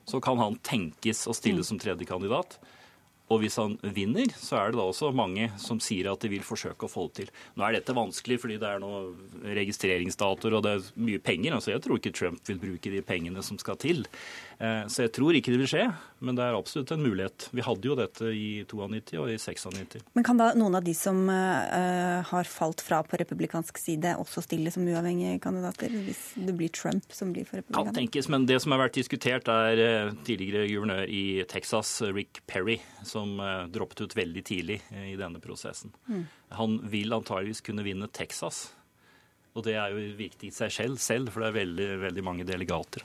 så 0.07 0.21
kan 0.23 0.39
han 0.39 0.59
tenkes 0.65 1.25
å 1.27 1.35
stille 1.35 1.65
mm. 1.65 1.69
som 1.69 1.81
tredje 1.83 2.07
kandidat. 2.09 2.59
Og 3.27 3.41
hvis 3.43 3.57
han 3.59 3.75
vinner, 3.97 4.31
så 4.39 4.61
er 4.61 4.71
det 4.71 4.79
da 4.79 4.87
også 4.87 5.11
mange 5.17 5.49
som 5.59 5.81
sier 5.83 6.13
at 6.13 6.23
de 6.23 6.31
vil 6.31 6.45
forsøke 6.47 6.87
å 6.87 6.91
få 6.91 7.09
det 7.09 7.15
til. 7.19 7.33
Nå 7.59 7.67
er 7.67 7.79
dette 7.79 7.97
vanskelig 7.97 8.39
fordi 8.43 8.59
det 8.63 8.69
er 8.71 8.83
noen 8.83 9.17
registreringsdatoer 9.59 10.59
og 10.59 10.67
det 10.67 10.75
er 10.77 10.91
mye 11.09 11.23
penger. 11.23 11.57
altså 11.57 11.75
Jeg 11.75 11.83
tror 11.83 11.99
ikke 11.99 12.15
Trump 12.15 12.47
vil 12.47 12.63
bruke 12.63 12.93
de 12.93 13.03
pengene 13.07 13.43
som 13.43 13.59
skal 13.59 13.81
til. 13.83 14.05
Eh, 14.59 14.87
så 14.89 15.05
jeg 15.05 15.13
tror 15.13 15.37
ikke 15.37 15.53
det 15.53 15.59
vil 15.61 15.69
skje, 15.69 15.85
men 16.25 16.37
det 16.39 16.45
er 16.47 16.57
absolutt 16.57 16.93
en 16.95 17.03
mulighet. 17.05 17.49
Vi 17.53 17.65
hadde 17.65 17.89
jo 17.91 17.97
dette 17.99 18.31
i 18.33 18.65
92 18.65 19.19
og 19.21 19.29
i 19.29 19.37
96. 19.37 20.07
Men 20.17 20.25
kan 20.27 20.41
da 20.41 20.49
noen 20.57 20.79
av 20.79 20.87
de 20.87 20.95
som 20.97 21.19
uh, 21.29 22.25
har 22.25 22.49
falt 22.49 22.81
fra 22.85 23.03
på 23.05 23.21
republikansk 23.21 23.77
side, 23.81 24.15
også 24.23 24.47
stille 24.47 24.73
som 24.73 24.87
uavhengige 24.89 25.37
kandidater, 25.45 25.93
hvis 26.07 26.23
det 26.41 26.57
blir 26.57 26.73
Trump 26.73 27.13
som 27.13 27.35
blir 27.37 27.45
for 27.49 27.61
republikaner? 27.61 27.93
Kan 27.93 28.01
tenkes, 28.01 28.31
men 28.33 28.49
det 28.49 28.59
som 28.65 28.73
har 28.73 28.87
vært 28.87 28.97
diskutert, 28.97 29.53
er 29.53 29.83
uh, 29.83 30.17
tidligere 30.25 30.71
guvernør 30.73 31.05
i 31.13 31.27
Texas, 31.53 31.93
Rick 32.17 32.41
Perry, 32.49 32.79
som 33.05 33.37
droppet 33.73 34.07
ut 34.07 34.17
veldig 34.17 34.43
tidlig 34.47 34.81
i 34.97 35.15
denne 35.21 35.41
prosessen. 35.43 35.93
Mm. 36.09 36.25
Han 36.57 36.81
vil 36.89 37.13
antageligvis 37.13 37.61
kunne 37.67 37.85
vinne 37.85 38.09
Texas. 38.09 38.71
Og 39.57 39.65
det 39.65 39.77
er 39.81 39.93
jo 39.93 40.01
viktig 40.17 40.51
i 40.51 40.55
seg 40.55 40.73
selv, 40.73 41.01
selv 41.01 41.33
for 41.33 41.45
det 41.45 41.51
er 41.51 41.61
veldig, 41.61 41.89
veldig 42.03 42.25
mange 42.25 42.45
delegater. 42.49 43.05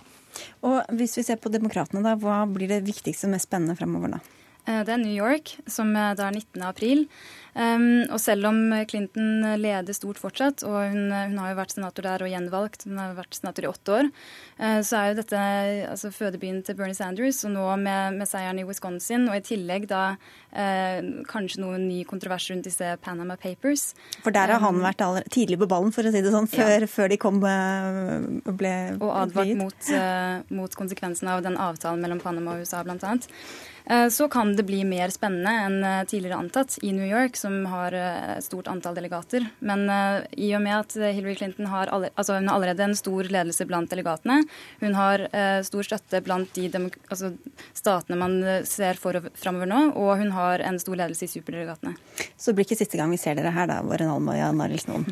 Og 0.67 0.81
Hvis 0.97 1.17
vi 1.19 1.25
ser 1.27 1.41
på 1.41 1.51
demokratene, 1.53 2.03
da, 2.05 2.15
hva 2.19 2.43
blir 2.49 2.71
det 2.71 2.83
viktigste 2.87 3.27
og 3.29 3.35
mest 3.35 3.49
spennende 3.49 3.77
fremover 3.79 4.17
da? 4.17 4.21
Eh, 4.67 4.81
det 4.85 4.93
er 4.93 5.01
New 5.01 5.13
York, 5.13 5.55
som 5.69 5.95
eh, 5.95 6.13
da 6.17 6.29
er 6.29 6.37
19. 6.37 6.61
april. 6.67 7.07
Og 7.51 8.19
selv 8.21 8.47
om 8.47 8.59
Clinton 8.87 9.43
leder 9.59 9.95
stort 9.95 10.19
fortsatt, 10.21 10.63
og 10.63 10.77
hun, 10.93 11.11
hun, 11.11 11.37
har 11.41 11.51
jo 11.51 11.57
vært 11.57 11.73
senator 11.75 12.05
der 12.07 12.23
og 12.23 12.31
gjenvalgt, 12.31 12.85
hun 12.87 12.99
har 13.01 13.15
vært 13.17 13.35
senator 13.35 13.65
i 13.65 13.69
åtte 13.69 13.95
år, 13.97 14.11
uh, 14.61 14.79
så 14.87 14.99
er 14.99 15.09
jo 15.09 15.17
dette 15.19 15.41
altså, 15.91 16.11
fødebyen 16.15 16.61
til 16.63 16.77
Bernie 16.79 16.95
Sanders, 16.95 17.41
og 17.47 17.53
nå 17.55 17.65
med, 17.81 18.21
med, 18.21 18.29
seieren 18.29 18.61
i 18.61 18.65
Wisconsin, 18.67 19.27
og 19.27 19.35
i 19.35 19.43
tillegg 19.45 19.89
da 19.91 20.03
uh, 20.15 20.99
kanskje 21.31 21.63
noen 21.63 21.87
ny 21.89 22.01
kontrovers 22.07 22.47
rundt 22.53 22.69
disse 22.69 22.93
Panama 23.03 23.35
Papers. 23.41 23.91
For 24.23 24.31
der 24.35 24.55
har 24.55 24.63
han 24.63 24.79
vært 24.83 25.03
tidlig 25.33 25.59
på 25.61 25.69
ballen, 25.71 25.91
for 25.95 26.07
å 26.07 26.13
si 26.13 26.23
det 26.23 26.31
sånn, 26.33 26.49
før, 26.51 26.87
ja. 26.87 26.91
før 26.91 27.11
de 27.11 27.19
kom 27.21 27.41
og 27.41 28.55
ble 28.57 28.73
Og 28.99 29.11
advart 29.11 29.53
mot, 29.59 29.91
mot 30.53 30.75
konsekvensene 30.77 31.35
av 31.35 31.43
den 31.45 31.57
avtalen 31.59 32.01
mellom 32.03 32.21
Panama 32.21 32.55
og 32.55 32.65
USA, 32.65 32.83
eh, 32.83 34.07
så 34.09 34.27
kan 34.31 34.55
det 34.55 34.65
bli 34.67 34.83
mer 34.87 35.13
spennende 35.13 35.53
enn 35.65 35.77
eh, 35.83 36.03
tidligere 36.09 36.39
antatt 36.41 36.77
i 36.81 36.93
New 36.95 37.07
York, 37.07 37.37
som 37.41 37.57
har 37.71 37.95
et 37.97 38.45
stort 38.45 38.69
antall 38.71 38.95
delegater. 38.97 39.47
Men 39.59 39.87
i 40.37 40.51
og 40.55 40.61
med 40.63 40.75
at 40.77 40.95
Hillary 41.15 41.35
Clinton 41.39 41.69
har, 41.71 41.91
altså 42.13 42.37
hun 42.37 42.49
har 42.49 42.59
allerede 42.59 42.85
en 42.85 42.97
stor 42.97 43.29
ledelse 43.33 43.65
blant 43.69 43.91
delegatene, 43.91 44.41
hun 44.83 44.97
har 44.97 45.25
stor 45.65 45.87
støtte 45.87 46.21
blant 46.25 46.53
de 46.55 46.69
altså 46.71 47.33
statene 47.77 48.19
man 48.21 48.37
ser 48.69 48.99
framover 49.01 49.69
nå, 49.69 49.81
og 49.97 50.13
hun 50.21 50.31
har 50.37 50.63
en 50.65 50.79
stor 50.81 50.99
ledelse 51.01 51.27
i 51.27 51.33
superdelegatene. 51.33 51.95
Så 52.37 52.51
det 52.51 52.59
blir 52.59 52.69
ikke 52.69 52.81
siste 52.83 52.99
gang 53.01 53.11
vi 53.13 53.19
ser 53.21 53.37
dere 53.39 53.53
her, 53.55 53.69
da, 53.71 53.81
Våren 53.85 54.13
Alm 54.13 54.31
og 54.31 54.37
Jan 54.37 54.61
Arild 54.63 54.85
Snoen? 54.85 55.09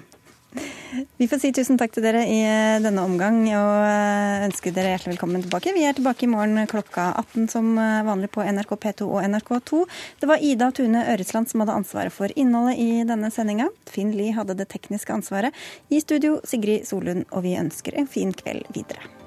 Vi 1.17 1.27
får 1.29 1.41
si 1.43 1.51
tusen 1.53 1.77
takk 1.77 1.93
til 1.93 2.03
dere 2.03 2.23
i 2.25 2.39
eh, 2.41 2.79
denne 2.81 3.03
omgang 3.05 3.43
og 3.53 4.47
ønske 4.47 4.59
ønsker 4.59 4.73
dere 4.75 4.95
hjertelig 4.95 5.13
velkommen 5.13 5.43
tilbake. 5.45 5.73
Vi 5.75 5.83
er 5.87 5.93
tilbake 5.95 6.25
i 6.25 6.29
morgen 6.31 6.67
klokka 6.67 7.13
18 7.21 7.47
som 7.53 7.69
eh, 7.77 8.01
vanlig 8.07 8.31
på 8.33 8.43
NRK 8.43 8.73
P2 8.75 9.07
og 9.07 9.21
NRK2. 9.23 9.83
Det 10.19 10.29
var 10.29 10.41
Ida 10.43 10.71
Tune 10.71 11.05
Øresland 11.13 11.49
som 11.49 11.63
hadde 11.63 11.77
ansvaret 11.79 12.13
for 12.13 12.33
innholdet 12.35 12.81
i 12.81 13.05
denne 13.07 13.31
sendinga. 13.31 13.69
Finn 13.89 14.11
Lie 14.17 14.33
hadde 14.35 14.57
det 14.57 14.67
tekniske 14.73 15.13
ansvaret. 15.13 15.55
I 15.89 16.01
studio 16.01 16.41
Sigrid 16.43 16.89
Solund, 16.89 17.29
og 17.31 17.45
vi 17.45 17.55
ønsker 17.61 17.95
en 17.95 18.09
fin 18.09 18.33
kveld 18.33 18.67
videre. 18.75 19.18